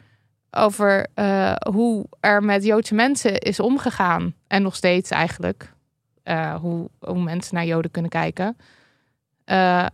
over 0.51 1.07
eh, 1.15 1.53
hoe 1.73 2.05
er 2.21 2.43
met 2.45 2.65
Joodse 2.65 2.95
mensen 2.95 3.39
is 3.39 3.61
omgegaan. 3.61 4.35
En 4.47 4.63
nog 4.63 4.77
steeds 4.77 5.11
eigenlijk. 5.11 5.71
eh, 6.23 6.55
hoe, 6.55 6.89
hoe 6.99 7.23
mensen 7.23 7.55
naar 7.55 7.65
Joden 7.67 7.91
kunnen 7.91 8.11
kijken. 8.11 8.57
Eh, 9.45 9.87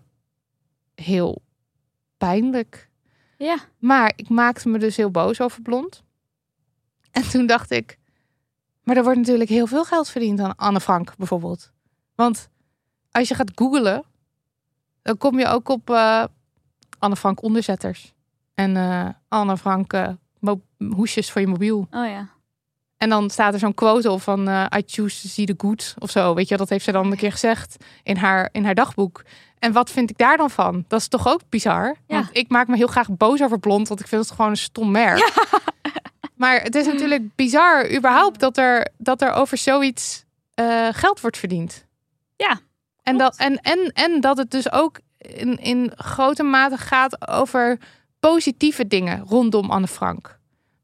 heel 0.95 1.43
pijnlijk. 2.17 2.91
Ja. 3.39 3.59
Maar 3.79 4.13
ik 4.17 4.29
maakte 4.29 4.69
me 4.69 4.79
dus 4.79 4.97
heel 4.97 5.11
boos 5.11 5.41
over 5.41 5.63
blond. 5.63 6.03
En 7.11 7.29
toen 7.29 7.47
dacht 7.47 7.71
ik, 7.71 7.99
maar 8.83 8.97
er 8.97 9.03
wordt 9.03 9.19
natuurlijk 9.19 9.51
heel 9.51 9.67
veel 9.67 9.85
geld 9.85 10.09
verdiend 10.09 10.41
aan 10.41 10.57
Anne 10.57 10.81
Frank 10.81 11.17
bijvoorbeeld. 11.17 11.73
Want 12.15 12.49
als 13.11 13.29
je 13.29 13.35
gaat 13.35 13.51
googlen, 13.55 14.05
dan 15.03 15.17
kom 15.17 15.39
je 15.39 15.47
ook 15.47 15.69
op 15.69 15.91
eh, 15.91 16.25
Anne 16.99 17.17
Frank 17.17 17.43
onderzetters. 17.43 18.15
En 18.55 18.77
eh, 18.77 19.09
Anne 19.29 19.57
Frank 19.57 20.17
hoesjes 20.79 21.31
voor 21.31 21.41
je 21.41 21.47
mobiel. 21.47 21.87
Oh 21.91 22.07
ja. 22.07 22.29
En 22.99 23.09
dan 23.09 23.31
staat 23.31 23.53
er 23.53 23.59
zo'n 23.59 23.75
quote 23.75 24.11
op 24.11 24.23
van 24.23 24.49
eh, 24.49 24.65
I 24.77 24.83
choose 24.87 25.21
to 25.23 25.29
see 25.29 25.47
the 25.47 25.55
good 25.57 25.95
of 25.99 26.11
zo. 26.11 26.35
Weet 26.35 26.49
je, 26.49 26.57
dat 26.57 26.69
heeft 26.69 26.85
ze 26.85 26.93
dan 26.93 27.11
een 27.11 27.17
keer 27.17 27.33
gezegd 27.33 27.77
in 28.03 28.17
haar, 28.17 28.49
in 28.53 28.65
haar 28.65 28.75
dagboek. 28.75 29.23
En 29.59 29.73
wat 29.73 29.91
vind 29.91 30.11
ik 30.11 30.19
daar 30.19 30.37
dan 30.37 30.51
van? 30.51 30.85
Dat 30.89 31.01
is 31.01 31.09
toch 31.09 31.29
ook 31.29 31.41
bizar? 31.49 31.97
Ja. 32.07 32.15
Want 32.15 32.29
ik 32.33 32.49
maak 32.49 32.69
me 32.69 32.77
heel 32.77 32.87
graag 32.87 33.09
boos 33.11 33.43
over 33.43 33.59
blond, 33.59 33.89
want 33.89 34.01
ik 34.01 34.07
vind 34.07 34.23
het 34.23 34.35
gewoon 34.35 34.51
een 34.51 34.57
stom 34.57 34.91
merk. 34.91 35.33
Maar 36.39 36.61
het 36.63 36.75
is 36.75 36.87
natuurlijk 36.87 37.35
bizar 37.35 37.97
überhaupt 37.97 38.41
dat 38.41 38.57
er, 38.57 38.89
dat 38.97 39.23
er 39.23 39.33
over 39.33 39.59
zoiets 39.59 40.25
eh, 40.55 40.89
geld 40.91 41.21
wordt 41.21 41.39
verdiend. 41.39 41.85
Ja, 42.37 42.61
En 43.03 43.17
klopt. 43.17 43.39
dat, 43.39 43.47
en, 43.47 43.57
en, 43.57 43.93
en 43.93 44.21
dat 44.21 44.37
het 44.37 44.51
dus 44.51 44.73
ook 44.73 45.01
in, 45.19 45.57
in 45.57 45.93
grote 45.97 46.43
mate 46.43 46.77
gaat 46.77 47.29
over 47.29 47.79
positieve 48.21 48.87
dingen 48.87 49.25
rondom 49.27 49.71
Anne 49.71 49.87
Frank. 49.87 50.38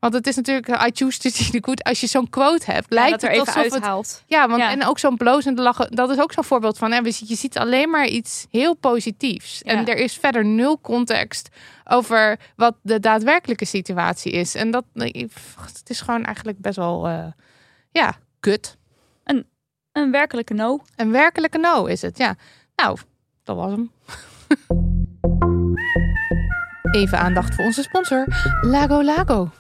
Want 0.05 0.17
het 0.17 0.27
is 0.27 0.37
natuurlijk, 0.37 0.69
I 0.69 0.91
choose 0.93 1.19
to 1.19 1.31
see 1.31 1.51
the 1.51 1.59
good. 1.61 1.83
Als 1.85 2.01
je 2.01 2.07
zo'n 2.07 2.31
quote 2.31 2.73
hebt, 2.73 2.87
Ja, 2.89 2.97
lijkt 2.97 3.11
dat 3.11 3.23
er 3.23 3.29
het 3.29 3.41
even 3.41 3.53
alsof 3.55 3.65
het 3.65 3.73
uithaalt. 3.73 4.23
ja, 4.27 4.49
want 4.49 4.61
Ja. 4.61 4.71
en 4.71 4.85
ook 4.87 4.99
zo'n 4.99 5.17
blozende 5.17 5.63
lachen, 5.63 5.91
dat 5.91 6.11
is 6.11 6.21
ook 6.21 6.33
zo'n 6.33 6.45
voorbeeld 6.45 6.79
van. 6.79 6.93
Hè, 6.93 6.99
je 7.05 7.35
ziet 7.35 7.59
alleen 7.59 7.91
maar 7.91 8.07
iets 8.07 8.47
heel 8.51 8.75
positiefs. 8.75 9.61
Ja. 9.63 9.73
En 9.73 9.87
er 9.87 9.97
is 9.97 10.17
verder 10.17 10.45
nul 10.45 10.81
context 10.81 11.49
over 11.85 12.39
wat 12.57 12.75
de 12.83 13.01
daadwerkelijke 13.01 13.65
situatie 13.65 14.33
is. 14.33 14.55
En 14.55 14.71
dat 14.71 14.85
het 14.93 15.91
is 15.91 16.01
gewoon 16.01 16.25
eigenlijk 16.25 16.59
best 16.59 16.77
wel, 16.77 17.07
eh, 17.09 17.27
ja, 17.91 18.17
kut. 18.41 18.77
Een 19.93 20.11
werkelijke 20.11 20.55
no. 20.55 20.81
Een 20.97 21.11
werkelijke 21.11 21.59
no 21.59 21.85
is 21.85 22.03
het, 22.03 22.19
ja. 22.19 22.37
Nou, 22.77 22.99
dat 23.45 23.57
was 23.57 23.71
hem. 23.71 23.91
Even 26.95 27.19
aandacht 27.19 27.55
voor 27.55 27.65
onze 27.65 27.83
sponsor, 27.83 28.27
Lago 28.61 29.05
Lago. 29.05 29.51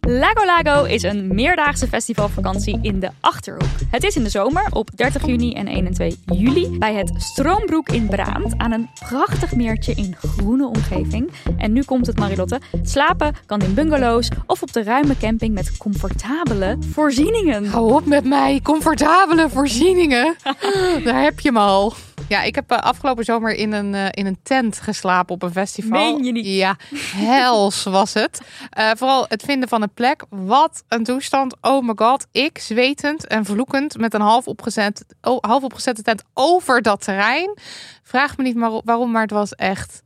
Lago 0.00 0.44
Lago 0.44 0.84
is 0.84 1.02
een 1.02 1.34
meerdaagse 1.34 1.88
festivalvakantie 1.88 2.78
in 2.82 3.00
de 3.00 3.10
Achterhoek. 3.20 3.68
Het 3.90 4.04
is 4.04 4.16
in 4.16 4.22
de 4.22 4.30
zomer 4.30 4.66
op 4.70 4.90
30 4.94 5.26
juni 5.26 5.52
en 5.52 5.66
1 5.66 5.86
en 5.86 5.92
2 5.92 6.18
juli 6.24 6.78
bij 6.78 6.94
het 6.94 7.12
Stroombroek 7.16 7.88
in 7.88 8.06
Braamt 8.06 8.54
aan 8.56 8.72
een 8.72 8.88
prachtig 9.08 9.54
meertje 9.54 9.92
in 9.94 10.16
groene 10.18 10.66
omgeving. 10.66 11.30
En 11.56 11.72
nu 11.72 11.82
komt 11.82 12.06
het 12.06 12.18
Marilotte. 12.18 12.60
Slapen 12.82 13.34
kan 13.46 13.60
in 13.60 13.74
bungalows 13.74 14.28
of 14.46 14.62
op 14.62 14.72
de 14.72 14.82
ruime 14.82 15.16
camping 15.16 15.54
met 15.54 15.76
comfortabele 15.76 16.76
voorzieningen. 16.90 17.66
Hou 17.66 17.92
op 17.92 18.06
met 18.06 18.24
mij, 18.24 18.60
comfortabele 18.62 19.48
voorzieningen. 19.48 20.36
Daar 21.04 21.22
heb 21.22 21.40
je 21.40 21.48
hem 21.48 21.56
al. 21.56 21.94
Ja, 22.28 22.42
ik 22.42 22.54
heb 22.54 22.70
eh, 22.70 22.78
afgelopen 22.78 23.24
zomer 23.24 23.54
in 23.54 23.72
een, 23.72 23.94
eh, 23.94 24.06
in 24.10 24.26
een 24.26 24.38
tent 24.42 24.80
geslapen 24.80 25.34
op 25.34 25.42
een 25.42 25.52
festival. 25.52 26.12
Meen 26.12 26.24
je 26.24 26.32
niet? 26.32 26.46
Ja, 26.46 26.76
hels 27.14 27.84
was 27.84 28.14
het. 28.14 28.40
Eh, 28.70 28.90
vooral 28.96 29.24
het 29.28 29.42
vinden 29.42 29.68
van 29.68 29.82
een 29.82 29.94
plek. 29.94 30.24
Wat 30.30 30.84
een 30.88 31.04
toestand. 31.04 31.56
Oh 31.60 31.86
my 31.86 31.92
god. 31.96 32.26
Ik 32.32 32.58
zwetend 32.58 33.26
en 33.26 33.44
vloekend 33.44 33.98
met 33.98 34.14
een 34.14 34.20
half, 34.20 34.46
opgezet, 34.46 35.04
oh, 35.20 35.38
half 35.40 35.62
opgezette 35.62 36.02
tent 36.02 36.22
over 36.34 36.82
dat 36.82 37.04
terrein. 37.04 37.56
Vraag 38.02 38.36
me 38.36 38.42
niet 38.42 38.82
waarom, 38.84 39.10
maar 39.10 39.22
het 39.22 39.30
was 39.30 39.54
echt... 39.54 40.02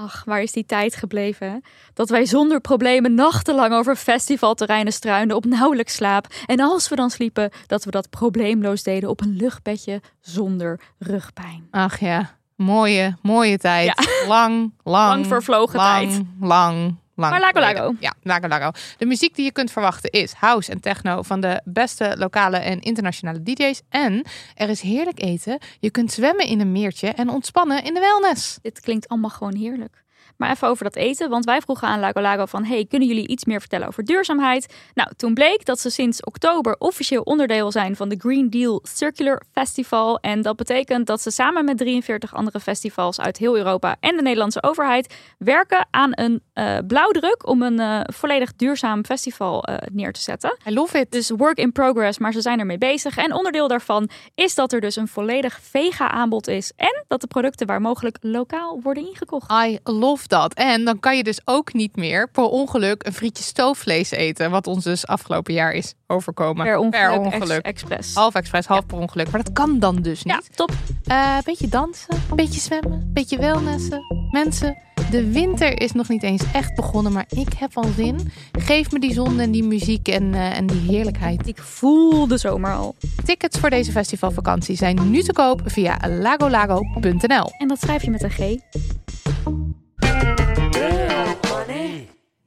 Ach, 0.00 0.22
waar 0.24 0.42
is 0.42 0.52
die 0.52 0.66
tijd 0.66 0.96
gebleven? 0.96 1.62
Dat 1.94 2.08
wij 2.08 2.26
zonder 2.26 2.60
problemen 2.60 3.14
nachtenlang 3.14 3.74
over 3.74 3.96
festivalterreinen 3.96 4.92
struinden 4.92 5.36
op 5.36 5.44
nauwelijks 5.44 5.94
slaap. 5.94 6.26
En 6.46 6.60
als 6.60 6.88
we 6.88 6.96
dan 6.96 7.10
sliepen, 7.10 7.50
dat 7.66 7.84
we 7.84 7.90
dat 7.90 8.10
probleemloos 8.10 8.82
deden 8.82 9.08
op 9.08 9.20
een 9.20 9.36
luchtbedje 9.36 10.02
zonder 10.20 10.80
rugpijn. 10.98 11.68
Ach 11.70 12.00
ja, 12.00 12.36
mooie, 12.56 13.16
mooie 13.22 13.58
tijd. 13.58 14.22
Lang, 14.26 14.72
lang. 14.82 15.08
Lang 15.08 15.26
vervlogen 15.26 15.76
lang, 15.78 16.10
tijd. 16.10 16.22
Lang, 16.38 16.48
lang. 16.48 16.96
Maar 17.18 17.40
Lago. 17.40 17.60
Lago. 17.60 17.94
Ja, 18.00 18.14
Lago 18.22 18.48
Lago. 18.48 18.70
De 18.96 19.06
muziek 19.06 19.34
die 19.34 19.44
je 19.44 19.52
kunt 19.52 19.70
verwachten 19.70 20.10
is 20.10 20.32
house 20.32 20.70
en 20.70 20.80
techno 20.80 21.22
van 21.22 21.40
de 21.40 21.60
beste 21.64 22.14
lokale 22.18 22.56
en 22.56 22.80
internationale 22.80 23.42
DJ's. 23.42 23.82
En 23.88 24.24
er 24.54 24.68
is 24.68 24.80
heerlijk 24.80 25.22
eten. 25.22 25.58
Je 25.80 25.90
kunt 25.90 26.12
zwemmen 26.12 26.46
in 26.46 26.60
een 26.60 26.72
meertje 26.72 27.08
en 27.08 27.28
ontspannen 27.28 27.84
in 27.84 27.94
de 27.94 28.00
wellness. 28.00 28.58
Dit 28.62 28.80
klinkt 28.80 29.08
allemaal 29.08 29.30
gewoon 29.30 29.54
heerlijk. 29.54 30.04
Maar 30.38 30.50
even 30.50 30.68
over 30.68 30.84
dat 30.84 30.96
eten, 30.96 31.30
want 31.30 31.44
wij 31.44 31.60
vroegen 31.60 31.88
aan 31.88 32.00
Lago 32.00 32.20
Lago 32.20 32.46
van... 32.46 32.64
hey, 32.64 32.86
kunnen 32.88 33.08
jullie 33.08 33.28
iets 33.28 33.44
meer 33.44 33.60
vertellen 33.60 33.88
over 33.88 34.04
duurzaamheid? 34.04 34.74
Nou, 34.94 35.10
toen 35.16 35.34
bleek 35.34 35.64
dat 35.64 35.80
ze 35.80 35.90
sinds 35.90 36.24
oktober 36.24 36.76
officieel 36.78 37.22
onderdeel 37.22 37.72
zijn 37.72 37.96
van 37.96 38.08
de 38.08 38.16
Green 38.18 38.50
Deal 38.50 38.80
Circular 38.82 39.42
Festival. 39.52 40.18
En 40.18 40.42
dat 40.42 40.56
betekent 40.56 41.06
dat 41.06 41.22
ze 41.22 41.30
samen 41.30 41.64
met 41.64 41.78
43 41.78 42.34
andere 42.34 42.60
festivals 42.60 43.20
uit 43.20 43.36
heel 43.36 43.56
Europa 43.56 43.96
en 44.00 44.16
de 44.16 44.22
Nederlandse 44.22 44.62
overheid... 44.62 45.14
werken 45.38 45.86
aan 45.90 46.10
een 46.14 46.42
eh, 46.52 46.78
blauwdruk 46.86 47.46
om 47.46 47.62
een 47.62 47.80
eh, 47.80 48.00
volledig 48.04 48.56
duurzaam 48.56 49.04
festival 49.04 49.64
eh, 49.64 49.76
neer 49.92 50.12
te 50.12 50.20
zetten. 50.20 50.58
I 50.66 50.74
love 50.74 50.98
it. 50.98 51.12
Dus 51.12 51.30
work 51.30 51.58
in 51.58 51.72
progress, 51.72 52.18
maar 52.18 52.32
ze 52.32 52.40
zijn 52.40 52.58
ermee 52.58 52.78
bezig. 52.78 53.16
En 53.16 53.34
onderdeel 53.34 53.68
daarvan 53.68 54.08
is 54.34 54.54
dat 54.54 54.72
er 54.72 54.80
dus 54.80 54.96
een 54.96 55.08
volledig 55.08 55.58
vega 55.62 56.10
aanbod 56.10 56.48
is. 56.48 56.72
En 56.76 57.04
dat 57.08 57.20
de 57.20 57.26
producten 57.26 57.66
waar 57.66 57.80
mogelijk 57.80 58.16
lokaal 58.20 58.80
worden 58.82 59.06
ingekocht. 59.06 59.52
I 59.52 59.78
love 59.84 60.27
dat. 60.28 60.54
En 60.54 60.84
dan 60.84 61.00
kan 61.00 61.16
je 61.16 61.22
dus 61.22 61.40
ook 61.44 61.72
niet 61.72 61.96
meer 61.96 62.30
per 62.30 62.44
ongeluk 62.44 63.06
een 63.06 63.12
frietje 63.12 63.44
stoofvlees 63.44 64.10
eten. 64.10 64.50
Wat 64.50 64.66
ons 64.66 64.84
dus 64.84 65.06
afgelopen 65.06 65.54
jaar 65.54 65.72
is 65.72 65.94
overkomen. 66.06 66.64
Per 66.66 66.78
ongeluk, 66.78 66.90
Per 67.08 67.22
ex- 67.24 67.34
ongeluk. 67.34 67.64
expres. 67.64 68.14
Half 68.14 68.34
expres, 68.34 68.66
half 68.66 68.86
per 68.86 68.98
ongeluk. 68.98 69.30
Maar 69.30 69.42
dat 69.42 69.52
kan 69.52 69.78
dan 69.78 69.96
dus 69.96 70.22
niet. 70.22 70.34
Ja, 70.34 70.54
top. 70.54 70.70
Eh, 71.06 71.38
beetje 71.44 71.68
dansen, 71.68 72.22
beetje 72.34 72.60
zwemmen, 72.60 73.10
beetje 73.12 73.38
wellnessen. 73.38 74.00
Mensen, 74.30 74.76
de 75.10 75.30
winter 75.32 75.80
is 75.80 75.92
nog 75.92 76.08
niet 76.08 76.22
eens 76.22 76.42
echt 76.52 76.74
begonnen, 76.74 77.12
maar 77.12 77.26
ik 77.28 77.48
heb 77.56 77.76
al 77.76 77.88
zin. 77.96 78.32
Geef 78.58 78.90
me 78.92 78.98
die 79.00 79.12
zon 79.12 79.40
en 79.40 79.50
die 79.50 79.64
muziek 79.64 80.08
en, 80.08 80.34
eh, 80.34 80.56
en 80.56 80.66
die 80.66 80.80
heerlijkheid. 80.80 81.46
Ik 81.46 81.58
voel 81.58 82.26
de 82.28 82.38
zomer 82.38 82.74
al. 82.74 82.94
Tickets 83.24 83.58
voor 83.58 83.70
deze 83.70 83.90
festivalvakantie 83.90 84.76
zijn 84.76 85.10
nu 85.10 85.22
te 85.22 85.32
koop 85.32 85.60
via 85.64 85.96
lagolago.nl. 86.08 87.50
En 87.58 87.68
dat 87.68 87.80
schrijf 87.80 88.02
je 88.02 88.10
met 88.10 88.22
een 88.22 88.30
G. 88.30 88.38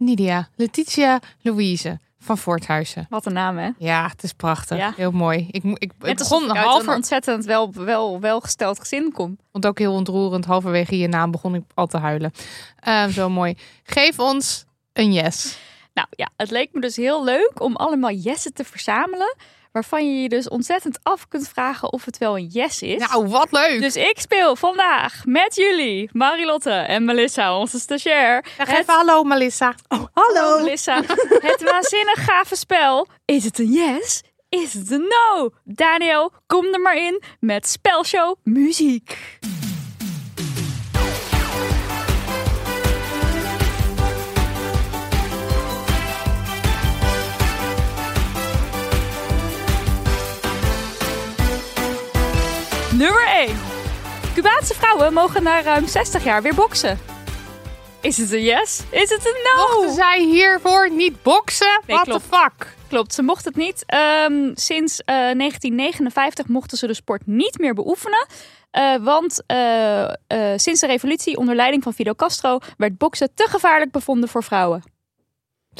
Nidia, 0.01 0.47
Letitia, 0.55 1.19
Louise 1.41 1.99
van 2.19 2.37
Voorthuizen. 2.37 3.05
Wat 3.09 3.25
een 3.25 3.33
naam, 3.33 3.57
hè? 3.57 3.69
Ja, 3.77 4.07
het 4.07 4.23
is 4.23 4.33
prachtig. 4.33 4.77
Ja. 4.77 4.93
Heel 4.95 5.11
mooi. 5.11 5.47
Ik, 5.51 5.63
ik, 5.63 5.77
ik 5.77 5.91
Net 5.99 6.17
begon 6.17 6.43
ik 6.43 6.49
een 6.49 6.55
halver, 6.55 6.95
ontzettend 6.95 7.45
wel, 7.45 7.73
wel, 7.73 8.19
welgesteld 8.19 8.79
gezin 8.79 9.11
kom. 9.11 9.37
vond 9.51 9.65
ook 9.65 9.79
heel 9.79 9.93
ontroerend. 9.93 10.45
Halverwege 10.45 10.97
je 10.97 11.07
naam 11.07 11.31
begon 11.31 11.55
ik 11.55 11.63
al 11.73 11.87
te 11.87 11.97
huilen. 11.97 12.31
Eh, 12.75 13.07
zo 13.07 13.29
mooi. 13.29 13.55
Geef 13.83 14.19
ons 14.19 14.65
een 14.93 15.13
yes. 15.13 15.57
Nou 15.93 16.07
ja, 16.09 16.29
het 16.35 16.51
leek 16.51 16.69
me 16.73 16.81
dus 16.81 16.95
heel 16.95 17.23
leuk 17.23 17.51
om 17.57 17.75
allemaal 17.75 18.11
yessen 18.11 18.53
te 18.53 18.63
verzamelen. 18.63 19.35
Waarvan 19.71 20.13
je 20.15 20.21
je 20.21 20.29
dus 20.29 20.49
ontzettend 20.49 20.99
af 21.03 21.27
kunt 21.27 21.47
vragen 21.49 21.93
of 21.93 22.05
het 22.05 22.17
wel 22.17 22.37
een 22.37 22.45
yes 22.47 22.81
is. 22.81 23.07
Nou, 23.07 23.27
wat 23.27 23.51
leuk. 23.51 23.81
Dus 23.81 23.95
ik 23.95 24.19
speel 24.19 24.55
vandaag 24.55 25.21
met 25.25 25.55
jullie, 25.55 26.09
Marilotte 26.13 26.69
en 26.71 27.05
Melissa, 27.05 27.57
onze 27.57 27.79
stagiair. 27.79 28.45
Zeg 28.57 28.67
het- 28.67 28.77
even 28.79 28.93
hallo 28.93 29.23
Melissa. 29.23 29.73
Hallo 30.13 30.57
Melissa. 30.63 30.95
Het 31.49 31.61
waanzinnig 31.63 32.25
gave 32.25 32.55
spel. 32.55 33.07
Is 33.25 33.43
het 33.43 33.59
een 33.59 33.71
yes? 33.71 34.21
Is 34.49 34.73
het 34.73 34.91
een 34.91 35.07
no? 35.07 35.49
Daniel, 35.63 36.31
kom 36.47 36.65
er 36.65 36.79
maar 36.81 36.97
in 36.97 37.21
met 37.39 37.67
spelshow 37.67 38.35
muziek. 38.43 39.17
Nummer 52.97 53.27
1. 53.27 53.55
Cubaanse 54.33 54.73
vrouwen 54.73 55.13
mogen 55.13 55.43
na 55.43 55.61
ruim 55.61 55.87
60 55.87 56.23
jaar 56.23 56.41
weer 56.41 56.55
boksen. 56.55 56.99
Is 58.01 58.17
het 58.17 58.31
een 58.31 58.43
yes? 58.43 58.81
Is 58.89 59.09
het 59.09 59.25
een 59.25 59.55
no? 59.55 59.63
Mochten 59.75 59.93
zij 59.95 60.23
hiervoor 60.23 60.91
niet 60.91 61.23
boksen? 61.23 61.81
Nee, 61.87 61.95
What 61.97 62.03
the 62.03 62.09
klopt. 62.09 62.25
fuck? 62.35 62.75
Klopt, 62.87 63.13
ze 63.13 63.21
mocht 63.21 63.45
het 63.45 63.55
niet. 63.55 63.83
Ehm, 63.85 64.51
sinds 64.53 64.99
eh, 64.99 65.15
1959 65.15 66.47
mochten 66.47 66.77
ze 66.77 66.87
de 66.87 66.93
sport 66.93 67.21
niet 67.25 67.57
meer 67.59 67.73
beoefenen. 67.73 68.25
Eh, 68.71 68.95
want 68.95 69.43
eh, 69.45 70.03
eh, 70.03 70.13
sinds 70.55 70.79
de 70.81 70.87
revolutie 70.87 71.37
onder 71.37 71.55
leiding 71.55 71.83
van 71.83 71.93
Fidel 71.93 72.15
Castro 72.15 72.59
werd 72.77 72.97
boksen 72.97 73.29
te 73.33 73.47
gevaarlijk 73.49 73.91
bevonden 73.91 74.29
voor 74.29 74.43
vrouwen. 74.43 74.83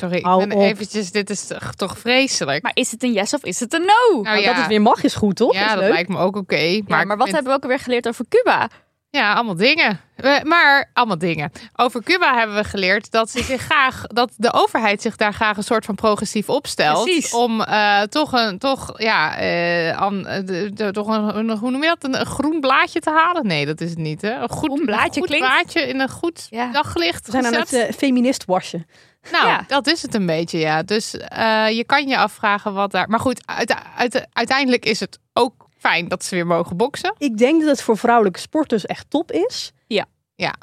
Sorry, 0.01 0.41
ik 0.41 0.49
ben 0.49 0.51
eventjes, 0.61 1.11
dit 1.11 1.29
is 1.29 1.47
toch, 1.47 1.73
toch 1.75 1.97
vreselijk. 1.97 2.63
Maar 2.63 2.71
is 2.73 2.91
het 2.91 3.03
een 3.03 3.11
yes 3.13 3.33
of 3.33 3.43
is 3.43 3.59
het 3.59 3.73
een 3.73 3.81
no? 3.85 4.21
Nou 4.21 4.35
Dat 4.35 4.43
ja, 4.43 4.53
het 4.53 4.67
weer 4.67 4.81
mag 4.81 5.03
is 5.03 5.13
goed, 5.15 5.35
toch? 5.35 5.53
ja 5.53 5.63
is 5.65 5.69
dat 5.71 5.79
leuk. 5.79 5.91
lijkt 5.91 6.09
me 6.09 6.17
ook 6.17 6.35
oké. 6.35 6.55
Ja, 6.55 6.81
maar, 6.87 7.07
wat 7.07 7.17
vind- 7.17 7.31
hebben 7.31 7.51
we 7.51 7.57
ook 7.57 7.63
alweer 7.63 7.79
geleerd 7.79 8.07
over 8.07 8.25
Cuba? 8.29 8.69
Ja, 9.09 9.33
allemaal 9.33 9.55
dingen. 9.55 9.99
Eh, 10.15 10.41
Maar 10.43 10.89
allemaal 10.93 11.17
dingen. 11.17 11.51
Over 11.75 12.03
Cuba 12.03 12.37
hebben 12.37 12.55
we 12.55 12.63
geleerd 12.63 13.11
dat, 13.11 13.29
ze 13.29 13.43
zich 13.43 13.61
graag, 13.61 14.01
dat 14.07 14.31
de 14.37 14.53
overheid 14.53 15.01
zich 15.01 15.15
daar 15.15 15.33
graag 15.33 15.57
een 15.57 15.63
soort 15.63 15.85
van 15.85 15.95
progressief 15.95 16.49
opstelt. 16.49 17.03
Precies. 17.03 17.33
Om 17.33 17.61
eh, 17.61 18.01
toch 18.01 18.31
een, 18.33 18.57
toch, 18.57 18.93
ja, 19.01 19.37
eh, 19.37 19.91
aan, 19.97 20.23
de, 20.23 20.71
de- 20.73 20.91
toch 20.91 21.07
een, 21.07 21.37
een- 21.37 21.57
hoe 21.57 21.71
noem 21.71 21.81
je 21.81 21.87
dat? 21.87 22.03
Een, 22.03 22.19
een 22.19 22.25
groen 22.25 22.59
blaadje 22.59 22.99
te 22.99 23.09
halen? 23.09 23.47
Nee, 23.47 23.65
dat 23.65 23.81
is 23.81 23.89
het 23.89 23.99
niet. 23.99 24.21
Hè? 24.21 24.31
Een 24.41 24.49
goed, 24.49 24.71
Groen 24.71 24.85
blaadje 24.85 25.05
een 25.21 25.27
goed 25.27 25.37
klinkt- 25.37 25.47
blaadje 25.47 25.81
in 25.81 25.99
een 25.99 26.09
goed 26.09 26.47
Ja. 26.49 26.71
daglicht 26.71 27.25
We 27.25 27.31
zijn 27.31 27.45
aan 27.45 27.53
het 27.53 27.95
feminist 27.97 28.45
wassen. 28.45 28.87
Nou, 29.31 29.47
Ja. 29.47 29.63
dat 29.67 29.87
is 29.87 30.01
het 30.01 30.13
een 30.15 30.25
beetje, 30.25 30.57
ja. 30.59 30.83
Dus 30.83 31.17
eh, 31.17 31.69
je 31.69 31.83
kan 31.85 32.07
je 32.07 32.17
afvragen 32.17 32.73
wat 32.73 32.91
daar... 32.91 33.09
Maar 33.09 33.19
goed, 33.19 33.47
uite- 33.47 33.83
uite- 33.97 34.27
uiteindelijk 34.33 34.85
is 34.85 34.99
het 34.99 35.19
ook 35.33 35.67
fijn 35.77 36.07
dat 36.07 36.23
ze 36.23 36.35
weer 36.35 36.47
mogen 36.47 36.77
boksen. 36.77 37.15
Ik 37.17 37.37
denk 37.37 37.59
dat 37.59 37.69
het 37.69 37.81
voor 37.81 37.97
vrouwelijke 37.97 38.39
sporters 38.39 38.85
echt 38.85 39.09
top 39.09 39.31
is. 39.31 39.71
Ja. 39.87 40.05
Ja. 40.35 40.53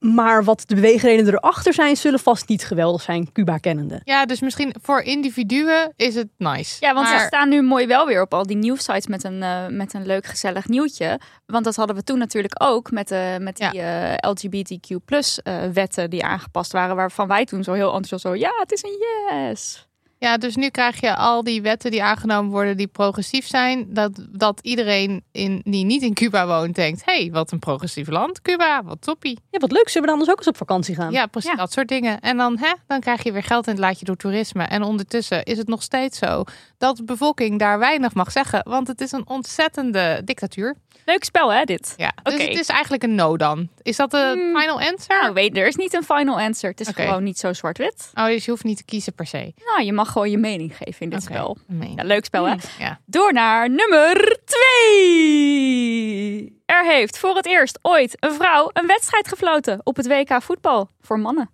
Maar 0.00 0.44
wat 0.44 0.62
de 0.66 0.74
beweegredenen 0.74 1.34
erachter 1.34 1.74
zijn, 1.74 1.96
zullen 1.96 2.18
vast 2.18 2.48
niet 2.48 2.64
geweldig 2.64 3.02
zijn, 3.02 3.32
Cuba 3.32 3.58
kennende. 3.58 4.00
Ja, 4.04 4.26
dus 4.26 4.40
misschien 4.40 4.74
voor 4.82 5.00
individuen 5.00 5.92
is 5.96 6.14
het 6.14 6.28
nice. 6.36 6.76
Ja, 6.80 6.94
want 6.94 7.08
maar, 7.08 7.18
ze 7.18 7.26
staan 7.26 7.48
nu 7.48 7.62
mooi 7.62 7.86
wel 7.86 8.06
weer 8.06 8.22
op 8.22 8.34
al 8.34 8.46
die 8.46 8.56
nieuwsites 8.56 9.06
met 9.06 9.24
een, 9.24 9.42
eh, 9.42 9.66
met 9.66 9.94
een 9.94 10.06
leuk 10.06 10.26
gezellig 10.26 10.68
nieuwtje. 10.68 11.20
Want 11.46 11.64
dat 11.64 11.76
hadden 11.76 11.96
we 11.96 12.02
toen 12.02 12.18
natuurlijk 12.18 12.62
ook 12.62 12.90
met, 12.90 13.08
de 13.08 13.36
met 13.40 13.56
die 13.56 13.80
eh, 13.80 14.30
LGBTQ 14.30 15.04
plus 15.04 15.42
eh, 15.42 15.64
wetten 15.72 16.10
die 16.10 16.24
aangepast 16.24 16.72
waren. 16.72 16.96
Waarvan 16.96 17.28
wij 17.28 17.44
toen 17.44 17.64
zo 17.64 17.72
heel 17.72 17.92
enthousiast 17.94 18.22
zo, 18.22 18.34
ja, 18.34 18.52
het 18.58 18.72
is 18.72 18.82
een 18.82 18.98
yes. 19.30 19.88
Ja, 20.20 20.36
dus 20.36 20.56
nu 20.56 20.68
krijg 20.68 21.00
je 21.00 21.16
al 21.16 21.44
die 21.44 21.62
wetten 21.62 21.90
die 21.90 22.02
aangenomen 22.02 22.50
worden 22.50 22.76
die 22.76 22.86
progressief 22.86 23.46
zijn. 23.46 23.86
Dat, 23.94 24.26
dat 24.30 24.60
iedereen 24.62 25.22
in, 25.32 25.60
die 25.64 25.84
niet 25.84 26.02
in 26.02 26.14
Cuba 26.14 26.46
woont 26.46 26.74
denkt... 26.74 27.04
hé, 27.04 27.12
hey, 27.20 27.30
wat 27.30 27.52
een 27.52 27.58
progressief 27.58 28.08
land, 28.08 28.42
Cuba, 28.42 28.82
wat 28.84 29.02
toppie. 29.02 29.38
Ja, 29.50 29.58
wat 29.58 29.72
leuk. 29.72 29.88
Zullen 29.88 30.00
we 30.02 30.06
dan 30.06 30.12
anders 30.12 30.30
ook 30.30 30.38
eens 30.38 30.48
op 30.48 30.56
vakantie 30.56 30.94
gaan? 30.94 31.12
Ja, 31.12 31.26
precies, 31.26 31.50
Ja. 31.50 31.56
dat 31.56 31.72
soort 31.72 31.88
dingen. 31.88 32.20
En 32.20 32.36
dan, 32.36 32.58
hè, 32.58 32.72
dan 32.86 33.00
krijg 33.00 33.22
je 33.22 33.32
weer 33.32 33.42
geld 33.42 33.66
in 33.66 33.72
het 33.72 33.80
laadje 33.80 34.04
door 34.04 34.16
toerisme. 34.16 34.62
En 34.64 34.82
ondertussen 34.82 35.42
is 35.42 35.58
het 35.58 35.68
nog 35.68 35.82
steeds 35.82 36.18
zo 36.18 36.44
dat 36.80 36.96
de 36.96 37.04
bevolking 37.04 37.58
daar 37.58 37.78
weinig 37.78 38.14
mag 38.14 38.32
zeggen. 38.32 38.60
Want 38.68 38.86
het 38.86 39.00
is 39.00 39.12
een 39.12 39.28
ontzettende 39.28 40.22
dictatuur. 40.24 40.76
Leuk 41.04 41.24
spel 41.24 41.52
hè, 41.52 41.64
dit. 41.64 41.94
Ja, 41.96 42.12
dus 42.22 42.32
het 42.32 42.58
is 42.58 42.68
eigenlijk 42.68 43.02
een 43.02 43.14
no 43.14 43.36
dan. 43.36 43.68
Is 43.82 43.96
dat 43.96 44.10
de 44.10 44.30
Hmm. 44.34 44.60
final 44.60 44.80
answer? 44.80 45.20
Nou, 45.20 45.32
weet, 45.34 45.56
er 45.56 45.66
is 45.66 45.76
niet 45.76 45.94
een 45.94 46.02
final 46.04 46.40
answer. 46.40 46.70
Het 46.70 46.80
is 46.80 46.88
gewoon 46.88 47.22
niet 47.22 47.38
zo 47.38 47.52
zwart-wit. 47.52 48.10
Oh, 48.14 48.24
dus 48.26 48.44
je 48.44 48.50
hoeft 48.50 48.64
niet 48.64 48.76
te 48.76 48.84
kiezen 48.84 49.14
per 49.14 49.26
se. 49.26 49.52
Nou, 49.64 49.82
je 49.82 49.92
mag 49.92 50.12
gewoon 50.12 50.30
je 50.30 50.38
mening 50.38 50.76
geven 50.76 51.00
in 51.00 51.10
dit 51.10 51.22
spel. 51.22 51.56
Ja, 51.96 52.04
leuk 52.04 52.24
spel 52.24 52.44
hè. 52.48 52.54
Ja. 52.78 53.00
Door 53.06 53.32
naar 53.32 53.70
nummer 53.70 54.38
twee. 54.44 56.62
Er 56.66 56.84
heeft 56.84 57.18
voor 57.18 57.36
het 57.36 57.46
eerst 57.46 57.78
ooit 57.82 58.16
een 58.20 58.32
vrouw 58.32 58.70
een 58.72 58.86
wedstrijd 58.86 59.28
gefloten 59.28 59.80
op 59.82 59.96
het 59.96 60.06
WK 60.06 60.42
voetbal 60.42 60.88
voor 61.00 61.18
mannen. 61.18 61.50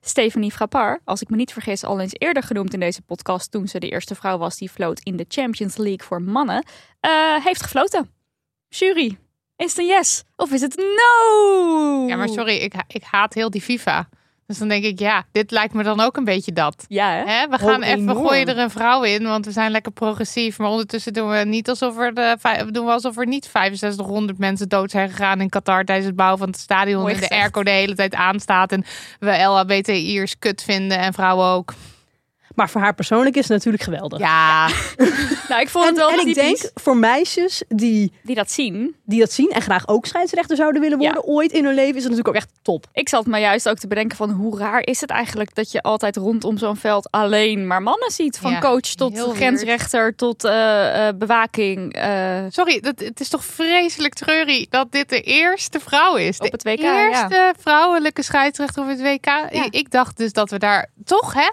Stephanie 0.00 0.50
Frappard, 0.52 1.00
als 1.04 1.22
ik 1.22 1.30
me 1.30 1.36
niet 1.36 1.52
vergis, 1.52 1.84
al 1.84 2.00
eens 2.00 2.14
eerder 2.18 2.42
genoemd 2.42 2.74
in 2.74 2.80
deze 2.80 3.02
podcast 3.02 3.50
toen 3.50 3.68
ze 3.68 3.78
de 3.78 3.88
eerste 3.88 4.14
vrouw 4.14 4.38
was 4.38 4.56
die 4.56 4.70
floot 4.70 5.00
in 5.00 5.16
de 5.16 5.24
Champions 5.28 5.76
League 5.76 6.06
voor 6.06 6.22
mannen, 6.22 6.64
eh, 7.00 7.44
heeft 7.44 7.62
gefloten. 7.62 8.10
Jury, 8.68 9.18
is 9.56 9.70
het 9.70 9.78
een 9.78 9.86
yes 9.86 10.24
of 10.36 10.52
is 10.52 10.60
het 10.60 10.78
een 10.78 10.84
no? 10.84 12.06
Ja, 12.06 12.16
maar 12.16 12.28
sorry, 12.28 12.56
ik, 12.56 12.74
ik 12.86 13.02
haat 13.02 13.34
heel 13.34 13.50
die 13.50 13.62
FIFA. 13.62 14.08
Dus 14.50 14.58
dan 14.58 14.68
denk 14.68 14.84
ik, 14.84 14.98
ja, 14.98 15.24
dit 15.32 15.50
lijkt 15.50 15.74
me 15.74 15.82
dan 15.82 16.00
ook 16.00 16.16
een 16.16 16.24
beetje 16.24 16.52
dat. 16.52 16.84
Ja, 16.88 17.10
hè? 17.10 17.32
Hè, 17.32 17.48
we 17.48 17.58
gaan 17.58 17.82
even 17.82 18.16
gooien 18.16 18.46
er 18.46 18.58
een 18.58 18.70
vrouw 18.70 19.02
in, 19.02 19.22
want 19.22 19.44
we 19.44 19.52
zijn 19.52 19.70
lekker 19.70 19.92
progressief. 19.92 20.58
Maar 20.58 20.68
ondertussen 20.68 21.12
doen 21.12 21.28
we 21.28 21.36
niet 21.36 21.68
alsof 21.68 21.98
er, 21.98 22.14
de, 22.14 22.36
doen 22.70 22.86
we 22.86 22.92
alsof 22.92 23.16
er 23.16 23.26
niet 23.26 23.44
6500 23.44 24.38
mensen 24.38 24.68
dood 24.68 24.90
zijn 24.90 25.10
gegaan 25.10 25.40
in 25.40 25.48
Qatar 25.48 25.84
tijdens 25.84 26.06
het 26.06 26.16
bouwen 26.16 26.38
van 26.38 26.48
het 26.48 26.58
stadion. 26.58 27.08
En 27.08 27.20
de 27.20 27.28
airco 27.28 27.62
de 27.62 27.70
hele 27.70 27.94
tijd 27.94 28.14
aanstaat. 28.14 28.72
En 28.72 28.84
we 29.18 29.42
LHBTI'ers 29.42 30.38
kut 30.38 30.62
vinden 30.62 30.98
en 30.98 31.12
vrouwen 31.12 31.46
ook. 31.46 31.74
Maar 32.60 32.70
voor 32.70 32.80
haar 32.80 32.94
persoonlijk 32.94 33.36
is 33.36 33.42
het 33.42 33.52
natuurlijk 33.52 33.82
geweldig. 33.82 34.18
Ja, 34.18 34.66
Nou, 35.48 35.60
ik 35.60 35.68
vond 35.68 35.84
En, 35.84 35.90
het 35.90 35.98
wel 35.98 36.10
en 36.10 36.26
ik 36.26 36.34
denk 36.34 36.70
voor 36.74 36.96
meisjes 36.96 37.62
die, 37.68 38.12
die 38.22 38.34
dat 38.34 38.50
zien. 38.50 38.94
die 39.04 39.20
dat 39.20 39.32
zien 39.32 39.50
en 39.50 39.62
graag 39.62 39.88
ook 39.88 40.06
scheidsrechter 40.06 40.56
zouden 40.56 40.80
willen 40.80 41.00
Ja. 41.00 41.04
worden, 41.12 41.24
ooit 41.30 41.52
in 41.52 41.64
hun 41.64 41.74
leven, 41.74 41.96
is 41.96 42.02
het 42.02 42.10
natuurlijk 42.12 42.28
ook 42.28 42.34
echt 42.42 42.48
top. 42.62 42.86
Ik 42.92 43.08
zat 43.08 43.26
me 43.26 43.38
juist 43.38 43.68
ook 43.68 43.78
te 43.78 43.86
bedenken 43.86 44.16
van 44.16 44.30
hoe 44.30 44.58
raar 44.58 44.80
is 44.86 45.00
het 45.00 45.10
eigenlijk 45.10 45.54
dat 45.54 45.72
je 45.72 45.82
altijd 45.82 46.16
rondom 46.16 46.58
zo'n 46.58 46.76
veld 46.76 47.10
alleen 47.10 47.66
maar 47.66 47.82
mannen 47.82 48.10
ziet. 48.10 48.38
Van 48.38 48.50
Ja, 48.50 48.58
coach 48.58 48.80
tot 48.80 49.18
grensrechter 49.34 50.14
tot 50.16 50.44
eh, 50.44 51.08
eh, 51.08 51.16
bewaking 51.16 51.92
eh, 51.92 52.38
sorry, 52.48 52.80
dat, 52.80 52.98
het 53.00 53.20
is 53.20 53.28
toch 53.28 53.44
vreselijk 53.44 54.14
treurig 54.14 54.68
dat 54.68 54.92
dit 54.92 55.08
de 55.08 55.20
eerste 55.20 55.80
vrouw 55.80 56.16
is. 56.16 56.38
op 56.38 56.44
De 56.44 56.50
het 56.50 56.62
WK. 56.62 56.80
Ja. 56.80 57.08
eerste 57.08 57.54
vrouwelijke 57.58 58.22
scheidsrechter 58.22 58.82
op 58.82 58.88
het 58.88 59.00
WK. 59.02 59.26
Ik 59.70 59.90
dacht 59.90 60.16
dus 60.16 60.32
dat 60.32 60.50
we 60.50 60.58
daar 60.58 60.90
toch, 61.04 61.34
hè? 61.34 61.48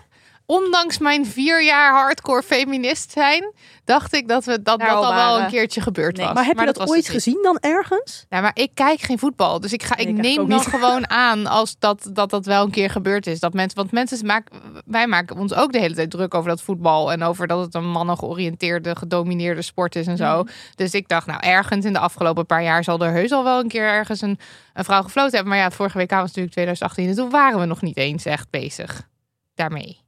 Ondanks 0.50 0.98
mijn 0.98 1.26
vier 1.26 1.64
jaar 1.64 1.94
hardcore 1.94 2.44
feminist 2.44 3.12
zijn, 3.12 3.54
dacht 3.84 4.14
ik 4.14 4.28
dat 4.28 4.46
we 4.46 4.62
dat, 4.62 4.80
dat 4.80 4.90
al 4.90 5.14
wel 5.14 5.40
een 5.40 5.48
keertje 5.48 5.82
gebeurd 5.82 6.18
Nee. 6.18 6.26
was. 6.26 6.36
Maar 6.36 6.46
heb 6.46 6.60
je 6.60 6.66
dat, 6.66 6.90
ooit 6.90 7.10
gezien 7.10 7.40
dan 7.42 7.58
ergens? 7.60 8.26
Nou, 8.30 8.44
maar 8.44 8.52
ik 8.54 8.72
kijk 8.74 9.00
geen 9.00 9.20
voetbal, 9.20 9.60
dus 9.60 9.74
ik, 9.74 9.84
ga, 9.84 9.98
ik 9.98 10.06
Nee, 10.06 10.16
ik 10.16 10.22
neem 10.22 10.36
dan 10.36 10.58
niet. 10.58 10.68
gewoon 10.76 11.10
aan 11.10 11.48
als 11.48 11.76
dat, 11.80 12.10
dat 12.14 12.30
dat 12.30 12.46
wel 12.46 12.64
een 12.64 12.72
keer 12.72 12.90
gebeurd 12.90 13.28
is. 13.28 13.40
Dat 13.40 13.54
mensen, 13.54 13.78
want 13.78 13.92
mensen 13.92 14.26
maken, 14.26 14.62
wij 14.86 15.08
maken 15.08 15.38
ons 15.38 15.54
ook 15.54 15.72
de 15.72 15.80
hele 15.80 15.96
tijd 15.96 16.12
druk 16.12 16.34
over 16.34 16.50
dat 16.50 16.62
voetbal 16.62 17.12
en 17.12 17.24
over 17.24 17.48
dat 17.48 17.60
het 17.66 17.76
een 17.76 17.90
mannen 17.90 18.18
georiënteerde, 18.18 18.96
gedomineerde 18.96 19.62
sport 19.62 19.96
is 19.96 20.08
en 20.08 20.18
zo. 20.18 20.44
Mhm. 20.44 20.52
Dus 20.76 20.94
ik 20.94 21.08
dacht, 21.08 21.28
nou, 21.28 21.40
ergens 21.44 21.86
in 21.86 21.94
de 21.94 22.00
afgelopen 22.00 22.46
paar 22.46 22.64
jaar 22.64 22.84
zal 22.84 23.00
er 23.00 23.12
heus 23.12 23.32
al 23.32 23.44
wel 23.44 23.60
een 23.60 23.68
keer 23.68 23.88
ergens 23.88 24.22
een, 24.22 24.40
een 24.74 24.84
vrouw 24.84 25.02
gefloten 25.02 25.32
hebben. 25.32 25.50
Maar 25.50 25.58
ja, 25.58 25.64
het 25.64 25.76
vorige 25.76 25.98
WK 25.98 26.12
was 26.12 26.20
natuurlijk 26.20 26.54
2018 26.54 27.10
en 27.10 27.16
toen 27.16 27.30
waren 27.30 27.60
we 27.60 27.66
nog 27.66 27.82
niet 27.82 27.98
eens 27.98 28.26
echt 28.26 28.50
bezig 28.50 29.08
daarmee. 29.56 30.06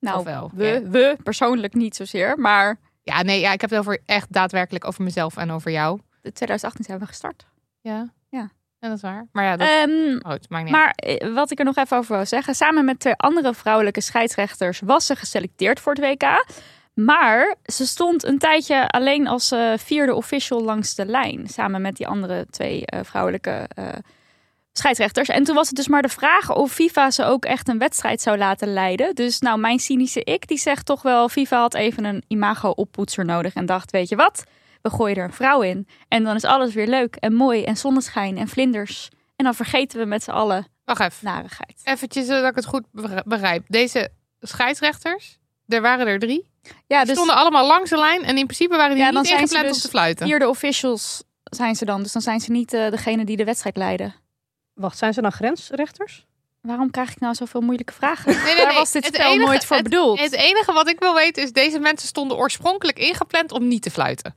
Nou, 0.00 0.24
wel, 0.24 0.50
we, 0.54 0.64
ja. 0.64 0.82
we 0.82 1.16
persoonlijk 1.22 1.74
niet 1.74 1.96
zozeer, 1.96 2.38
maar 2.38 2.78
Ja, 3.02 3.22
nee, 3.22 3.40
ja, 3.40 3.52
ik 3.52 3.60
heb 3.60 3.70
het 3.70 3.78
over 3.78 4.02
echt 4.06 4.32
daadwerkelijk 4.32 4.86
over 4.86 5.04
mezelf 5.04 5.36
en 5.36 5.50
over 5.50 5.70
jou. 5.70 6.00
de 6.22 6.32
2018 6.32 6.84
zijn 6.84 6.98
we 6.98 7.06
gestart. 7.06 7.46
Ja. 7.80 8.12
Ja. 8.28 8.50
En 8.78 8.88
dat 8.88 8.96
is 8.96 9.02
waar. 9.02 9.26
Maar 9.32 9.44
ja, 9.44 9.56
dat 9.56 9.68
Ehm, 9.68 10.16
oh, 10.22 10.32
het 10.32 10.48
maakt 10.48 10.64
niet 10.64 10.72
maar 10.72 10.90
eh, 10.90 11.34
wat 11.34 11.50
ik 11.50 11.58
er 11.58 11.64
nog 11.64 11.76
even 11.76 11.96
over 11.96 12.16
wil 12.16 12.26
zeggen. 12.26 12.54
Samen 12.54 12.84
met 12.84 13.00
twee 13.00 13.14
andere 13.16 13.54
vrouwelijke 13.54 14.00
scheidsrechters 14.00 14.80
was 14.80 15.06
ze 15.06 15.16
geselecteerd 15.16 15.80
voor 15.80 15.92
het 15.94 16.04
WK. 16.04 16.44
Maar 16.94 17.56
ze 17.64 17.86
stond 17.86 18.24
een 18.24 18.38
tijdje 18.38 18.88
alleen 18.88 19.26
als 19.26 19.50
eh, 19.50 19.72
vierde 19.76 20.14
official 20.14 20.62
langs 20.62 20.94
de 20.94 21.06
lijn. 21.06 21.48
Samen 21.48 21.82
met 21.82 21.96
die 21.96 22.06
andere 22.08 22.46
twee 22.50 22.86
eh, 22.86 23.00
vrouwelijke 23.04 23.68
scheidsrechters. 24.80 25.28
En 25.28 25.44
toen 25.44 25.54
was 25.54 25.66
het 25.66 25.76
dus 25.76 25.88
maar 25.88 26.02
de 26.02 26.08
vraag 26.08 26.54
of 26.54 26.72
FIFA 26.72 27.10
ze 27.10 27.24
ook 27.24 27.44
echt 27.44 27.68
een 27.68 27.78
wedstrijd 27.78 28.20
zou 28.20 28.38
laten 28.38 28.72
leiden. 28.72 29.14
Dus 29.14 29.38
nou, 29.40 29.58
mijn 29.58 29.78
cynische 29.78 30.24
ik, 30.24 30.46
die 30.48 30.58
zegt 30.58 30.86
toch 30.86 31.02
wel... 31.02 31.28
FIFA 31.28 31.60
had 31.60 31.74
even 31.74 32.04
een 32.04 32.22
imago-oppoetser 32.28 33.24
nodig 33.24 33.54
en 33.54 33.66
dacht, 33.66 33.90
weet 33.90 34.08
je 34.08 34.16
wat? 34.16 34.44
We 34.82 34.90
gooien 34.90 35.16
er 35.16 35.24
een 35.24 35.32
vrouw 35.32 35.60
in. 35.62 35.88
En 36.08 36.24
dan 36.24 36.34
is 36.36 36.44
alles 36.44 36.74
weer 36.74 36.86
leuk 36.86 37.16
en 37.16 37.34
mooi 37.34 37.64
en 37.64 37.76
zonneschijn 37.76 38.38
en 38.38 38.48
vlinders. 38.48 39.08
En 39.36 39.44
dan 39.44 39.54
vergeten 39.54 39.98
we 39.98 40.04
met 40.04 40.22
z'n 40.22 40.30
allen 40.30 40.66
Wacht 40.84 41.00
even. 41.00 41.24
narigheid. 41.24 41.80
Eventjes 41.84 42.26
zodat 42.26 42.50
ik 42.50 42.54
het 42.54 42.66
goed 42.66 42.84
begr- 42.92 43.22
begrijp. 43.24 43.64
Deze 43.68 44.08
scheidsrechters, 44.40 45.38
er 45.66 45.80
waren 45.80 46.06
er 46.06 46.18
drie. 46.18 46.48
Ja, 46.86 46.96
Die 46.98 47.06
dus 47.06 47.14
stonden 47.14 47.36
allemaal 47.36 47.66
langs 47.66 47.90
de 47.90 47.98
lijn 47.98 48.22
en 48.24 48.36
in 48.38 48.44
principe 48.46 48.76
waren 48.76 48.94
die 48.94 49.04
Ja, 49.04 49.10
niet 49.10 49.30
ingepland 49.30 49.64
dus 49.66 49.74
om 49.76 49.80
te 49.82 49.88
fluiten. 49.88 50.26
vierde 50.26 50.48
officials 50.48 51.22
zijn 51.42 51.74
ze 51.74 51.84
dan. 51.84 52.02
Dus 52.02 52.12
dan 52.12 52.22
zijn 52.22 52.40
ze 52.40 52.50
niet 52.50 52.72
eh, 52.72 52.90
degene 52.90 53.24
die 53.24 53.36
de 53.36 53.44
wedstrijd 53.44 53.76
leiden. 53.76 54.14
Wacht, 54.80 54.98
zijn 54.98 55.12
ze 55.14 55.20
dan 55.22 55.32
grensrechters? 55.32 56.26
Waarom 56.60 56.90
krijg 56.90 57.10
ik 57.10 57.20
nou 57.20 57.34
zoveel 57.34 57.60
moeilijke 57.60 57.92
vragen? 57.92 58.34
Nee, 58.34 58.44
nee, 58.44 58.56
Daar 58.56 58.66
nee. 58.66 58.76
was 58.76 58.92
dit 58.92 59.04
Het 59.06 59.14
spel 59.14 59.30
enige- 59.32 59.46
nooit 59.46 59.64
voor 59.64 59.76
het- 59.76 59.84
bedoeld. 59.84 60.20
Het 60.20 60.32
enige 60.32 60.72
wat 60.72 60.88
ik 60.88 60.98
wil 60.98 61.14
weten 61.14 61.42
is, 61.42 61.52
deze 61.52 61.78
mensen 61.78 62.08
stonden 62.08 62.36
oorspronkelijk 62.36 62.98
ingepland 62.98 63.52
om 63.52 63.68
niet 63.68 63.82
te 63.82 63.90
fluiten. 63.90 64.34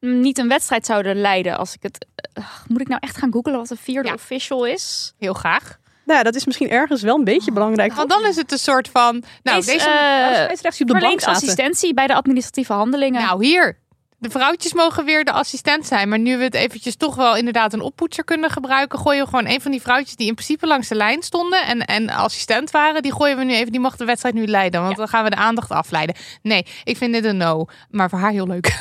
Niet 0.00 0.38
een 0.38 0.48
wedstrijd 0.48 0.86
zouden 0.86 1.16
leiden 1.20 1.58
als 1.58 1.74
ik 1.74 1.82
het... 1.82 2.06
eh, 2.32 2.44
moet 2.68 2.80
ik 2.80 2.88
nou 2.88 3.00
echt 3.04 3.16
gaan 3.16 3.32
googlen 3.32 3.56
wat 3.56 3.70
een 3.70 3.76
vierde 3.76 4.08
Ja. 4.08 4.14
official 4.14 4.64
is? 4.66 5.14
Heel 5.18 5.34
graag. 5.34 5.78
Nou, 6.04 6.22
dat 6.22 6.34
is 6.34 6.44
misschien 6.46 6.70
ergens 6.70 7.02
wel 7.02 7.16
een 7.18 7.24
beetje 7.24 7.52
belangrijk. 7.52 7.92
Want 7.92 8.08
dan 8.10 8.24
is 8.26 8.36
het 8.36 8.52
een 8.52 8.58
soort 8.58 8.88
van, 8.88 9.22
nou, 9.42 9.58
is, 9.58 9.66
deze, 9.66 9.88
eh, 9.90 9.90
op 9.90 10.56
de 10.56 10.62
bank 10.62 10.74
zaten. 10.74 10.86
verleningsassistentie 10.86 11.94
bij 11.94 12.06
de 12.06 12.14
administratieve 12.14 12.72
handelingen. 12.72 13.22
nou 13.22 13.44
hier. 13.44 13.78
De 14.26 14.32
vrouwtjes 14.32 14.72
mogen 14.72 15.04
weer 15.04 15.24
de 15.24 15.32
assistent 15.32 15.86
zijn. 15.86 16.08
Maar 16.08 16.18
nu 16.18 16.38
we 16.38 16.44
het 16.44 16.54
eventjes 16.54 16.96
toch 16.96 17.14
wel 17.14 17.36
inderdaad 17.36 17.72
een 17.72 17.80
oppoetser 17.80 18.24
kunnen 18.24 18.50
gebruiken, 18.50 18.98
gooien 18.98 19.22
we 19.24 19.28
gewoon 19.30 19.46
een 19.46 19.60
van 19.60 19.70
die 19.70 19.80
vrouwtjes 19.82 20.16
die 20.16 20.26
in 20.26 20.34
principe 20.34 20.66
langs 20.66 20.88
de 20.88 20.94
lijn 20.94 21.22
stonden 21.22 21.66
en, 21.66 21.84
en 21.84 22.08
assistent 22.10 22.70
waren, 22.70 23.02
die 23.02 23.12
gooien 23.12 23.36
we 23.36 23.44
nu 23.44 23.54
even, 23.54 23.72
die 23.72 23.80
mag 23.80 23.96
de 23.96 24.04
wedstrijd 24.04 24.34
nu 24.34 24.46
leiden. 24.46 24.82
Want 24.82 24.96
dan 24.96 25.08
gaan 25.08 25.24
we 25.24 25.30
de 25.30 25.36
aandacht 25.36 25.70
afleiden. 25.70 26.14
Nee, 26.42 26.66
ik 26.84 26.96
vind 26.96 27.12
dit 27.12 27.24
een 27.24 27.36
no. 27.36 27.64
Maar 27.90 28.08
voor 28.08 28.18
haar 28.18 28.30
heel 28.32 28.46
leuk. 28.46 28.72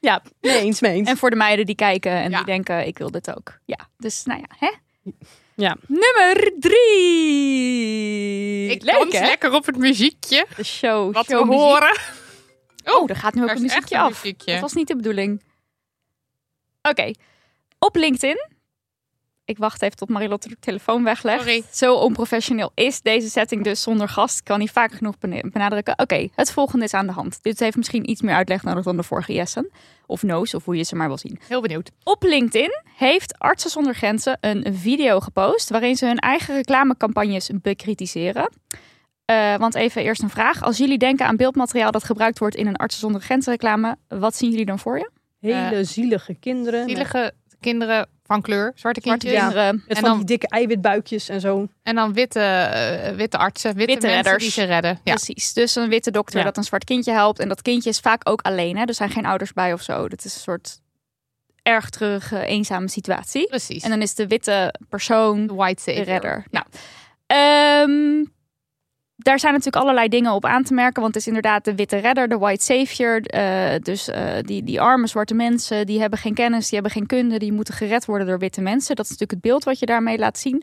Ja, 0.00 0.22
mee 0.40 0.58
eens, 0.60 0.80
mee 0.80 0.92
eens. 0.92 1.08
En 1.08 1.16
voor 1.16 1.30
de 1.30 1.36
meiden 1.36 1.66
die 1.66 1.74
kijken 1.74 2.12
en 2.12 2.30
Ja. 2.30 2.36
die 2.36 2.46
denken, 2.46 2.86
ik 2.86 2.98
wil 2.98 3.10
dit 3.10 3.36
ook. 3.36 3.58
Ja, 3.64 3.78
dus 3.98 4.22
nou 4.24 4.40
ja, 4.40 4.46
hè? 4.58 4.70
Ja. 5.54 5.76
Nummer 5.86 6.52
drie. 6.58 8.70
Ik 8.70 8.82
Leuk, 8.82 8.94
dans 8.94 9.18
hè? 9.18 9.26
lekker 9.26 9.52
op 9.54 9.66
het 9.66 9.76
muziekje. 9.76 10.46
De 10.56 10.64
show. 10.64 11.14
Wat 11.14 11.26
we 11.26 11.36
horen. 11.36 11.96
Oh, 12.94 13.10
er 13.10 13.16
gaat 13.16 13.34
nu 13.34 13.42
ook 13.42 13.50
een 13.50 13.62
muziekje 13.62 13.98
af. 13.98 14.08
muziekje. 14.08 14.52
Dat 14.52 14.60
was 14.60 14.72
niet 14.72 14.88
de 14.88 14.96
bedoeling. 14.96 15.42
Oké. 16.82 17.10
Op 17.78 17.96
LinkedIn 17.96 18.48
Ik 19.44 19.58
wacht 19.58 19.82
even 19.82 19.96
tot 19.96 20.08
Marilotte 20.08 20.48
de 20.48 20.56
telefoon 20.60 21.04
weglegt. 21.04 21.40
Sorry. 21.42 21.64
Zo 21.72 21.94
onprofessioneel 21.94 22.70
is 22.74 23.00
deze 23.02 23.28
setting 23.28 23.64
dus 23.64 23.82
zonder 23.82 24.08
gast. 24.08 24.42
Kan 24.42 24.58
niet 24.58 24.70
vaak 24.70 24.92
genoeg 24.92 25.18
benadrukken. 25.18 25.98
Oké, 25.98 26.28
het 26.34 26.52
volgende 26.52 26.84
is 26.84 26.94
aan 26.94 27.06
de 27.06 27.12
hand. 27.12 27.42
Dit 27.42 27.60
heeft 27.60 27.76
misschien 27.76 28.10
iets 28.10 28.22
meer 28.22 28.34
uitleg 28.34 28.62
nodig 28.62 28.84
dan 28.84 28.96
de 28.96 29.02
vorige 29.02 29.32
Jessen. 29.32 29.70
Of 30.06 30.22
Noos, 30.22 30.54
of 30.54 30.64
hoe 30.64 30.76
je 30.76 30.82
ze 30.82 30.96
maar 30.96 31.06
wil 31.06 31.18
zien. 31.18 31.40
Heel 31.48 31.60
benieuwd. 31.60 31.90
Op 32.02 32.22
LinkedIn 32.22 32.82
heeft 32.96 33.38
Artsen 33.38 33.70
zonder 33.70 33.94
Grenzen 33.94 34.38
een 34.40 34.74
video 34.74 35.20
gepost... 35.20 35.70
waarin 35.70 35.96
ze 35.96 36.06
hun 36.06 36.18
eigen 36.18 36.54
reclamecampagnes 36.54 37.50
bekritiseren. 37.62 38.50
Eh, 39.26 39.56
want 39.56 39.74
even 39.74 40.02
eerst 40.02 40.22
een 40.22 40.30
vraag. 40.30 40.62
Als 40.62 40.76
jullie 40.76 40.98
denken 40.98 41.26
aan 41.26 41.36
beeldmateriaal 41.36 41.90
dat 41.90 42.04
gebruikt 42.04 42.38
wordt 42.38 42.56
in 42.56 42.66
een 42.66 42.76
Artsen 42.76 43.00
zonder 43.00 43.20
Grenzen 43.20 43.52
reclame... 43.52 43.96
wat 44.08 44.36
zien 44.36 44.50
jullie 44.50 44.66
dan 44.66 44.78
voor 44.78 44.98
je? 44.98 45.10
Hele 45.40 45.84
zielige 45.84 46.34
kinderen. 46.34 46.88
Zielige 46.88 47.32
kinderen 47.60 48.08
van 48.24 48.42
kleur, 48.42 48.72
zwarte 48.74 49.00
kinderen. 49.00 49.74
Met 49.86 49.96
En 49.96 49.96
van 49.96 50.04
dan- 50.08 50.16
die 50.16 50.26
dikke 50.26 50.48
eiwitbuikjes 50.48 51.28
en 51.28 51.40
zo. 51.40 51.66
En 51.82 51.94
dan 51.94 52.12
witte, 52.12 52.40
eh, 52.40 53.14
witte 53.16 53.38
artsen, 53.38 53.74
witte, 53.74 53.92
Witte 53.92 54.06
mensen 54.06 54.22
redders. 54.32 54.42
die 54.54 54.62
ze 54.64 54.64
redden. 54.72 55.00
Ja. 55.04 55.14
Precies. 55.14 55.52
Dus 55.52 55.74
een 55.74 55.88
witte 55.88 56.10
dokter 56.10 56.38
Ja. 56.38 56.44
dat 56.44 56.56
een 56.56 56.64
zwart 56.64 56.84
kindje 56.84 57.12
helpt. 57.12 57.38
En 57.38 57.48
dat 57.48 57.62
kindje 57.62 57.90
is 57.90 57.98
vaak 58.00 58.28
ook 58.28 58.40
alleen. 58.42 58.76
Hè? 58.76 58.84
Er 58.84 58.94
zijn 58.94 59.10
geen 59.10 59.26
ouders 59.26 59.52
bij 59.52 59.72
of 59.72 59.82
zo. 59.82 60.08
Dat 60.08 60.24
is 60.24 60.34
een 60.34 60.40
soort 60.40 60.80
erg 61.62 61.90
treurige, 61.90 62.44
eenzame 62.46 62.88
situatie. 62.88 63.46
Precies. 63.46 63.82
En 63.82 63.90
dan 63.90 64.02
is 64.02 64.14
de 64.14 64.26
witte 64.26 64.74
persoon 64.88 65.46
de 65.46 65.54
white 65.54 65.82
de 65.94 66.02
redder. 66.02 66.44
Nou, 66.50 66.66
ehm, 67.26 68.24
daar 69.26 69.38
zijn 69.40 69.52
natuurlijk 69.52 69.82
allerlei 69.82 70.08
dingen 70.08 70.32
op 70.32 70.44
aan 70.44 70.62
te 70.62 70.74
merken. 70.74 71.02
Want 71.02 71.14
het 71.14 71.22
is 71.22 71.28
inderdaad 71.28 71.64
de 71.64 71.74
witte 71.74 71.96
redder, 71.96 72.28
de 72.28 72.38
white 72.38 72.64
savior. 72.64 73.20
eh, 73.22 73.74
dus 73.82 74.08
eh, 74.08 74.24
die, 74.40 74.62
die 74.62 74.80
arme 74.80 75.06
zwarte 75.06 75.34
mensen, 75.34 75.86
die 75.86 76.00
hebben 76.00 76.18
geen 76.18 76.34
kennis, 76.34 76.64
die 76.64 76.74
hebben 76.74 76.92
geen 76.92 77.06
kunde. 77.06 77.38
Die 77.38 77.52
moeten 77.52 77.74
gered 77.74 78.04
worden 78.04 78.26
door 78.26 78.38
witte 78.38 78.60
mensen. 78.60 78.96
Dat 78.96 79.04
is 79.04 79.10
natuurlijk 79.10 79.40
het 79.42 79.50
beeld 79.50 79.64
wat 79.64 79.78
je 79.78 79.86
daarmee 79.86 80.18
laat 80.18 80.38
zien. 80.38 80.62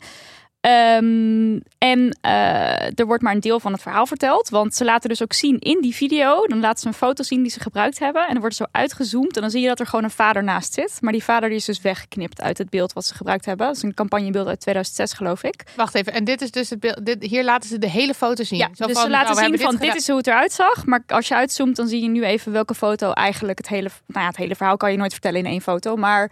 Ehm, 0.63 1.59
en 1.77 2.17
eh, 2.21 2.99
er 2.99 3.05
wordt 3.05 3.23
maar 3.23 3.33
een 3.33 3.39
deel 3.39 3.59
van 3.59 3.71
het 3.71 3.81
verhaal 3.81 4.05
verteld. 4.05 4.49
Want 4.49 4.75
ze 4.75 4.83
laten 4.83 5.09
dus 5.09 5.23
ook 5.23 5.33
zien 5.33 5.59
in 5.59 5.81
die 5.81 5.95
video. 5.95 6.45
Dan 6.47 6.59
laten 6.59 6.79
ze 6.79 6.87
een 6.87 6.93
foto 6.93 7.23
zien 7.23 7.41
die 7.41 7.51
ze 7.51 7.59
gebruikt 7.59 7.99
hebben. 7.99 8.21
En 8.21 8.31
dan 8.31 8.39
wordt 8.39 8.59
er 8.59 8.65
zo 8.65 8.79
uitgezoomd. 8.79 9.35
En 9.35 9.41
dan 9.41 9.51
zie 9.51 9.61
je 9.61 9.67
dat 9.67 9.79
er 9.79 9.85
gewoon 9.85 10.03
een 10.03 10.11
vader 10.11 10.43
naast 10.43 10.73
zit. 10.73 10.97
Maar 11.01 11.11
die 11.11 11.23
vader 11.23 11.49
die 11.49 11.57
is 11.57 11.65
dus 11.65 11.81
weggeknipt 11.81 12.41
uit 12.41 12.57
het 12.57 12.69
beeld 12.69 12.93
wat 12.93 13.05
ze 13.05 13.15
gebruikt 13.15 13.45
hebben. 13.45 13.67
Dat 13.67 13.75
is 13.75 13.81
een 13.81 13.93
campagnebeeld 13.93 14.47
uit 14.47 14.59
2006 14.59 15.13
geloof 15.13 15.43
ik. 15.43 15.63
Wacht 15.75 15.95
even. 15.95 16.13
En 16.13 16.23
dit 16.23 16.41
is 16.41 16.51
dus 16.51 16.69
het 16.69 16.79
beeld. 16.79 17.05
Dit, 17.05 17.23
hier 17.23 17.43
laten 17.43 17.69
ze 17.69 17.77
de 17.77 17.89
hele 17.89 18.13
foto 18.13 18.43
zien. 18.43 18.59
Ja, 18.59 18.69
Zo 18.73 18.85
dus 18.85 18.93
van, 18.93 19.03
ze 19.03 19.09
laten 19.09 19.35
nou, 19.35 19.47
zien 19.47 19.59
van 19.59 19.75
dit, 19.75 19.95
is 19.95 20.07
hoe 20.07 20.17
het 20.17 20.27
eruit 20.27 20.51
zag. 20.51 20.85
Maar 20.85 21.03
als 21.07 21.27
je 21.27 21.35
uitzoomt, 21.35 21.75
dan 21.75 21.87
zie 21.87 22.01
je 22.01 22.09
nu 22.09 22.23
even 22.23 22.51
welke 22.51 22.75
foto 22.75 23.11
eigenlijk 23.11 23.57
het 23.57 23.67
hele... 23.67 23.89
Nou 24.07 24.21
ja, 24.21 24.27
het 24.27 24.37
hele 24.37 24.55
verhaal 24.55 24.77
kan 24.77 24.91
je 24.91 24.97
nooit 24.97 25.11
vertellen 25.11 25.39
in 25.39 25.45
één 25.45 25.61
foto. 25.61 25.95
Maar 25.95 26.31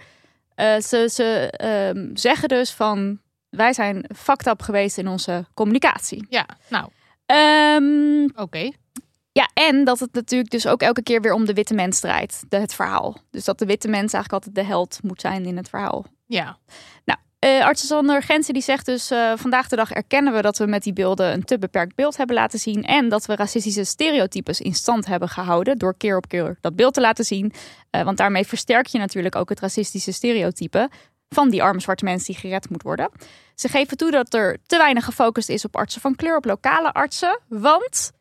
eh, 0.55 0.79
ze, 0.79 1.09
ze 1.11 1.49
ehm, 1.51 2.09
zeggen 2.13 2.49
dus 2.49 2.71
van... 2.71 3.19
Wij 3.51 3.73
zijn 3.73 4.05
fucked 4.15 4.47
up 4.47 4.61
geweest 4.61 4.97
in 4.97 5.07
onze 5.07 5.45
communicatie. 5.53 6.25
Ja, 6.29 6.45
nou, 6.69 6.89
Ehm, 7.25 8.23
oké. 8.35 8.71
ja, 9.31 9.49
en 9.53 9.83
dat 9.83 9.99
het 9.99 10.13
natuurlijk 10.13 10.51
dus 10.51 10.67
ook 10.67 10.81
elke 10.81 11.03
keer 11.03 11.21
weer 11.21 11.33
om 11.33 11.45
de 11.45 11.53
witte 11.53 11.73
mens 11.73 11.99
draait. 11.99 12.43
De, 12.49 12.57
het 12.57 12.73
verhaal. 12.73 13.17
Dus 13.29 13.43
dat 13.43 13.59
de 13.59 13.65
witte 13.65 13.87
mens 13.87 14.13
eigenlijk 14.13 14.33
altijd 14.33 14.55
de 14.55 14.71
held 14.73 14.99
moet 15.03 15.21
zijn 15.21 15.45
in 15.45 15.57
het 15.57 15.69
verhaal. 15.69 16.05
Ja. 16.25 16.57
Eh 17.39 17.65
Artsen 17.65 17.87
zonder 17.87 18.21
Grenzen 18.23 18.53
die 18.53 18.63
zegt 18.63 18.85
dus... 18.85 19.11
eh, 19.11 19.31
vandaag 19.35 19.67
de 19.67 19.75
dag 19.75 19.91
erkennen 19.91 20.33
we 20.33 20.41
dat 20.41 20.57
we 20.57 20.65
met 20.65 20.83
die 20.83 20.93
beelden... 20.93 21.33
een 21.33 21.43
te 21.43 21.59
beperkt 21.59 21.95
beeld 21.95 22.17
hebben 22.17 22.35
laten 22.35 22.59
zien... 22.59 22.83
en 22.83 23.09
dat 23.09 23.25
we 23.25 23.35
racistische 23.35 23.83
stereotypes 23.83 24.61
in 24.61 24.73
stand 24.73 25.05
hebben 25.05 25.29
gehouden... 25.29 25.77
door 25.77 25.97
keer 25.97 26.17
op 26.17 26.27
keer 26.27 26.57
dat 26.61 26.75
beeld 26.75 26.93
te 26.93 27.01
laten 27.01 27.25
zien. 27.25 27.53
Eh, 27.89 28.03
want 28.03 28.17
daarmee 28.17 28.47
versterk 28.47 28.85
je 28.85 28.97
natuurlijk 28.97 29.35
ook 29.35 29.49
het 29.49 29.59
racistische 29.59 30.11
stereotype... 30.11 30.89
van 31.33 31.49
die 31.49 31.63
arme 31.63 31.79
zwarte 31.79 32.03
mens 32.03 32.25
die 32.25 32.35
gered 32.35 32.69
moet 32.69 32.83
worden. 32.83 33.09
Ze 33.55 33.67
geven 33.67 33.97
toe 33.97 34.11
dat 34.11 34.33
er 34.33 34.57
te 34.65 34.77
weinig 34.77 35.05
gefocust 35.05 35.49
is 35.49 35.65
op 35.65 35.75
artsen 35.75 36.01
van 36.01 36.15
kleur... 36.15 36.35
op 36.35 36.45
lokale 36.45 36.91
artsen, 36.93 37.39
want... 37.47 38.11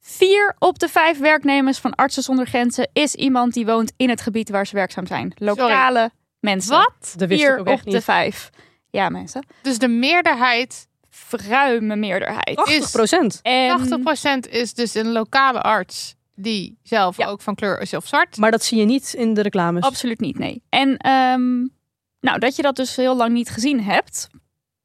Vier 0.00 0.56
op 0.58 0.78
de 0.78 0.88
vijf 0.88 1.18
werknemers 1.18 1.78
van 1.78 1.94
Artsen 1.94 2.22
zonder 2.22 2.46
Grenzen... 2.46 2.88
is 2.92 3.14
iemand 3.14 3.52
die 3.54 3.66
woont 3.66 3.92
in 3.96 4.08
het 4.08 4.20
gebied 4.20 4.48
waar 4.50 4.66
ze 4.66 4.74
werkzaam 4.74 5.06
zijn. 5.06 5.32
Lokale 5.36 6.10
mensen. 6.40 6.76
Wat? 6.76 7.14
Dat 7.16 7.28
wist 7.28 7.40
Vier 7.40 7.52
ik 7.52 7.60
ook 7.60 7.66
op 7.66 7.72
echt 7.72 7.84
de 7.84 7.90
niet. 7.90 8.04
vijf. 8.04 8.50
Ja, 8.90 9.08
mensen. 9.08 9.46
Dus 9.62 9.78
de 9.78 9.88
meerderheid, 9.88 10.88
Ruime 11.30 11.96
meerderheid. 11.96 12.56
80 12.56 12.90
procent. 12.90 13.40
En 13.42 14.00
80% 14.46 14.50
is 14.50 14.74
dus 14.74 14.94
een 14.94 15.12
lokale 15.12 15.60
arts 15.62 16.14
die 16.34 16.78
zelf 16.82 17.16
Ja. 17.16 17.26
ook 17.26 17.40
van 17.40 17.54
kleur 17.54 17.80
is 17.80 17.94
of 17.94 18.06
zwart. 18.06 18.36
Maar 18.36 18.50
dat 18.50 18.64
zie 18.64 18.78
je 18.78 18.84
niet 18.84 19.14
in 19.14 19.34
de 19.34 19.42
reclames. 19.42 19.82
absoluut 19.82 20.20
niet, 20.20 20.38
nee. 20.38 20.62
En 20.68 20.96
ehm, 20.96 21.66
nou, 22.20 22.38
dat 22.38 22.56
je 22.56 22.62
dat 22.62 22.76
dus 22.76 22.96
heel 22.96 23.16
lang 23.16 23.32
niet 23.32 23.50
gezien 23.50 23.82
hebt, 23.82 24.28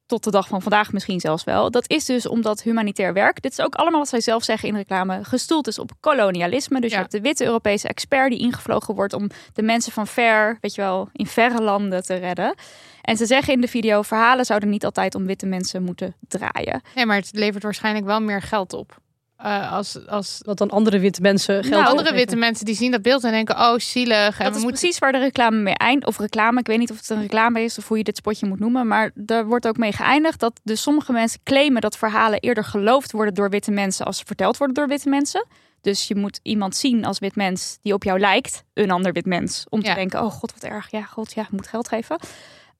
tot 0.06 0.24
de 0.24 0.30
dag 0.30 0.48
van 0.48 0.62
vandaag 0.62 0.92
misschien 0.92 1.20
zelfs 1.20 1.44
wel, 1.44 1.70
dat 1.70 1.90
is 1.90 2.04
dus 2.04 2.26
omdat 2.28 2.62
humanitair 2.62 3.12
werk, 3.12 3.42
dit 3.42 3.52
is 3.52 3.60
ook 3.60 3.74
allemaal 3.74 4.00
wat 4.00 4.08
zij 4.08 4.20
zelf 4.20 4.44
zeggen 4.44 4.68
in 4.68 4.74
reclame, 4.76 5.24
gestoeld 5.24 5.66
is 5.66 5.78
op 5.78 5.90
kolonialisme. 6.00 6.80
Dus 6.80 6.90
Ja. 6.90 6.96
je 6.96 7.02
hebt 7.02 7.12
de 7.14 7.20
witte 7.20 7.44
Europese 7.44 7.88
expert 7.88 8.30
die 8.30 8.38
ingevlogen 8.40 8.94
wordt 8.94 9.12
om 9.12 9.30
de 9.52 9.62
mensen 9.62 9.92
van 9.92 10.06
ver, 10.06 10.58
weet 10.60 10.74
je 10.74 10.80
wel, 10.80 11.08
in 11.12 11.26
verre 11.26 11.62
landen 11.62 12.02
te 12.02 12.14
redden. 12.14 12.54
En 13.02 13.16
ze 13.16 13.26
zeggen 13.26 13.54
in 13.54 13.60
de 13.60 13.68
video, 13.68 14.02
verhalen 14.02 14.44
zouden 14.44 14.68
niet 14.68 14.84
altijd 14.84 15.14
om 15.14 15.26
witte 15.26 15.46
mensen 15.46 15.82
moeten 15.82 16.14
draaien. 16.28 16.82
Nee, 16.94 17.06
maar 17.06 17.16
het 17.16 17.30
levert 17.32 17.62
waarschijnlijk 17.62 18.06
wel 18.06 18.20
meer 18.20 18.42
geld 18.42 18.72
op. 18.72 19.00
Eh, 19.42 19.72
als, 19.72 20.06
als 20.06 20.38
Dat 20.38 20.58
dan 20.58 20.70
andere 20.70 20.98
witte 20.98 21.20
mensen 21.20 21.54
geld 21.64 21.74
Nou, 21.74 21.86
andere 21.86 22.12
witte 22.12 22.36
mensen 22.36 22.64
die 22.64 22.74
zien 22.74 22.90
dat 22.90 23.02
beeld 23.02 23.24
en 23.24 23.30
denken, 23.30 23.56
oh 23.58 23.74
zielig. 23.78 24.38
En 24.38 24.44
Dat 24.44 24.52
we 24.52 24.58
is 24.58 24.62
moeten... 24.62 24.80
precies 24.80 24.98
waar 24.98 25.12
de 25.12 25.18
reclame 25.18 25.56
mee 25.56 25.74
eindigt. 25.74 26.06
Of 26.06 26.18
reclame, 26.18 26.60
ik 26.60 26.66
weet 26.66 26.78
niet 26.78 26.90
of 26.90 26.96
het 26.96 27.08
een 27.10 27.20
reclame 27.20 27.60
is 27.62 27.78
of 27.78 27.88
hoe 27.88 27.96
je 27.96 28.04
dit 28.04 28.16
spotje 28.16 28.46
moet 28.46 28.58
noemen. 28.58 28.86
Maar 28.86 29.10
daar 29.14 29.46
wordt 29.46 29.66
ook 29.68 29.76
mee 29.76 29.92
geëindigd 29.92 30.40
dat 30.40 30.60
dus 30.64 30.82
sommige 30.82 31.12
mensen 31.12 31.40
claimen 31.44 31.80
dat 31.80 31.96
verhalen 31.96 32.40
eerder 32.40 32.64
geloofd 32.64 33.12
worden 33.12 33.34
door 33.34 33.50
witte 33.50 33.70
mensen 33.70 34.06
als 34.06 34.18
ze 34.18 34.24
verteld 34.26 34.56
worden 34.56 34.74
door 34.76 34.88
witte 34.88 35.08
mensen. 35.08 35.46
Dus 35.80 36.08
je 36.08 36.14
moet 36.16 36.40
iemand 36.42 36.76
zien 36.76 37.04
als 37.04 37.18
wit 37.18 37.36
mens 37.36 37.78
die 37.80 37.92
op 37.94 38.04
jou 38.04 38.18
lijkt, 38.20 38.64
een 38.74 38.90
ander 38.90 39.12
wit 39.12 39.26
mens, 39.26 39.64
om 39.68 39.82
Ja. 39.82 39.88
te 39.88 39.94
denken, 39.94 40.22
oh 40.24 40.30
god 40.30 40.52
wat 40.52 40.70
erg, 40.70 40.90
ja 40.90 41.02
god, 41.02 41.32
ja, 41.34 41.42
ik 41.42 41.50
moet 41.50 41.66
geld 41.66 41.88
geven. 41.88 42.18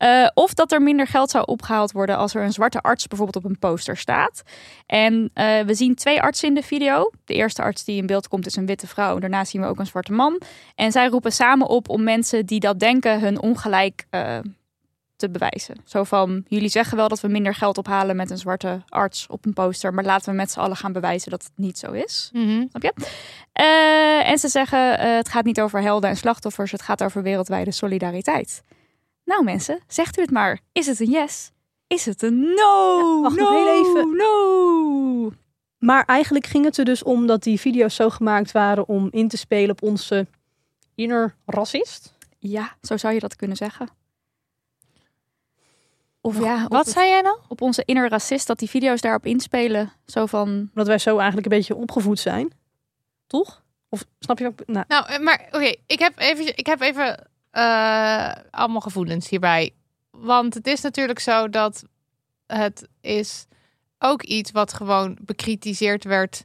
Eh, 0.03 0.29
of 0.35 0.55
dat 0.55 0.73
er 0.73 0.83
minder 0.83 1.07
geld 1.07 1.31
zou 1.31 1.45
opgehaald 1.47 1.93
worden 1.93 2.17
als 2.17 2.35
er 2.35 2.43
een 2.43 2.53
zwarte 2.53 2.81
arts 2.81 3.07
bijvoorbeeld 3.07 3.45
op 3.45 3.51
een 3.51 3.59
poster 3.59 3.97
staat. 3.97 4.43
En 4.87 5.31
eh, 5.35 5.61
we 5.61 5.75
zien 5.75 5.95
twee 5.95 6.23
artsen 6.23 6.49
in 6.49 6.55
de 6.55 6.63
video. 6.63 7.11
De 7.25 7.35
eerste 7.35 7.63
arts 7.63 7.85
die 7.85 7.97
in 7.97 8.07
beeld 8.07 8.29
komt 8.29 8.47
is 8.47 8.57
een 8.57 8.67
witte 8.67 8.87
vrouw. 8.87 9.19
Daarna 9.19 9.45
zien 9.45 9.61
we 9.61 9.67
ook 9.67 9.79
een 9.79 9.87
zwarte 9.87 10.13
man. 10.13 10.41
En 10.75 10.93
zij 10.93 11.09
roepen 11.09 11.33
samen 11.33 11.69
op 11.69 11.89
om 11.89 12.03
mensen 12.03 12.47
die 12.47 12.61
dat 12.61 12.79
denken 12.79 13.21
hun 13.21 13.41
ongelijk 13.41 14.07
eh, 14.11 14.39
te 15.17 15.31
bewijzen. 15.31 15.77
Zo 15.85 16.05
van, 16.05 16.45
jullie 16.49 16.69
zeggen 16.69 16.97
wel 16.97 17.09
dat 17.09 17.21
we 17.21 17.29
minder 17.29 17.55
geld 17.55 17.79
ophalen 17.79 18.17
met 18.17 18.31
een 18.31 18.39
zwarte 18.39 18.83
arts 18.89 19.27
op 19.27 19.47
een 19.47 19.53
poster. 19.53 19.95
Maar 19.95 20.05
laten 20.05 20.31
we 20.31 20.37
met 20.37 20.51
z'n 20.51 20.61
allen 20.61 20.77
gaan 20.77 20.93
bewijzen 20.93 21.31
dat 21.31 21.43
het 21.43 21.53
niet 21.57 21.79
zo 21.79 21.93
is. 21.93 22.31
Mhm. 22.33 22.65
Snap 22.71 22.83
je? 22.83 22.93
En 24.25 24.39
ze 24.39 24.49
zeggen, 24.49 24.99
het 25.17 25.29
gaat 25.29 25.45
niet 25.45 25.61
over 25.61 25.81
helden 25.81 26.11
en 26.11 26.17
slachtoffers. 26.17 26.73
Het 26.73 26.83
gaat 26.83 27.03
over 27.03 27.23
wereldwijde 27.23 27.73
solidariteit. 27.73 28.63
Nou 29.25 29.45
mensen, 29.45 29.81
zegt 29.87 30.19
u 30.19 30.21
het 30.21 30.31
maar. 30.31 30.61
Is 30.73 30.87
het 30.87 31.01
een 31.01 31.11
yes? 31.11 31.51
Is 31.87 32.05
het 32.07 32.23
een 32.23 32.41
no? 32.41 33.21
wacht 33.23 33.37
no, 33.37 33.43
nog 33.43 33.53
heel 33.53 33.85
even. 33.85 34.17
No. 34.17 35.33
Maar 35.79 36.05
eigenlijk 36.05 36.47
ging 36.47 36.65
het 36.65 36.79
er 36.79 36.85
dus 36.85 37.03
om 37.03 37.27
dat 37.27 37.43
die 37.43 37.61
video's 37.61 37.95
zo 37.95 38.11
gemaakt 38.11 38.53
waren 38.53 38.89
om 38.89 39.09
in 39.11 39.29
te 39.29 39.37
spelen 39.37 39.71
op 39.71 39.83
onze 39.83 40.27
inner 40.95 41.35
racist. 41.47 42.13
Ja, 42.39 42.77
zo 42.83 42.97
zou 42.97 43.15
je 43.15 43.21
dat 43.21 43.37
kunnen 43.37 43.57
zeggen. 43.57 43.89
Of 46.21 46.39
ja, 46.41 46.67
Wat 46.69 46.85
het- 46.85 46.95
zei 46.95 47.09
jij 47.09 47.21
nou? 47.21 47.39
op 47.49 47.61
onze 47.61 47.83
inner 47.85 48.09
racist, 48.09 48.47
dat 48.47 48.59
die 48.59 48.69
video's 48.71 49.01
daarop 49.01 49.27
inspelen. 49.27 49.93
Zo 50.07 50.27
van, 50.27 50.71
Dat 50.75 50.87
wij 50.87 50.99
zo 50.99 51.17
eigenlijk 51.17 51.47
een 51.47 51.57
beetje 51.59 51.75
opgevoed 51.77 52.19
zijn. 52.19 52.53
Toch? 53.27 53.63
Of 53.89 54.05
snap 54.19 54.39
je 54.39 54.45
wat 54.45 54.61
ik... 54.61 54.67
Nou, 54.67 54.85
Nou, 54.89 55.07
eh, 55.07 55.19
maar 55.19 55.47
oké, 55.51 55.75
ik 55.87 55.99
heb 55.99 56.13
even, 56.19 56.57
ik 56.57 56.67
heb 56.67 56.81
even 56.81 57.31
eh, 57.53 58.33
allemaal 58.51 58.81
gevoelens 58.81 59.29
hierbij. 59.29 59.71
Want 60.11 60.55
het 60.55 60.67
is 60.67 60.81
natuurlijk 60.81 61.19
zo 61.19 61.49
dat 61.49 61.85
het 62.47 62.89
is 63.01 63.47
ook 63.99 64.23
iets 64.23 64.51
wat 64.51 64.73
gewoon 64.73 65.19
bekritiseerd 65.21 66.05
werd 66.05 66.45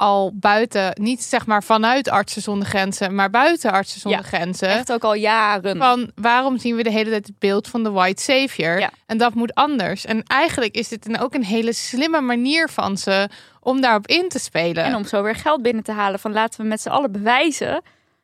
al 0.00 0.32
buiten, 0.34 0.90
niet 1.00 1.22
zeg 1.22 1.46
maar 1.46 1.62
vanuit 1.62 2.08
Artsen 2.08 2.42
zonder 2.42 2.68
Grenzen, 2.68 3.14
maar 3.14 3.30
buiten 3.30 3.72
Artsen 3.72 4.00
zonder 4.00 4.20
Ja, 4.20 4.26
Grenzen. 4.26 4.68
echt 4.68 4.92
ook 4.92 5.04
al 5.04 5.14
jaren. 5.14 5.76
Van 5.76 6.10
waarom 6.14 6.58
zien 6.58 6.76
we 6.76 6.82
de 6.82 6.90
hele 6.90 7.10
tijd 7.10 7.26
het 7.26 7.38
beeld 7.38 7.68
van 7.68 7.82
de 7.82 7.90
white 7.90 8.22
savior? 8.22 8.78
Ja. 8.78 8.90
En 9.06 9.18
dat 9.18 9.34
moet 9.34 9.54
anders. 9.54 10.04
En 10.04 10.22
eigenlijk 10.22 10.74
is 10.74 10.88
dit 10.88 11.06
dan 11.06 11.18
ook 11.18 11.34
een 11.34 11.44
hele 11.44 11.72
slimme 11.72 12.20
manier 12.20 12.68
van 12.68 12.96
ze 12.96 13.28
om 13.60 13.80
daarop 13.80 14.06
in 14.06 14.28
te 14.28 14.38
spelen. 14.38 14.84
En 14.84 14.94
om 14.94 15.04
zo 15.04 15.22
weer 15.22 15.36
geld 15.36 15.62
binnen 15.62 15.82
te 15.82 15.92
halen 15.92 16.20
van 16.20 16.32
laten 16.32 16.60
we 16.60 16.66
met 16.66 16.80
z'n 16.80 16.88
allen 16.88 17.12
bewijzen. 17.12 17.82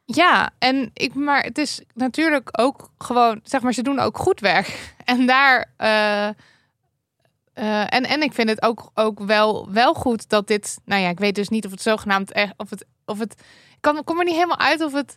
Ja, 0.08 0.50
en 0.58 0.90
ik, 0.92 1.14
maar 1.14 1.42
het 1.42 1.58
is 1.58 1.80
natuurlijk 1.94 2.48
ook 2.60 2.90
gewoon, 2.98 3.40
zeg 3.42 3.60
maar, 3.60 3.72
ze 3.72 3.82
doen 3.82 3.98
ook 3.98 4.18
goed 4.18 4.40
werk. 4.40 4.78
En 5.04 5.26
daar. 5.26 5.70
eh, 5.76 6.26
eh, 6.28 6.34
en, 7.94 8.04
en 8.04 8.22
ik 8.22 8.32
vind 8.32 8.48
het 8.48 8.62
ook, 8.62 8.90
ook 8.94 9.20
wel, 9.20 9.70
wel 9.72 9.94
goed 9.94 10.28
dat 10.28 10.46
dit. 10.46 10.78
Nou 10.84 11.02
ja, 11.02 11.08
ik 11.08 11.18
weet 11.18 11.34
dus 11.34 11.48
niet 11.48 11.64
of 11.64 11.70
het 11.70 11.82
zogenaamd 11.82 12.32
echt. 12.32 12.52
Of 12.56 12.70
het. 12.70 12.84
Of 13.04 13.18
het 13.18 13.32
ik 13.74 13.76
kan, 13.80 14.04
kom 14.04 14.18
er 14.18 14.24
niet 14.24 14.34
helemaal 14.34 14.58
uit 14.58 14.80
of 14.84 14.92
het 14.92 15.16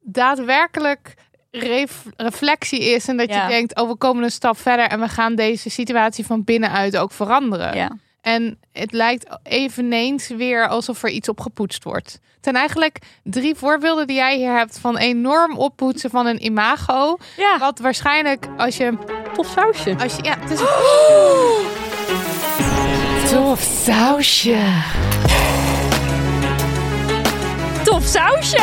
daadwerkelijk 0.00 1.14
ref- 1.50 2.04
reflectie 2.16 2.80
is. 2.84 3.08
En 3.08 3.16
dat 3.16 3.28
Ja. 3.28 3.42
je 3.42 3.48
denkt, 3.48 3.76
oh, 3.80 3.88
we 3.88 3.96
komen 3.96 4.22
een 4.22 4.30
stap 4.30 4.58
verder 4.58 4.86
en 4.88 5.00
we 5.00 5.08
gaan 5.08 5.34
deze 5.34 5.70
situatie 5.70 6.26
van 6.26 6.44
binnenuit 6.44 6.96
ook 6.96 7.12
veranderen. 7.12 7.74
Ja. 7.76 7.90
En 8.20 8.58
het 8.72 8.92
lijkt 8.92 9.26
eveneens 9.42 10.28
weer 10.28 10.68
alsof 10.68 11.02
er 11.02 11.10
iets 11.10 11.28
op 11.28 11.40
gepoetst 11.40 11.84
wordt. 11.84 12.12
Het 12.12 12.44
zijn 12.46 12.56
eigenlijk 12.56 12.98
drie 13.22 13.54
voorbeelden 13.54 14.06
die 14.06 14.16
jij 14.16 14.36
hier 14.36 14.56
hebt 14.56 14.78
van 14.78 14.96
enorm 14.96 15.56
oppoetsen 15.56 16.10
van 16.10 16.26
een 16.26 16.44
imago. 16.44 17.16
ja. 17.36 17.58
Wat 17.58 17.78
waarschijnlijk 17.78 18.46
als 18.56 18.76
je, 18.76 18.92
Tof 19.34 19.46
sausje. 19.46 19.96
als 20.00 20.16
je 20.16 20.22
ja, 20.22 20.36
het 20.38 20.50
is 20.50 20.58
tof 23.32 23.60
sausje. 23.84 24.58
Tof 27.84 28.04
sausje! 28.04 28.62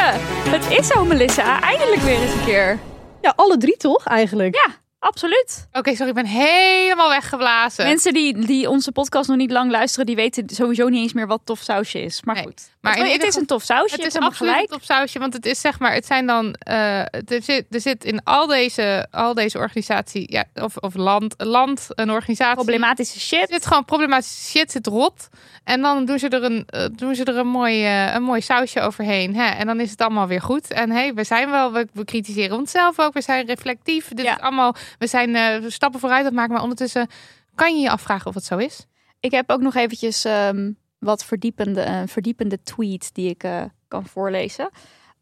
Het 0.49 0.79
is 0.79 0.87
zo, 0.87 1.05
Melissa. 1.05 1.61
Eindelijk 1.61 2.01
weer 2.01 2.21
eens 2.21 2.33
een 2.33 2.43
keer. 2.45 2.79
Ja, 3.21 3.33
alle 3.35 3.57
drie 3.57 3.77
toch 3.77 4.05
eigenlijk? 4.07 4.55
Ja, 4.55 4.73
absoluut. 5.05 5.67
Oké, 5.73 5.89
sorry, 5.95 6.07
ik 6.09 6.13
ben 6.15 6.25
helemaal 6.25 7.09
weggeblazen. 7.09 7.85
Mensen 7.85 8.13
die, 8.13 8.45
die 8.45 8.69
onze 8.69 8.91
podcast 8.91 9.27
nog 9.29 9.37
niet 9.37 9.51
lang 9.51 9.71
luisteren, 9.71 10.05
die 10.05 10.15
weten 10.15 10.43
sowieso 10.49 10.87
niet 10.87 11.01
eens 11.01 11.13
meer 11.13 11.27
wat 11.27 11.41
tof 11.43 11.59
sausje 11.59 12.01
is. 12.01 12.23
Maar 12.23 12.35
Nee, 12.35 12.43
goed. 12.43 12.69
maar 12.81 12.95
het, 12.97 13.05
in 13.05 13.11
het 13.11 13.23
is 13.23 13.35
een 13.35 13.45
tof 13.45 13.63
sausje. 13.63 13.95
Het 13.95 14.05
is 14.05 14.15
absoluut 14.17 14.55
een 14.59 14.65
topsausje, 14.67 15.19
want 15.19 15.33
het 15.33 15.45
is 15.45 15.59
zeg 15.61 15.79
maar, 15.79 15.93
het 15.93 16.05
zijn 16.05 16.25
dan, 16.25 16.53
eh, 16.53 16.99
er, 16.99 17.41
zit, 17.43 17.65
er 17.69 17.81
zit 17.81 18.03
in 18.05 18.23
al 18.23 18.47
deze, 18.47 19.07
al 19.11 19.33
deze 19.33 19.57
organisatie, 19.57 20.31
ja, 20.31 20.43
of, 20.53 20.77
of 20.77 20.95
land, 20.95 21.33
land, 21.37 21.85
een 21.89 22.11
organisatie. 22.11 22.55
Problematische 22.55 23.15
Er 23.15 23.21
shit. 23.21 23.49
zit 23.49 23.65
gewoon 23.65 23.85
problematische 23.85 24.49
shit, 24.49 24.71
zit 24.71 24.87
rot. 24.87 25.27
En 25.63 25.81
dan 25.81 26.05
doen 26.05 26.19
ze 26.19 26.29
er 26.29 26.43
een, 26.43 26.63
eh, 26.67 26.85
doen 26.91 27.15
ze 27.15 27.23
er 27.23 27.37
een, 27.37 27.47
mooi, 27.47 27.83
eh, 27.85 28.13
een 28.13 28.23
mooi 28.23 28.41
sausje 28.41 28.81
overheen. 28.81 29.35
Hè? 29.35 29.45
En 29.45 29.65
dan 29.67 29.79
is 29.79 29.89
het 29.91 30.01
allemaal 30.01 30.27
weer 30.27 30.41
goed. 30.41 30.71
En 30.71 30.91
hey, 30.91 31.13
we 31.13 31.23
zijn 31.23 31.49
wel, 31.51 31.71
we, 31.71 31.87
we 31.93 32.05
kritiseren 32.05 32.57
onszelf 32.57 32.99
ook. 32.99 33.13
We 33.13 33.21
zijn 33.21 33.45
reflectief. 33.45 34.07
Dit 34.07 34.25
Ja. 34.25 34.35
is 34.35 34.41
allemaal, 34.41 34.75
we 34.97 35.07
zijn 35.07 35.35
eh, 35.35 35.69
stappen 35.69 35.99
vooruit 35.99 36.19
aan 36.19 36.25
het 36.25 36.35
maken. 36.35 36.53
Maar 36.53 36.61
ondertussen 36.61 37.07
kan 37.55 37.75
je 37.75 37.81
je 37.81 37.89
afvragen 37.89 38.27
of 38.27 38.33
het 38.33 38.45
zo 38.45 38.57
is. 38.57 38.85
Ik 39.19 39.31
heb 39.31 39.49
ook 39.49 39.61
nog 39.61 39.75
eventjes 39.75 40.25
ehm, 40.25 40.71
wat 40.99 41.25
verdiepende, 41.25 41.81
eh, 41.81 42.01
verdiepende 42.05 42.61
tweet 42.63 43.13
die 43.13 43.29
ik 43.29 43.43
eh, 43.43 43.63
kan 43.87 44.05
voorlezen. 44.05 44.69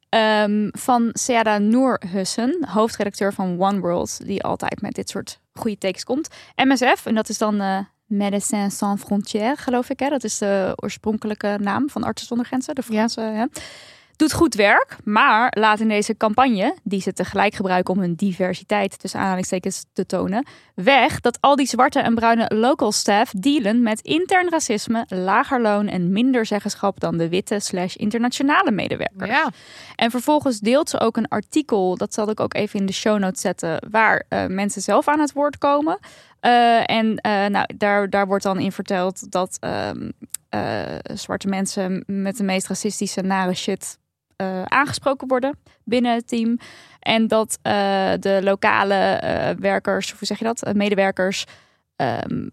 Ehm, 0.10 0.70
van 0.72 1.10
Seada 1.14 1.58
Noorhussen, 1.58 2.68
hoofdredacteur 2.68 3.34
van 3.34 3.62
One 3.62 3.80
World, 3.80 4.26
die 4.26 4.44
altijd 4.44 4.82
met 4.82 4.94
dit 4.94 5.10
soort 5.10 5.40
goede 5.54 5.78
tekens 5.78 6.04
komt. 6.04 6.28
MSF, 6.56 7.06
en 7.06 7.16
dat 7.16 7.30
is 7.30 7.38
dan 7.38 7.62
eh 7.62 7.80
Médecins 8.06 8.78
Sans 8.78 9.02
Frontières, 9.02 9.60
geloof 9.60 9.90
ik. 9.90 10.00
Hè? 10.00 10.10
Dat 10.10 10.24
is 10.24 10.38
de 10.38 10.74
oorspronkelijke 10.76 11.58
naam 11.62 11.90
van 11.90 12.04
Artsen 12.04 12.28
zonder 12.28 12.46
Grenzen, 12.46 12.76
de 12.76 12.84
Franse. 12.84 13.22
Hè? 13.22 13.46
Doet 14.16 14.34
goed 14.34 14.56
werk, 14.56 14.98
maar 15.04 15.54
laat 15.60 15.80
in 15.80 15.88
deze 15.88 16.18
campagne, 16.18 16.76
die 16.84 17.02
ze 17.02 17.14
tegelijk 17.14 17.56
gebruiken 17.56 17.94
om 17.94 18.00
hun 18.00 18.16
diversiteit 18.16 19.00
tussen 19.00 19.20
aanhalingstekens 19.20 19.86
te 19.94 20.06
tonen, 20.06 20.46
weg 20.76 21.20
dat 21.20 21.38
al 21.42 21.56
die 21.56 21.68
zwarte 21.68 22.00
en 22.00 22.16
bruine 22.16 22.52
local 22.56 22.92
staff 22.92 23.32
dealen 23.32 23.82
met 23.82 24.02
intern 24.02 24.50
racisme, 24.50 25.06
lager 25.08 25.62
loon 25.62 25.88
en 25.88 26.12
minder 26.12 26.46
zeggenschap 26.46 27.00
dan 27.00 27.18
de 27.18 27.30
witte 27.30 27.60
slash 27.60 27.96
internationale 27.96 28.72
medewerkers. 28.72 29.30
Ja. 29.30 29.50
En 29.96 30.12
vervolgens 30.12 30.60
deelt 30.60 30.90
ze 30.90 31.00
ook 31.00 31.18
een 31.18 31.28
artikel, 31.28 31.98
dat 31.98 32.14
zal 32.14 32.30
ik 32.30 32.40
ook 32.40 32.54
even 32.54 32.80
in 32.80 32.86
de 32.86 32.94
show 32.94 33.20
notes 33.20 33.42
zetten, 33.42 33.88
waar 33.90 34.24
eh, 34.30 34.46
mensen 34.46 34.82
zelf 34.82 35.08
aan 35.08 35.20
het 35.20 35.34
woord 35.34 35.58
komen. 35.58 36.00
Eh, 36.44 36.90
en 36.90 37.18
eh, 37.18 37.46
nou, 37.46 37.66
daar, 37.78 38.10
daar 38.10 38.28
wordt 38.28 38.44
dan 38.44 38.60
in 38.60 38.72
verteld 38.72 39.32
dat 39.32 39.58
ehm, 39.60 40.10
eh, 40.50 40.96
zwarte 41.14 41.48
mensen 41.48 42.04
met 42.08 42.38
de 42.38 42.44
meest 42.44 42.68
racistische 42.68 43.22
nare 43.22 43.54
shit 43.54 44.02
aangesproken 44.66 45.28
worden 45.28 45.58
binnen 45.84 46.14
het 46.14 46.28
team. 46.28 46.58
En 47.00 47.28
dat 47.28 47.60
de 48.20 48.40
lokale 48.44 49.20
werkers, 49.60 50.12
hoe 50.12 50.28
zeg 50.28 50.40
je 50.40 50.46
dat, 50.46 50.74
medewerkers, 50.74 51.46
ehm, 51.96 52.48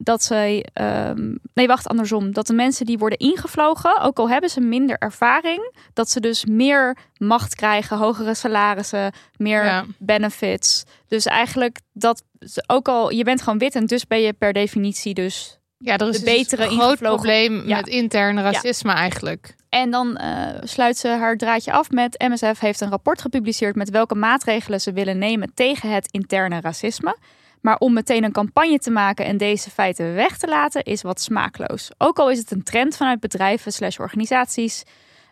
dat 0.00 0.22
zij, 0.22 0.66
ehm, 0.72 1.34
nee 1.54 1.66
wacht 1.66 1.86
andersom, 1.88 2.32
dat 2.32 2.46
de 2.46 2.52
mensen 2.52 2.86
die 2.86 2.98
worden 2.98 3.18
ingevlogen, 3.18 4.00
ook 4.00 4.18
al 4.18 4.30
hebben 4.30 4.50
ze 4.50 4.60
minder 4.60 4.98
ervaring, 4.98 5.74
dat 5.92 6.10
ze 6.10 6.20
dus 6.20 6.44
meer 6.44 6.96
macht 7.16 7.54
krijgen, 7.54 7.96
hogere 7.98 8.34
salarissen, 8.34 9.12
meer 9.36 9.64
Ja. 9.64 9.84
benefits. 9.98 10.84
Dus 11.08 11.24
eigenlijk 11.26 11.78
dat, 11.92 12.22
ze- 12.40 12.64
ook 12.66 12.88
al 12.88 13.10
je 13.12 13.24
bent 13.24 13.42
gewoon 13.42 13.58
wit 13.58 13.74
en 13.74 13.86
dus 13.86 14.06
ben 14.06 14.20
je 14.20 14.32
per 14.32 14.52
definitie 14.52 15.14
dus 15.14 15.52
Ja, 15.80 15.96
er 15.98 16.08
is 16.08 16.18
De 16.18 16.24
dus 16.24 16.34
betere 16.36 16.64
een 16.64 16.78
groot 16.80 16.98
probleem 16.98 17.68
Ja. 17.68 17.76
met 17.76 17.86
interne 17.88 18.42
racisme 18.42 18.92
eigenlijk. 18.92 19.54
En 19.68 19.90
dan 19.90 20.16
eh, 20.16 20.46
sluit 20.62 20.96
ze 20.96 21.08
haar 21.08 21.36
draadje 21.36 21.72
af 21.72 21.90
met 21.90 22.24
MSF 22.28 22.58
heeft 22.60 22.80
een 22.80 22.90
rapport 22.90 23.20
gepubliceerd 23.20 23.76
met 23.76 23.90
welke 23.90 24.14
maatregelen 24.14 24.80
ze 24.80 24.92
willen 24.92 25.18
nemen 25.18 25.50
tegen 25.54 25.90
het 25.90 26.08
interne 26.10 26.60
racisme. 26.60 27.16
Maar 27.60 27.76
om 27.78 27.92
meteen 27.92 28.24
een 28.24 28.32
campagne 28.32 28.78
te 28.78 28.90
maken 28.90 29.24
en 29.24 29.36
deze 29.36 29.70
feiten 29.70 30.14
weg 30.14 30.38
te 30.38 30.48
laten 30.48 30.82
is 30.82 31.02
wat 31.02 31.20
smaakloos. 31.20 31.90
Ook 31.98 32.18
al 32.18 32.30
is 32.30 32.38
het 32.38 32.50
een 32.50 32.62
trend 32.62 32.96
vanuit 32.96 33.20
bedrijven 33.20 33.72
slash 33.72 33.98
organisaties 33.98 34.82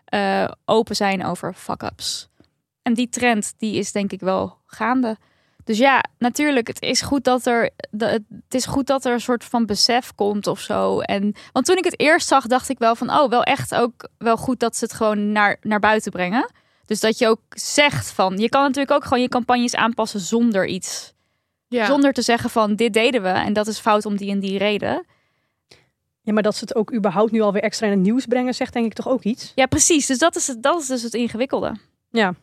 eh, 0.05 0.49
open 0.65 0.97
zijn 0.97 1.25
over 1.25 1.55
fuck-ups. 1.55 2.29
En 2.83 2.95
die 2.95 3.09
trend 3.09 3.55
die 3.59 3.75
is 3.75 3.93
denk 3.93 4.13
ik 4.13 4.21
wel 4.21 4.59
gaande. 4.67 5.17
Dus 5.65 5.79
ja, 5.79 6.05
natuurlijk, 6.19 6.67
het 6.67 6.83
is 6.83 7.01
goed 7.01 7.25
dat 7.25 7.47
er, 7.47 7.71
het 7.99 8.25
is 8.49 8.67
goed 8.67 8.87
dat 8.87 9.05
er 9.05 9.13
een 9.13 9.21
soort 9.21 9.45
van 9.45 9.67
besef 9.67 10.15
komt 10.15 10.47
of 10.47 10.61
zo. 10.61 11.01
En, 11.01 11.35
want 11.53 11.67
toen 11.67 11.77
ik 11.77 11.85
het 11.85 12.01
eerst 12.01 12.29
zag, 12.29 12.47
dacht 12.47 12.69
ik 12.69 12.79
wel 12.79 12.95
van, 12.95 13.11
oh, 13.11 13.29
wel 13.29 13.43
echt 13.43 13.75
ook 13.75 14.09
wel 14.19 14.37
goed 14.37 14.61
dat 14.61 14.77
ze 14.77 14.85
het 14.85 14.93
gewoon 14.93 15.33
naar, 15.33 15.57
naar 15.61 15.81
buiten 15.81 16.13
brengen. 16.13 16.51
Dus 16.85 17.01
dat 17.01 17.19
je 17.19 17.29
ook 17.29 17.41
zegt 17.49 18.11
van, 18.11 18.37
je 18.39 18.49
kan 18.49 18.63
natuurlijk 18.63 18.91
ook 18.91 19.03
gewoon 19.03 19.23
je 19.23 19.29
campagnes 19.29 19.75
aanpassen 19.75 20.21
zonder 20.21 20.67
iets. 20.67 21.15
Ja. 21.69 21.87
Zonder 21.87 22.13
te 22.13 22.23
zeggen 22.23 22.51
van, 22.51 22.75
dit 22.75 22.93
deden 22.93 23.23
we 23.23 23.29
en 23.29 23.53
dat 23.53 23.67
is 23.67 23.79
fout 23.79 24.07
om 24.07 24.17
die 24.17 24.31
en 24.31 24.41
die 24.41 24.59
reden. 24.59 25.07
Ja, 26.23 26.33
maar 26.33 26.43
dat 26.43 26.55
ze 26.55 26.61
het 26.61 26.75
ook 26.75 26.95
überhaupt 26.95 27.33
nu 27.33 27.41
alweer 27.41 27.63
extra 27.63 27.87
in 27.87 27.93
het 27.93 28.03
nieuws 28.03 28.27
brengen, 28.27 28.55
zegt 28.55 28.73
denk 28.73 28.87
ik 28.87 28.93
toch 28.93 29.09
ook 29.09 29.23
iets? 29.23 29.53
Ja, 29.55 29.67
precies. 29.67 30.07
Dus 30.07 30.19
dat 30.19 30.37
is, 30.37 30.47
het, 30.47 30.63
dat 30.63 30.81
is 30.81 30.87
dus 30.87 31.03
het 31.03 31.15
ingewikkelde. 31.15 31.77
Ja. 32.11 32.35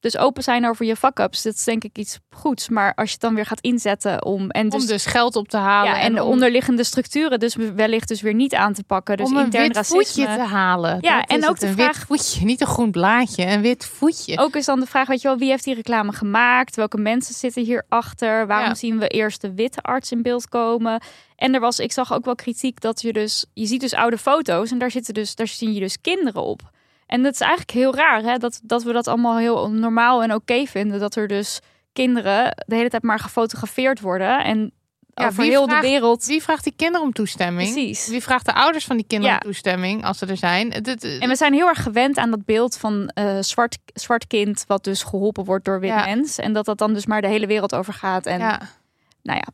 Dus 0.00 0.16
open 0.16 0.42
zijn 0.42 0.66
over 0.68 0.86
je 0.86 0.96
fuck-ups, 0.96 1.42
dat 1.42 1.54
is 1.54 1.64
denk 1.64 1.84
ik 1.84 1.98
iets 1.98 2.18
goeds. 2.30 2.68
Maar 2.68 2.94
als 2.94 3.06
je 3.06 3.12
het 3.12 3.20
dan 3.22 3.34
weer 3.34 3.46
gaat 3.46 3.60
inzetten 3.60 4.24
om... 4.24 4.50
En 4.50 4.68
dus, 4.68 4.80
om 4.82 4.86
dus 4.88 5.06
geld 5.06 5.36
op 5.36 5.48
te 5.48 5.56
halen. 5.56 5.92
ja, 5.92 6.00
en 6.00 6.14
de 6.14 6.22
om, 6.24 6.30
onderliggende 6.30 6.84
structuren 6.84 7.38
dus 7.38 7.56
wellicht 7.74 8.08
dus 8.08 8.20
weer 8.20 8.34
niet 8.34 8.54
aan 8.54 8.72
te 8.72 8.84
pakken. 8.84 9.16
Dus 9.16 9.26
om 9.28 9.36
een 9.36 9.44
intern 9.44 9.66
wit 9.66 9.76
racisme. 9.76 9.96
voetje 10.02 10.24
te 10.24 10.42
halen. 10.42 10.98
Ja, 11.00 11.20
Dat 11.20 11.28
en 11.30 11.48
ook 11.48 11.58
de 11.58 11.66
een 11.66 11.72
vraag- 11.74 11.86
wit 11.96 12.06
voetje, 12.06 12.44
niet 12.44 12.60
een 12.60 12.66
groen 12.66 12.90
blaadje, 12.90 13.46
een 13.46 13.60
wit 13.60 13.84
voetje. 13.84 14.38
Ook 14.38 14.56
is 14.56 14.64
dan 14.64 14.80
de 14.80 14.86
vraag, 14.86 15.06
weet 15.08 15.20
je 15.22 15.28
wel, 15.28 15.36
wie 15.38 15.48
heeft 15.50 15.64
die 15.64 15.74
reclame 15.74 16.12
gemaakt? 16.12 16.76
Welke 16.76 16.98
mensen 16.98 17.34
zitten 17.34 17.64
hierachter? 17.64 18.46
Waarom 18.46 18.68
Ja. 18.68 18.74
zien 18.74 18.98
we 18.98 19.08
eerst 19.08 19.40
de 19.40 19.54
witte 19.54 19.82
arts 19.82 20.12
in 20.12 20.22
beeld 20.22 20.48
komen? 20.48 21.00
En 21.36 21.54
er 21.54 21.60
was, 21.60 21.78
ik 21.78 21.92
zag 21.92 22.12
ook 22.12 22.24
wel 22.24 22.34
kritiek 22.34 22.80
dat 22.80 23.00
je 23.02 23.12
dus, 23.12 23.46
je 23.54 23.66
ziet 23.66 23.80
dus 23.80 23.94
oude 23.94 24.18
foto's 24.18 24.70
en 24.70 24.78
daar 24.78 24.90
zitten 24.90 25.14
dus, 25.14 25.34
daar 25.34 25.46
zie 25.48 25.72
je 25.72 25.80
dus 25.80 26.00
kinderen 26.00 26.42
op. 26.42 26.60
En 27.06 27.22
dat 27.22 27.32
is 27.32 27.40
eigenlijk 27.40 27.70
heel 27.70 27.94
raar, 27.94 28.22
hè? 28.22 28.36
Dat, 28.36 28.60
dat 28.62 28.82
we 28.82 28.92
dat 28.92 29.08
allemaal 29.08 29.36
heel 29.36 29.70
normaal 29.70 30.22
en 30.22 30.34
oké 30.34 30.66
vinden. 30.66 31.00
Dat 31.00 31.16
er 31.16 31.28
dus 31.28 31.60
kinderen 31.92 32.64
de 32.66 32.74
hele 32.74 32.88
tijd 32.88 33.02
maar 33.02 33.18
gefotografeerd 33.18 34.00
worden. 34.00 34.44
En 34.44 34.72
Ja, 35.14 35.26
over 35.26 35.44
heel 35.44 35.64
vraagt- 35.66 35.82
de 35.82 35.88
wereld. 35.88 36.26
Wie 36.26 36.42
vraagt 36.42 36.64
die 36.64 36.72
kinderen 36.76 37.06
om 37.06 37.12
toestemming? 37.12 37.72
Precies. 37.72 38.08
Wie 38.08 38.22
vraagt 38.22 38.46
de 38.46 38.52
ouders 38.54 38.84
van 38.84 38.96
die 38.96 39.06
kinderen 39.06 39.34
Ja. 39.34 39.40
om 39.44 39.50
toestemming 39.50 40.04
als 40.04 40.18
ze 40.18 40.26
er 40.26 40.36
zijn? 40.36 40.72
En 40.72 41.28
we 41.28 41.36
zijn 41.36 41.52
heel 41.52 41.66
erg 41.68 41.82
gewend 41.82 42.16
aan 42.18 42.30
dat 42.30 42.44
beeld 42.44 42.76
van 42.76 43.08
eh 43.08 43.36
zwart, 43.40 43.78
zwart 43.94 44.26
kind, 44.26 44.64
wat 44.66 44.84
dus 44.84 45.02
geholpen 45.02 45.44
wordt 45.44 45.64
door 45.64 45.80
wit 45.80 45.90
Ja. 45.90 46.04
mens. 46.04 46.38
En 46.38 46.52
dat 46.52 46.64
dat 46.64 46.78
dan 46.78 46.92
dus 46.94 47.06
maar 47.06 47.20
de 47.20 47.28
hele 47.28 47.46
wereld 47.46 47.74
over 47.74 47.92
gaat. 47.92 48.26
En 48.26 48.38
ja. 48.38 48.60
nou 49.22 49.38
ja. 49.38 49.46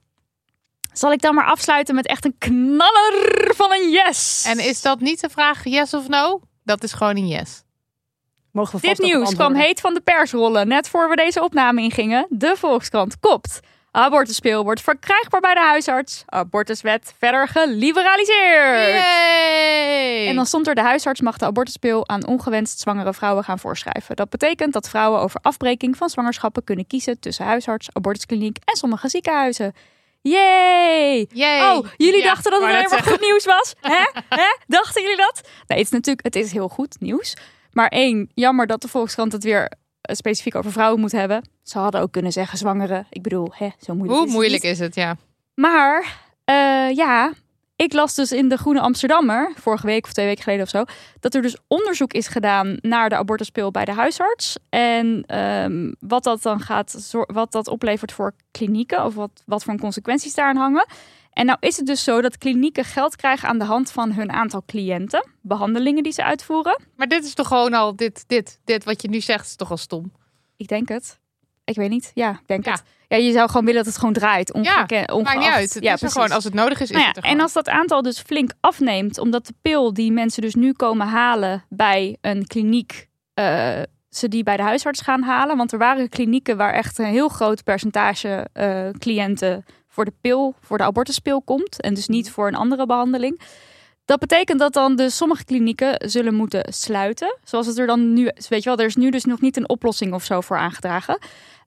Zal 0.92 1.12
ik 1.12 1.20
dan 1.20 1.34
maar 1.34 1.46
afsluiten 1.46 1.94
met 1.94 2.06
echt 2.06 2.24
een 2.24 2.34
knaller 2.38 3.52
van 3.54 3.72
een 3.72 3.90
yes? 3.90 4.44
En 4.46 4.58
is 4.58 4.82
dat 4.82 5.00
niet 5.00 5.20
de 5.20 5.28
vraag 5.28 5.64
yes 5.64 5.94
of 5.94 6.08
no? 6.08 6.40
Dat 6.64 6.82
is 6.82 6.92
gewoon 6.92 7.16
een 7.16 7.28
yes. 7.28 7.62
Mogen 8.52 8.80
we 8.80 8.86
Dit 8.86 8.96
vast 8.96 9.12
nieuws 9.12 9.34
kwam 9.34 9.54
heet 9.54 9.80
van 9.80 9.94
de 9.94 10.00
pers 10.00 10.32
rollen 10.32 10.68
net 10.68 10.88
voor 10.88 11.08
we 11.08 11.16
deze 11.16 11.42
opname 11.42 11.82
ingingen. 11.82 12.26
De 12.28 12.54
Volkskrant 12.56 13.20
kopt. 13.20 13.60
Abortuspil 13.90 14.64
wordt 14.64 14.80
verkrijgbaar 14.80 15.40
bij 15.40 15.54
de 15.54 15.60
huisarts. 15.60 16.22
Abortuswet 16.26 17.14
verder 17.18 17.48
geliberaliseerd. 17.48 18.88
Yay! 18.88 20.26
En 20.28 20.34
dan 20.34 20.46
stond 20.46 20.66
er 20.66 20.74
de 20.74 20.80
huisarts 20.80 21.20
mag 21.20 21.36
de 21.36 21.44
abortuspil 21.44 22.08
aan 22.08 22.26
ongewenst 22.26 22.80
zwangere 22.80 23.14
vrouwen 23.14 23.44
gaan 23.44 23.58
voorschrijven. 23.58 24.16
Dat 24.16 24.30
betekent 24.30 24.72
dat 24.72 24.88
vrouwen 24.88 25.20
over 25.20 25.40
afbreking 25.42 25.96
van 25.96 26.08
zwangerschappen 26.08 26.64
kunnen 26.64 26.86
kiezen 26.86 27.20
tussen 27.20 27.44
huisarts, 27.44 27.88
abortuskliniek 27.92 28.58
en 28.64 28.76
sommige 28.76 29.08
ziekenhuizen. 29.08 29.72
Yay! 30.22 31.26
Yay! 31.32 31.60
Oh, 31.70 31.86
jullie 31.96 32.22
Ja, 32.22 32.24
dachten 32.24 32.50
dat 32.50 32.60
het 32.60 32.70
alleen 32.70 32.86
maar 32.90 33.02
goed 33.02 33.20
nieuws 33.20 33.44
was? 33.44 33.74
Hè? 33.94 34.04
Hè? 34.28 34.56
Dachten 34.66 35.02
jullie 35.02 35.16
dat? 35.16 35.40
Nee, 35.66 35.78
het 35.78 35.86
is 35.86 35.92
natuurlijk 35.92 36.24
het 36.24 36.36
is 36.36 36.52
heel 36.52 36.68
goed 36.68 36.96
nieuws. 37.00 37.36
Maar 37.72 37.88
één, 37.88 38.30
jammer 38.34 38.66
dat 38.66 38.82
de 38.82 38.88
Volkskrant 38.88 39.32
het 39.32 39.44
weer 39.44 39.72
eh, 40.00 40.14
specifiek 40.16 40.54
over 40.54 40.72
vrouwen 40.72 41.00
moet 41.00 41.12
hebben. 41.12 41.48
Ze 41.62 41.78
hadden 41.78 42.00
ook 42.00 42.12
kunnen 42.12 42.32
zeggen 42.32 42.58
zwangeren. 42.58 43.06
Ik 43.10 43.22
bedoel, 43.22 43.52
hè, 43.54 43.68
zo 43.80 43.94
moeilijk 43.94 44.18
Hoe 44.18 44.26
is 44.26 44.32
het 44.32 44.40
moeilijk 44.40 44.62
is 44.62 44.78
het, 44.78 44.94
ja. 44.94 45.16
Maar 45.54 46.16
eh, 46.44 46.90
ja, 46.96 47.32
ik 47.82 47.92
las 47.92 48.14
dus 48.14 48.32
in 48.32 48.48
de 48.48 48.56
Groene 48.56 48.80
Amsterdammer, 48.80 49.52
vorige 49.56 49.86
week 49.86 50.04
of 50.04 50.12
twee 50.12 50.26
weken 50.26 50.42
geleden 50.42 50.64
of 50.64 50.70
zo, 50.70 50.84
dat 51.20 51.34
er 51.34 51.42
dus 51.42 51.56
onderzoek 51.66 52.12
is 52.12 52.26
gedaan 52.28 52.78
naar 52.80 53.08
de 53.08 53.16
abortuspil 53.16 53.70
bij 53.70 53.84
de 53.84 53.92
huisarts. 53.92 54.56
En 54.68 55.24
ehm, 55.26 55.92
wat 56.00 56.24
dat 56.24 56.42
dan 56.42 56.60
gaat, 56.60 57.12
wat 57.26 57.52
dat 57.52 57.68
oplevert 57.68 58.12
voor 58.12 58.34
klinieken 58.50 59.04
of 59.04 59.14
wat, 59.14 59.42
wat 59.46 59.64
voor 59.64 59.78
consequenties 59.78 60.34
daaraan 60.34 60.56
hangen. 60.56 60.86
En 61.32 61.46
nou 61.46 61.58
is 61.60 61.76
het 61.76 61.86
dus 61.86 62.04
zo 62.04 62.20
dat 62.20 62.38
klinieken 62.38 62.84
geld 62.84 63.16
krijgen 63.16 63.48
aan 63.48 63.58
de 63.58 63.64
hand 63.64 63.90
van 63.90 64.12
hun 64.12 64.32
aantal 64.32 64.62
cliënten, 64.66 65.28
behandelingen 65.40 66.02
die 66.02 66.12
ze 66.12 66.24
uitvoeren. 66.24 66.82
Maar 66.96 67.08
dit 67.08 67.24
is 67.24 67.34
toch 67.34 67.48
gewoon 67.48 67.74
al, 67.74 67.96
dit, 67.96 68.24
dit, 68.26 68.60
dit 68.64 68.84
wat 68.84 69.02
je 69.02 69.08
nu 69.08 69.20
zegt, 69.20 69.46
is 69.46 69.56
toch 69.56 69.70
al 69.70 69.76
stom? 69.76 70.12
Ik 70.56 70.68
denk 70.68 70.88
het. 70.88 71.20
Ik 71.72 71.78
weet 71.78 71.90
niet. 71.90 72.10
Ja, 72.14 72.40
denk 72.46 72.64
Ja. 72.64 72.70
het. 72.72 72.82
Ja, 73.08 73.16
je 73.18 73.32
zou 73.32 73.46
gewoon 73.48 73.64
willen 73.64 73.82
dat 73.84 73.92
het 73.92 73.98
gewoon 73.98 74.14
draait. 74.14 74.52
Ongeke- 74.52 74.94
Maakt 74.94 75.12
ongeacht. 75.12 75.38
niet 75.38 75.48
uit. 75.48 75.74
Het 75.74 75.82
ja, 75.82 75.96
is 76.00 76.12
gewoon, 76.12 76.30
als 76.30 76.44
het 76.44 76.54
nodig 76.54 76.80
is, 76.80 76.90
is 76.90 76.96
Nou 76.96 77.02
ja, 77.02 77.08
het 77.14 77.24
en 77.24 77.40
als 77.40 77.52
dat 77.52 77.68
aantal 77.68 78.02
dus 78.02 78.20
flink 78.20 78.50
afneemt, 78.60 79.18
omdat 79.18 79.46
de 79.46 79.54
pil 79.62 79.92
die 79.94 80.12
mensen 80.12 80.42
dus 80.42 80.54
nu 80.54 80.72
komen 80.72 81.06
halen 81.06 81.64
bij 81.68 82.16
een 82.20 82.46
kliniek, 82.46 83.08
eh, 83.34 83.78
ze 84.10 84.28
die 84.28 84.42
bij 84.42 84.56
de 84.56 84.62
huisarts 84.62 85.00
gaan 85.00 85.22
halen. 85.22 85.56
Want 85.56 85.72
er 85.72 85.78
waren 85.78 86.08
klinieken 86.08 86.56
waar 86.56 86.72
echt 86.72 86.98
een 86.98 87.04
heel 87.04 87.28
groot 87.28 87.64
percentage 87.64 88.46
eh, 88.52 88.88
cliënten 88.98 89.64
voor 89.88 90.04
de 90.04 90.12
pil, 90.20 90.54
voor 90.60 90.78
de 90.78 90.84
abortuspil 90.84 91.42
komt. 91.42 91.80
En 91.80 91.94
dus 91.94 92.08
niet 92.08 92.30
voor 92.30 92.48
een 92.48 92.54
andere 92.54 92.86
behandeling. 92.86 93.40
Dat 94.04 94.18
betekent 94.18 94.58
dat 94.58 94.72
dan 94.72 94.96
dus 94.96 95.16
sommige 95.16 95.44
klinieken 95.44 96.10
zullen 96.10 96.34
moeten 96.34 96.72
sluiten. 96.72 97.36
Zoals 97.44 97.66
het 97.66 97.78
er 97.78 97.86
dan 97.86 98.12
nu, 98.12 98.30
weet 98.48 98.62
je 98.62 98.68
wel, 98.68 98.78
er 98.78 98.84
is 98.86 98.96
nu 98.96 99.10
dus 99.10 99.24
nog 99.24 99.40
niet 99.40 99.56
een 99.56 99.68
oplossing 99.68 100.12
of 100.14 100.24
zo 100.24 100.40
voor 100.40 100.56
aangedragen. 100.56 101.18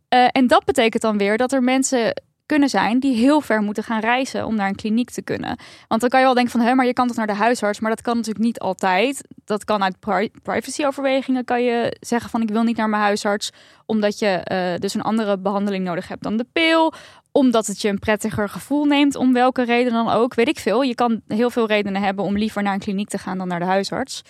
Eh, 0.10 0.28
en 0.32 0.48
dat 0.48 0.66
betekent 0.66 1.02
dan 1.02 1.18
weer 1.18 1.38
dat 1.38 1.52
er 1.52 1.64
mensen 1.64 2.14
kunnen 2.46 2.70
zijn 2.70 3.00
die 3.00 3.16
heel 3.16 3.42
ver 3.42 3.62
moeten 3.62 3.84
gaan 3.84 4.00
reizen 4.00 4.46
om 4.46 4.56
naar 4.56 4.68
een 4.68 4.76
kliniek 4.76 5.10
te 5.10 5.22
kunnen. 5.22 5.58
Want 5.88 6.02
dan 6.02 6.10
kan 6.10 6.20
je 6.20 6.26
wel 6.26 6.36
denken 6.36 6.52
van, 6.52 6.62
hé, 6.62 6.74
maar 6.74 6.86
je 6.86 6.94
kan 6.94 7.08
toch 7.08 7.16
naar 7.16 7.28
de 7.28 7.34
huisarts, 7.34 7.80
maar 7.80 7.90
dat 7.90 8.02
kan 8.02 8.16
natuurlijk 8.16 8.46
niet 8.46 8.60
altijd. 8.60 9.28
Dat 9.46 9.64
kan 9.64 9.84
uit 9.84 10.00
pri- 10.00 10.32
privacyoverwegingen 10.44 11.46
kan 11.46 11.64
je 11.64 11.98
zeggen 12.00 12.30
van, 12.30 12.42
ik 12.42 12.50
wil 12.50 12.64
niet 12.64 12.78
naar 12.78 12.90
mijn 12.90 13.02
huisarts, 13.02 13.52
omdat 13.86 14.20
je 14.20 14.28
eh, 14.28 14.80
dus 14.80 14.94
een 14.94 15.02
andere 15.02 15.38
behandeling 15.38 15.84
nodig 15.84 16.08
hebt 16.08 16.24
dan 16.24 16.38
de 16.38 16.46
pil, 16.52 16.94
omdat 17.32 17.68
het 17.68 17.82
je 17.82 17.90
een 17.90 18.00
prettiger 18.00 18.50
gevoel 18.50 18.86
neemt, 18.86 19.16
om 19.16 19.34
welke 19.34 19.64
reden 19.64 19.94
dan 19.94 20.10
ook, 20.10 20.34
weet 20.34 20.48
ik 20.48 20.60
veel. 20.60 20.82
Je 20.82 20.96
kan 20.96 21.22
heel 21.28 21.50
veel 21.50 21.68
redenen 21.68 22.02
hebben 22.02 22.26
om 22.26 22.38
liever 22.38 22.64
naar 22.64 22.74
een 22.74 22.80
kliniek 22.80 23.10
te 23.10 23.18
gaan 23.18 23.38
dan 23.38 23.48
naar 23.48 23.60
de 23.60 23.66
huisarts. 23.66 24.22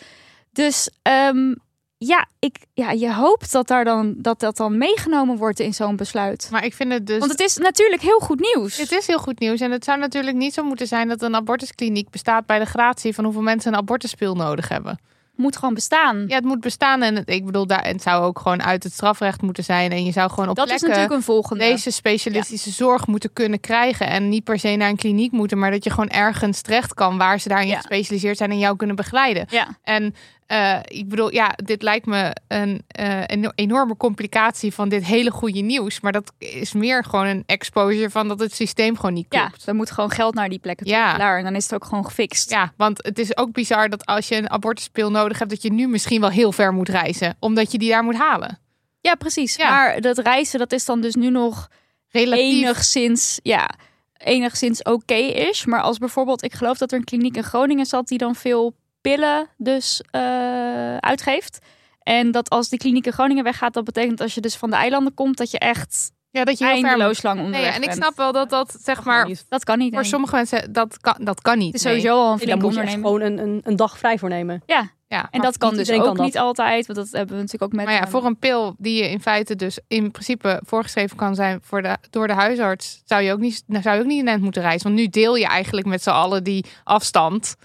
Dus 0.52 0.90
ehm, 1.02 1.54
ja, 1.98 2.28
ik, 2.39 2.58
ja, 2.74 2.91
je 2.91 3.14
hoopt 3.14 3.52
dat, 3.52 3.68
daar 3.68 3.84
dan, 3.84 4.14
dat 4.18 4.39
dat 4.39 4.58
dan 4.58 4.78
meegenomen 4.78 5.38
wordt 5.38 5.60
in 5.60 5.74
zo'n 5.74 5.96
besluit. 5.96 6.48
Maar 6.52 6.66
ik 6.66 6.74
vind 6.74 6.91
het 6.91 7.08
dus... 7.08 7.20
Want 7.20 7.32
het 7.32 7.39
is 7.41 7.58
natuurlijk 7.58 8.02
heel 8.02 8.20
goed 8.20 8.39
nieuws. 8.56 8.78
Het 8.78 8.91
is 8.91 9.08
heel 9.08 9.20
goed 9.20 9.39
nieuws. 9.39 9.60
En 9.60 9.72
het 9.72 9.84
zou 9.84 10.00
natuurlijk 10.00 10.36
niet 10.36 10.54
zo 10.54 10.64
moeten 10.64 10.88
zijn 10.88 11.08
dat 11.08 11.22
een 11.22 11.36
abortuskliniek 11.36 12.10
bestaat 12.10 12.46
bij 12.46 12.60
de 12.60 12.66
gratie 12.66 13.14
van 13.14 13.24
hoeveel 13.24 13.41
mensen 13.41 13.74
een 13.74 13.80
abortuspil 13.80 14.36
nodig 14.36 14.68
hebben. 14.70 15.00
moet 15.36 15.56
gewoon 15.58 15.74
bestaan. 15.74 16.24
Ja, 16.28 16.36
het 16.36 16.43
moet 16.46 16.60
bestaan. 16.60 17.02
En 17.02 17.16
het, 17.16 17.30
ik 17.30 17.46
bedoel, 17.46 17.68
daar, 17.68 17.86
het 17.86 18.02
zou 18.02 18.24
ook 18.24 18.39
gewoon 18.39 18.64
uit 18.64 18.84
het 18.84 18.93
strafrecht 18.93 19.41
moeten 19.41 19.64
zijn. 19.64 19.91
En 19.91 20.06
je 20.06 20.12
zou 20.12 20.30
gewoon 20.30 20.50
op 20.50 20.56
dat 20.56 20.66
is 20.66 20.72
plekken 20.72 20.89
natuurlijk 20.89 21.16
een 21.20 21.26
volgende. 21.26 21.64
deze 21.64 21.91
specialistische 21.91 22.70
zorg 22.72 23.08
moeten 23.08 23.34
kunnen 23.34 23.60
krijgen. 23.60 24.08
En 24.08 24.30
niet 24.30 24.43
per 24.43 24.60
se 24.60 24.76
naar 24.76 24.89
een 24.89 24.96
kliniek 24.96 25.32
moeten, 25.32 25.60
maar 25.60 25.72
dat 25.72 25.84
je 25.84 25.89
gewoon 25.89 26.10
ergens 26.10 26.62
terecht 26.62 26.93
kan 26.93 27.18
waar 27.18 27.39
ze 27.39 27.48
daarin 27.50 27.68
Ja. 27.68 27.76
gespecialiseerd 27.76 28.38
zijn 28.38 28.52
en 28.52 28.60
jou 28.60 28.76
kunnen 28.76 28.96
begeleiden. 28.96 29.46
Ja. 29.50 29.68
En 29.84 30.16
eh, 30.46 30.80
ik 30.84 31.10
bedoel, 31.10 31.34
ja, 31.34 31.54
dit 31.56 31.82
lijkt 31.82 32.06
me 32.06 32.36
een, 32.48 32.84
eh, 32.88 33.24
een 33.26 33.52
enorme 33.56 33.98
complicatie 33.98 34.74
van 34.74 34.89
dit 34.89 35.06
hele 35.06 35.32
goede 35.32 35.60
nieuws. 35.60 36.00
Maar 36.00 36.12
dat 36.12 36.32
is 36.38 36.74
meer 36.74 37.04
gewoon 37.04 37.26
een 37.26 37.43
exposure 37.46 38.10
van 38.10 38.28
dat 38.28 38.39
het 38.39 38.54
systeem 38.54 38.96
gewoon 38.96 39.14
niet 39.14 39.26
ja, 39.30 39.48
klopt. 39.48 39.68
er 39.68 39.76
moet 39.76 39.91
gewoon 39.91 40.10
geld 40.10 40.34
naar 40.34 40.50
die 40.50 40.60
plekken 40.60 40.86
toe. 40.86 40.96
Ja. 40.96 41.14
Klaar. 41.14 41.38
En 41.38 41.43
dan 41.43 41.56
is 41.56 41.64
het 41.64 41.74
ook 41.74 41.86
gewoon 41.86 42.06
gefixt. 42.06 42.50
Ja, 42.50 42.74
want 42.78 43.04
het 43.04 43.20
is 43.20 43.38
ook 43.38 43.52
bizar 43.52 43.89
dat 43.89 44.06
als 44.06 44.28
je 44.28 44.36
een 44.36 44.50
abortuspil 44.50 45.12
nodig 45.12 45.39
hebt, 45.39 45.50
dat 45.50 45.62
je 45.62 45.74
nu 45.74 45.88
misschien 45.88 46.22
wel 46.22 46.30
heel 46.30 46.52
ver 46.52 46.74
moet 46.74 46.89
reizen, 46.89 47.36
omdat 47.39 47.72
je 47.72 47.78
die 47.78 47.89
daar 47.89 48.04
moet 48.04 48.18
halen. 48.18 48.60
Ja, 49.02 49.16
precies. 49.16 49.56
Ja. 49.56 49.70
Maar 49.70 50.02
dat 50.02 50.18
reizen, 50.18 50.60
dat 50.60 50.72
is 50.72 50.86
dan 50.86 51.02
dus 51.02 51.16
nu 51.16 51.30
nog 51.30 51.68
Relatief. 52.10 52.64
enigszins, 52.64 53.39
ja, 53.43 53.70
enigszins 54.18 54.84
oké 54.84 55.14
is. 55.14 55.66
Maar 55.66 55.82
als 55.82 55.98
bijvoorbeeld, 55.98 56.43
ik 56.43 56.54
geloof 56.54 56.78
dat 56.78 56.91
er 56.91 56.98
een 56.98 57.04
kliniek 57.04 57.36
in 57.36 57.43
Groningen 57.43 57.86
zat 57.86 58.08
die 58.08 58.18
dan 58.18 58.36
veel 58.36 58.76
pillen 59.10 59.47
dus 59.58 60.01
eh, 60.12 60.97
uitgeeft. 60.97 61.60
En 62.03 62.32
dat 62.32 62.49
als 62.49 62.70
die 62.70 62.80
kliniek 62.80 63.06
in 63.06 63.12
Groningen 63.12 63.43
weggaat, 63.43 63.74
dat 63.74 63.84
betekent 63.84 64.22
als 64.22 64.34
je 64.34 64.41
dus 64.41 64.56
van 64.56 64.70
de 64.70 64.76
eilanden 64.76 65.14
komt, 65.14 65.38
dat 65.38 65.51
je 65.51 65.60
echt 65.60 66.12
Ja, 66.32 66.43
dat 66.43 66.58
je 66.58 66.66
heel 66.66 66.76
ver 66.76 66.86
eindeloos 66.86 67.16
moet. 67.16 67.24
lang 67.24 67.36
Nee, 67.36 67.45
onderweg 67.45 67.70
ja, 67.70 67.76
en 67.76 67.84
ik 67.84 67.91
snap 67.91 68.16
wel 68.16 68.32
dat 68.32 68.49
dat 68.49 68.78
zeg 68.82 69.03
maar 69.03 69.30
Dat 69.49 69.64
kan 69.64 69.78
niet. 69.78 69.93
voor 69.93 70.01
nee. 70.01 70.10
sommige 70.10 70.36
mensen 70.36 70.74
dat 70.74 70.99
kan 70.99 71.16
dat 71.20 71.41
kan 71.41 71.58
niet. 71.58 71.74
Het 71.74 71.76
is 71.76 71.84
nee. 71.84 71.93
sowieso 71.93 72.18
al 72.18 72.32
een 72.32 72.38
Nee, 72.38 72.45
flink 72.45 72.62
moet 72.62 72.74
je 72.74 72.89
gewoon 72.89 73.22
een, 73.22 73.38
een, 73.38 73.62
een 73.64 73.76
dag 73.76 73.97
vrij 73.97 74.18
voor 74.18 74.30
nemen. 74.30 74.64
Ja, 74.66 74.89
Ja, 75.08 75.28
en 75.32 75.41
dat 75.41 75.58
kan 75.58 75.76
dus 75.76 75.91
ook 75.91 76.03
kan 76.03 76.16
dat. 76.16 76.26
niet 76.26 76.38
altijd. 76.38 76.86
Want 76.86 76.99
dat 76.99 77.12
hebben 77.12 77.36
we 77.36 77.41
natuurlijk 77.41 77.64
ook 77.64 77.78
met... 77.78 77.86
maar 77.86 77.93
ja, 77.93 78.08
voor 78.08 78.26
een 78.26 78.39
pil 78.39 78.76
die 78.78 79.03
je 79.03 79.10
in 79.10 79.22
feite 79.22 79.56
dus 79.56 79.80
in 79.88 80.12
principe 80.12 80.62
voorgeschreven 80.66 81.18
kan 81.18 81.36
zijn 81.36 81.60
voor 81.62 81.82
de, 81.82 81.97
door 82.10 82.28
de 82.28 82.34
huisarts, 82.34 83.01
zou 83.06 83.22
je 83.22 83.32
ook 83.32 83.39
niet, 83.39 83.64
nou, 83.68 83.82
zou 83.82 83.95
je 83.95 84.01
ook 84.01 84.08
niet 84.08 84.28
in 84.28 84.41
moeten 84.41 84.62
reizen. 84.62 84.88
Want 84.88 84.99
nu 84.99 85.08
deel 85.08 85.36
je 85.36 85.45
eigenlijk 85.45 85.88
met 85.88 86.03
z'n 86.03 86.10
allen 86.10 86.43
die 86.43 86.66
afstand. 86.84 87.56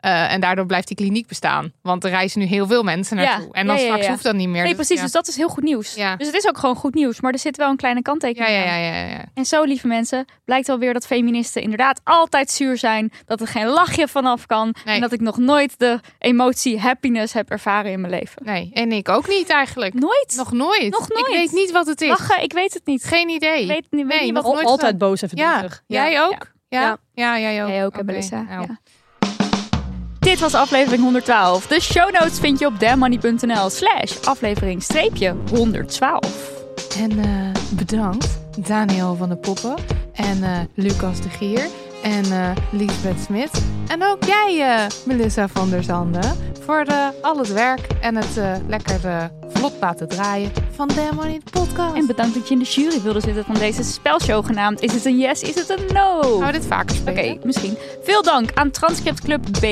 Eh, 0.00 0.32
en 0.32 0.40
daardoor 0.40 0.66
blijft 0.66 0.88
die 0.88 0.96
kliniek 0.96 1.26
bestaan. 1.26 1.72
Want 1.82 2.04
er 2.04 2.10
reizen 2.10 2.40
nu 2.40 2.46
heel 2.46 2.66
veel 2.66 2.82
mensen 2.82 3.16
Ja, 3.18 3.22
naartoe. 3.24 3.52
En 3.54 3.66
dan 3.66 3.74
ja, 3.76 3.80
ja, 3.80 3.86
straks 3.86 4.04
ja. 4.04 4.10
hoeft 4.10 4.22
dat 4.22 4.34
niet 4.34 4.48
meer. 4.48 4.56
Nee, 4.62 4.66
Dus, 4.66 4.74
precies. 4.74 4.96
ja. 4.96 5.02
Dus 5.02 5.12
dat 5.12 5.28
is 5.28 5.36
heel 5.36 5.48
goed 5.48 5.62
nieuws. 5.62 5.94
Ja. 5.94 6.16
Dus 6.16 6.26
het 6.26 6.36
is 6.36 6.46
ook 6.48 6.58
gewoon 6.58 6.74
goed 6.76 6.94
nieuws. 6.94 7.20
Maar 7.20 7.32
er 7.32 7.38
zit 7.38 7.56
wel 7.56 7.70
een 7.70 7.76
kleine 7.76 8.02
kanttekening 8.02 8.50
Ja, 8.50 8.56
ja, 8.58 8.74
ja, 8.76 8.94
ja, 8.94 9.06
ja. 9.08 9.24
En 9.34 9.44
zo, 9.44 9.62
lieve 9.62 9.86
mensen, 9.86 10.24
blijkt 10.44 10.66
wel 10.66 10.78
weer 10.78 10.92
dat 10.92 11.06
feministen 11.06 11.62
inderdaad 11.62 12.00
altijd 12.04 12.50
zuur 12.50 12.76
zijn. 12.78 13.12
Dat 13.26 13.40
er 13.40 13.46
geen 13.46 13.66
lachje 13.66 14.08
vanaf 14.08 14.46
kan. 14.46 14.74
Nee. 14.84 14.94
En 14.94 15.00
dat 15.00 15.12
ik 15.12 15.20
nog 15.20 15.36
nooit 15.38 15.78
de 15.78 16.00
emotie 16.18 16.80
happiness 16.80 17.32
heb 17.32 17.50
ervaren 17.50 17.92
in 17.92 18.00
mijn 18.00 18.12
leven. 18.12 18.42
Nee, 18.44 18.70
en 18.72 18.92
ik 18.92 19.08
ook 19.08 19.28
niet 19.28 19.48
eigenlijk. 19.48 19.94
Nooit. 19.94 20.34
Nog 20.36 20.52
nooit. 20.52 20.90
Nog 20.90 21.08
nooit. 21.08 21.28
Ik 21.28 21.34
weet 21.36 21.52
niet 21.52 21.70
wat 21.70 21.86
het 21.86 22.00
is. 22.00 22.08
Lachen, 22.08 22.42
ik 22.42 22.52
weet 22.52 22.74
het 22.74 22.86
niet. 22.86 23.04
Geen 23.04 23.28
idee. 23.28 23.60
Ik 23.62 23.68
weet, 23.68 23.86
niet- 23.90 24.06
weet 24.06 24.16
Nee, 24.18 24.24
niet 24.32 24.34
wat 24.42 24.44
nooit 24.54 24.66
altijd 24.66 24.98
boos 24.98 25.22
en 25.22 25.28
ja, 25.34 25.48
verdrietig. 25.50 25.82
jij 25.86 26.22
ook? 26.22 26.46
Ja, 26.68 26.80
ja, 26.80 26.98
Ja. 27.14 27.38
jij 27.40 27.62
ook. 27.62 27.68
Jij 27.68 27.84
ook, 27.84 28.02
Melissa. 28.02 28.42
nou. 28.42 28.60
Ja. 28.68 28.78
Dit 30.28 30.40
was 30.40 30.54
aflevering 30.54 31.02
112. 31.02 31.66
De 31.66 31.80
show 31.80 32.12
notes 32.12 32.38
vind 32.38 32.58
je 32.58 32.66
op 32.66 32.80
dammoney.nl 32.80 33.70
slash 33.70 34.20
aflevering 34.24 34.82
streepje 34.82 35.34
112. 35.50 36.52
En 36.96 37.18
eh, 37.18 37.28
bedankt 37.70 38.38
Daniel 38.66 39.14
van 39.14 39.28
de 39.28 39.36
Poppen 39.36 39.74
en 40.12 40.42
eh, 40.42 40.58
Lucas 40.74 41.20
de 41.20 41.28
Gier 41.28 41.66
en 42.02 42.24
eh 42.24 42.50
Liesbeth 42.72 43.20
Smit. 43.20 43.50
En 43.86 44.04
ook 44.04 44.24
jij, 44.24 44.86
Melissa 45.04 45.48
van 45.48 45.70
der 45.70 45.82
Zanden, 45.82 46.36
voor 46.64 46.86
al 47.22 47.38
het 47.38 47.52
werk 47.52 47.86
en 48.00 48.16
het 48.16 48.60
lekker 48.66 49.30
vlot 49.48 49.72
laten 49.80 50.08
draaien 50.08 50.52
van 50.70 50.88
Damn 50.88 51.14
Money 51.14 51.40
de 51.44 51.50
podcast. 51.50 51.96
En 51.96 52.06
bedankt 52.06 52.34
dat 52.34 52.48
je 52.48 52.54
in 52.54 52.60
de 52.60 52.66
jury 52.66 53.00
wilde 53.02 53.20
zitten 53.20 53.44
van 53.44 53.54
deze 53.54 53.82
spelshow 53.82 54.46
genaamd 54.46 54.80
Is 54.80 54.92
het 54.92 55.04
een 55.04 55.18
yes, 55.18 55.42
is 55.42 55.54
het 55.54 55.68
een 55.68 55.94
no? 55.94 56.20
Gaan 56.38 56.46
we 56.46 56.52
dit 56.52 56.66
vaker 56.66 56.96
Oké, 57.00 57.10
spelen? 57.10 57.40
misschien. 57.42 57.76
Veel 58.02 58.22
dank 58.22 58.50
aan 58.54 58.70
Transcript 58.70 59.20
Club 59.20 59.44
B, 59.60 59.64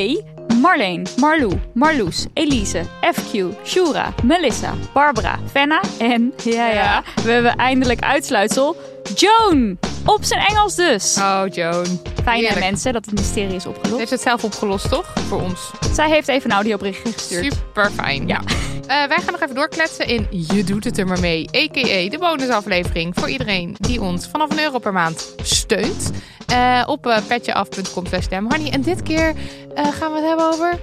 Marleen, 0.60 1.06
Marlou, 1.16 1.52
Marloes, 1.74 2.26
Elise, 2.34 2.82
FQ, 3.14 3.44
Shura, 3.64 4.14
Melissa, 4.22 4.74
Barbara, 4.92 5.38
Fenna 5.50 5.80
en, 5.98 6.32
ja 6.44 6.68
ja, 6.68 7.02
we 7.24 7.30
hebben 7.30 7.56
eindelijk 7.56 8.00
uitsluitsel, 8.00 8.76
Joan! 9.14 9.78
Op 10.04 10.24
zijn 10.24 10.40
Engels 10.40 10.74
dus. 10.74 11.16
Oh, 11.18 11.42
Joan. 11.50 11.86
Fijne 12.24 12.40
heerlijk. 12.42 12.64
mensen 12.66 12.92
dat 12.92 13.04
het 13.04 13.14
mysterie 13.14 13.54
is 13.54 13.62
Ze 13.62 13.68
opgelost. 13.68 13.98
heeft 13.98 14.10
het 14.10 14.20
zelf 14.20 14.44
opgelost, 14.44 14.90
toch? 14.90 15.12
Voor 15.28 15.40
ons. 15.42 15.70
Zij 15.92 16.08
heeft 16.10 16.28
even 16.28 16.50
een 16.50 16.56
audioberichtje 16.56 17.12
gestuurd. 17.12 17.52
Super 17.52 17.90
fijn. 17.90 18.28
Ja. 18.28 18.40
wij 18.86 19.18
gaan 19.22 19.32
nog 19.32 19.40
even 19.42 19.54
doorkletsen 19.54 20.06
in 20.06 20.26
Je 20.30 20.64
doet 20.64 20.84
het 20.84 20.98
er 20.98 21.06
maar 21.06 21.20
mee. 21.20 21.48
A.k.a. 21.56 22.10
de 22.10 22.16
bonusaflevering 22.20 23.14
voor 23.18 23.28
iedereen 23.28 23.76
die 23.80 24.00
ons 24.00 24.26
vanaf 24.28 24.50
een 24.50 24.60
euro 24.60 24.78
per 24.78 24.92
maand 24.92 25.34
steunt. 25.42 26.10
Eh, 26.46 26.82
op 26.86 27.06
uh, 27.06 27.16
petjeaf.com 27.28 28.06
slash 28.06 28.26
damnhoney. 28.26 28.72
En 28.72 28.80
dit 28.82 29.02
keer 29.02 29.34
eh, 29.74 29.86
gaan 29.92 30.12
we 30.12 30.18
het 30.18 30.26
hebben 30.26 30.46
over... 30.52 30.78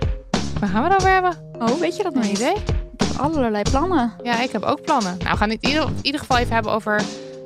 Waar 0.60 0.70
gaan 0.70 0.84
we 0.84 0.90
het 0.90 0.98
over 0.98 1.12
hebben? 1.14 1.34
Oh, 1.60 1.80
weet 1.80 1.96
je 1.98 2.04
dat 2.04 2.14
nog 2.14 2.24
niet? 2.24 2.40
idee. 2.40 2.54
Ik 2.54 3.06
heb 3.08 3.20
allerlei 3.20 3.64
plannen. 3.64 4.14
Ja, 4.24 4.42
ik 4.42 4.52
heb 4.52 4.64
ook 4.64 4.82
plannen. 4.82 5.16
Nou, 5.18 5.32
we 5.32 5.38
gaan 5.38 5.50
het 5.50 5.64
in 5.64 5.70
ieder, 5.70 5.84
in 5.84 5.96
ieder 6.02 6.20
geval 6.20 6.38
even 6.38 6.54
hebben 6.54 6.72
over... 6.72 7.02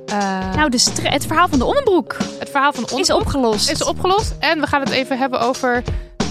eh, 0.05 0.53
Nou, 0.55 0.69
de 0.69 0.91
het 1.03 1.25
verhaal 1.25 1.47
van 1.47 1.59
de 1.59 1.65
onderbroek 1.65 2.17
het 2.39 2.49
verhaal 2.49 2.73
van 2.73 2.83
de 2.83 2.89
is 2.89 2.91
onderzoek 2.91 3.19
opgelost. 3.19 3.69
is 3.69 3.83
opgelost. 3.83 4.35
En 4.39 4.59
we 4.59 4.67
gaan 4.67 4.79
het 4.79 4.89
even 4.89 5.17
hebben 5.17 5.39
over 5.39 5.83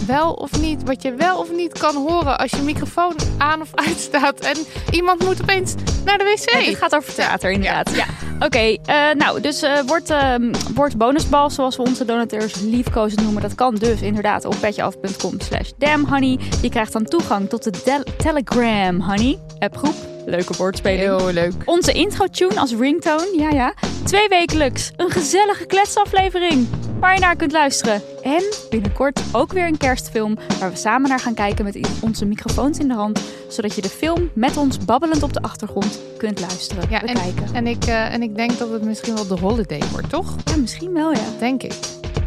wel 0.06 0.32
of 0.32 0.60
niet, 0.60 0.82
wat 0.84 1.02
je 1.02 1.14
wel 1.14 1.38
of 1.38 1.50
niet 1.52 1.78
kan 1.78 1.94
horen 1.94 2.38
als 2.38 2.50
je 2.50 2.62
microfoon 2.62 3.14
aan 3.38 3.60
of 3.60 3.68
uitstaat 3.74 4.40
en 4.40 4.56
iemand 4.90 5.24
moet 5.24 5.42
opeens 5.42 5.74
naar 6.04 6.18
de 6.18 6.24
wc. 6.24 6.50
Ja, 6.52 6.64
dit 6.66 6.76
gaat 6.76 6.94
over 6.94 7.14
theater, 7.14 7.50
inderdaad. 7.50 7.90
Ja. 7.94 8.04
Oké, 8.40 8.58
eh, 8.58 9.10
nou, 9.14 9.40
dus 9.40 9.62
eh 9.62 9.80
wordt, 9.86 10.10
ehm, 10.10 10.52
wordt 10.74 10.96
bonusbal, 10.96 11.50
zoals 11.50 11.76
we 11.76 11.82
onze 11.82 12.04
donateurs 12.04 12.54
liefkozend 12.60 13.22
noemen. 13.22 13.42
Dat 13.42 13.54
kan 13.54 13.74
dus 13.74 14.00
inderdaad 14.02 14.44
op 14.44 14.56
petjeaf.com 14.60 15.40
slash 15.40 15.70
damnhoney. 15.78 16.38
Je 16.62 16.68
krijgt 16.68 16.92
dan 16.92 17.04
toegang 17.04 17.48
tot 17.48 17.62
de 17.64 17.70
Del- 17.84 18.04
Telegram 18.16 19.00
Honey 19.00 19.38
appgroep. 19.58 20.15
Leuke 20.26 20.54
woordspeling. 20.56 21.00
Heel 21.00 21.32
leuk. 21.32 21.52
Onze 21.64 21.92
intro-tune 21.92 22.60
als 22.60 22.74
ringtone, 22.74 23.32
ja 23.36 23.50
ja. 23.50 23.74
Twee 24.04 24.28
wekelijks, 24.28 24.90
een 24.96 25.10
gezellige 25.10 25.66
kletsaflevering. 25.66 26.66
waar 27.00 27.14
je 27.14 27.20
naar 27.20 27.36
kunt 27.36 27.52
luisteren. 27.52 28.02
En 28.22 28.42
binnenkort 28.70 29.20
ook 29.32 29.52
weer 29.52 29.66
een 29.66 29.76
kerstfilm 29.76 30.38
waar 30.60 30.70
we 30.70 30.76
samen 30.76 31.08
naar 31.08 31.20
gaan 31.20 31.34
kijken 31.34 31.64
met 31.64 31.78
onze 32.00 32.24
microfoons 32.24 32.78
in 32.78 32.88
de 32.88 32.94
hand. 32.94 33.20
Zodat 33.48 33.74
je 33.74 33.82
de 33.82 33.88
film 33.88 34.30
met 34.34 34.56
ons 34.56 34.78
babbelend 34.78 35.22
op 35.22 35.32
de 35.32 35.42
achtergrond 35.42 36.00
kunt 36.16 36.40
luisteren, 36.40 36.84
Ja, 36.90 37.02
en, 37.02 37.14
bekijken. 37.14 37.54
en, 37.54 37.66
ik, 37.66 37.84
eh, 37.84 38.12
en 38.14 38.22
ik 38.22 38.36
denk 38.36 38.58
dat 38.58 38.70
het 38.70 38.84
misschien 38.84 39.14
wel 39.14 39.26
de 39.26 39.38
holiday 39.40 39.80
wordt, 39.92 40.10
toch? 40.10 40.34
Ja, 40.44 40.56
misschien 40.56 40.92
wel 40.92 41.12
ja. 41.12 41.24
Denk 41.38 41.62
ik. 41.62 41.74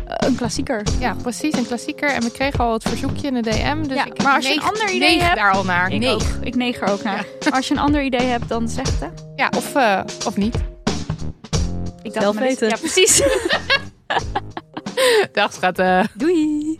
Eh, 0.09 0.27
een 0.29 0.35
klassieker. 0.35 0.83
Ja, 0.99 1.15
precies. 1.21 1.53
Een 1.53 1.67
klassieker. 1.67 2.09
En 2.09 2.21
we 2.21 2.31
kregen 2.31 2.59
al 2.59 2.73
het 2.73 2.83
verzoekje 2.83 3.27
in 3.27 3.33
de 3.33 3.41
DM. 3.41 3.83
Dus 3.87 3.97
Ja, 3.97 4.05
ik 4.05 4.23
maar 4.23 4.35
als 4.35 4.47
je 4.47 4.53
een 4.53 4.61
ander 4.61 4.89
idee 4.91 5.21
hebt- 5.21 5.35
daar 5.35 5.51
al 5.51 5.63
naar. 5.63 5.91
Ik 5.91 5.99
nee. 5.99 6.09
ook. 6.09 6.21
Ik 6.41 6.55
neeg 6.55 6.81
er 6.81 6.87
ook 6.89 7.03
naar. 7.03 7.25
Als 7.51 7.67
je 7.67 7.73
een 7.73 7.79
ander 7.79 8.03
idee 8.03 8.25
hebt, 8.27 8.49
dan 8.49 8.69
zeg 8.69 8.85
het 8.91 8.99
hè. 8.99 9.07
Ja, 9.35 9.49
of, 9.57 9.75
eh, 9.75 9.99
of 10.25 10.37
niet. 10.37 10.55
Ik 12.01 12.11
Zelf 12.13 12.35
maar 12.35 12.43
eens- 12.43 12.59
weten. 12.59 12.67
Ja, 12.69 12.75
precies. 12.81 13.21
Dag 15.31 15.53
schat. 15.53 15.81
Doei. 16.13 16.79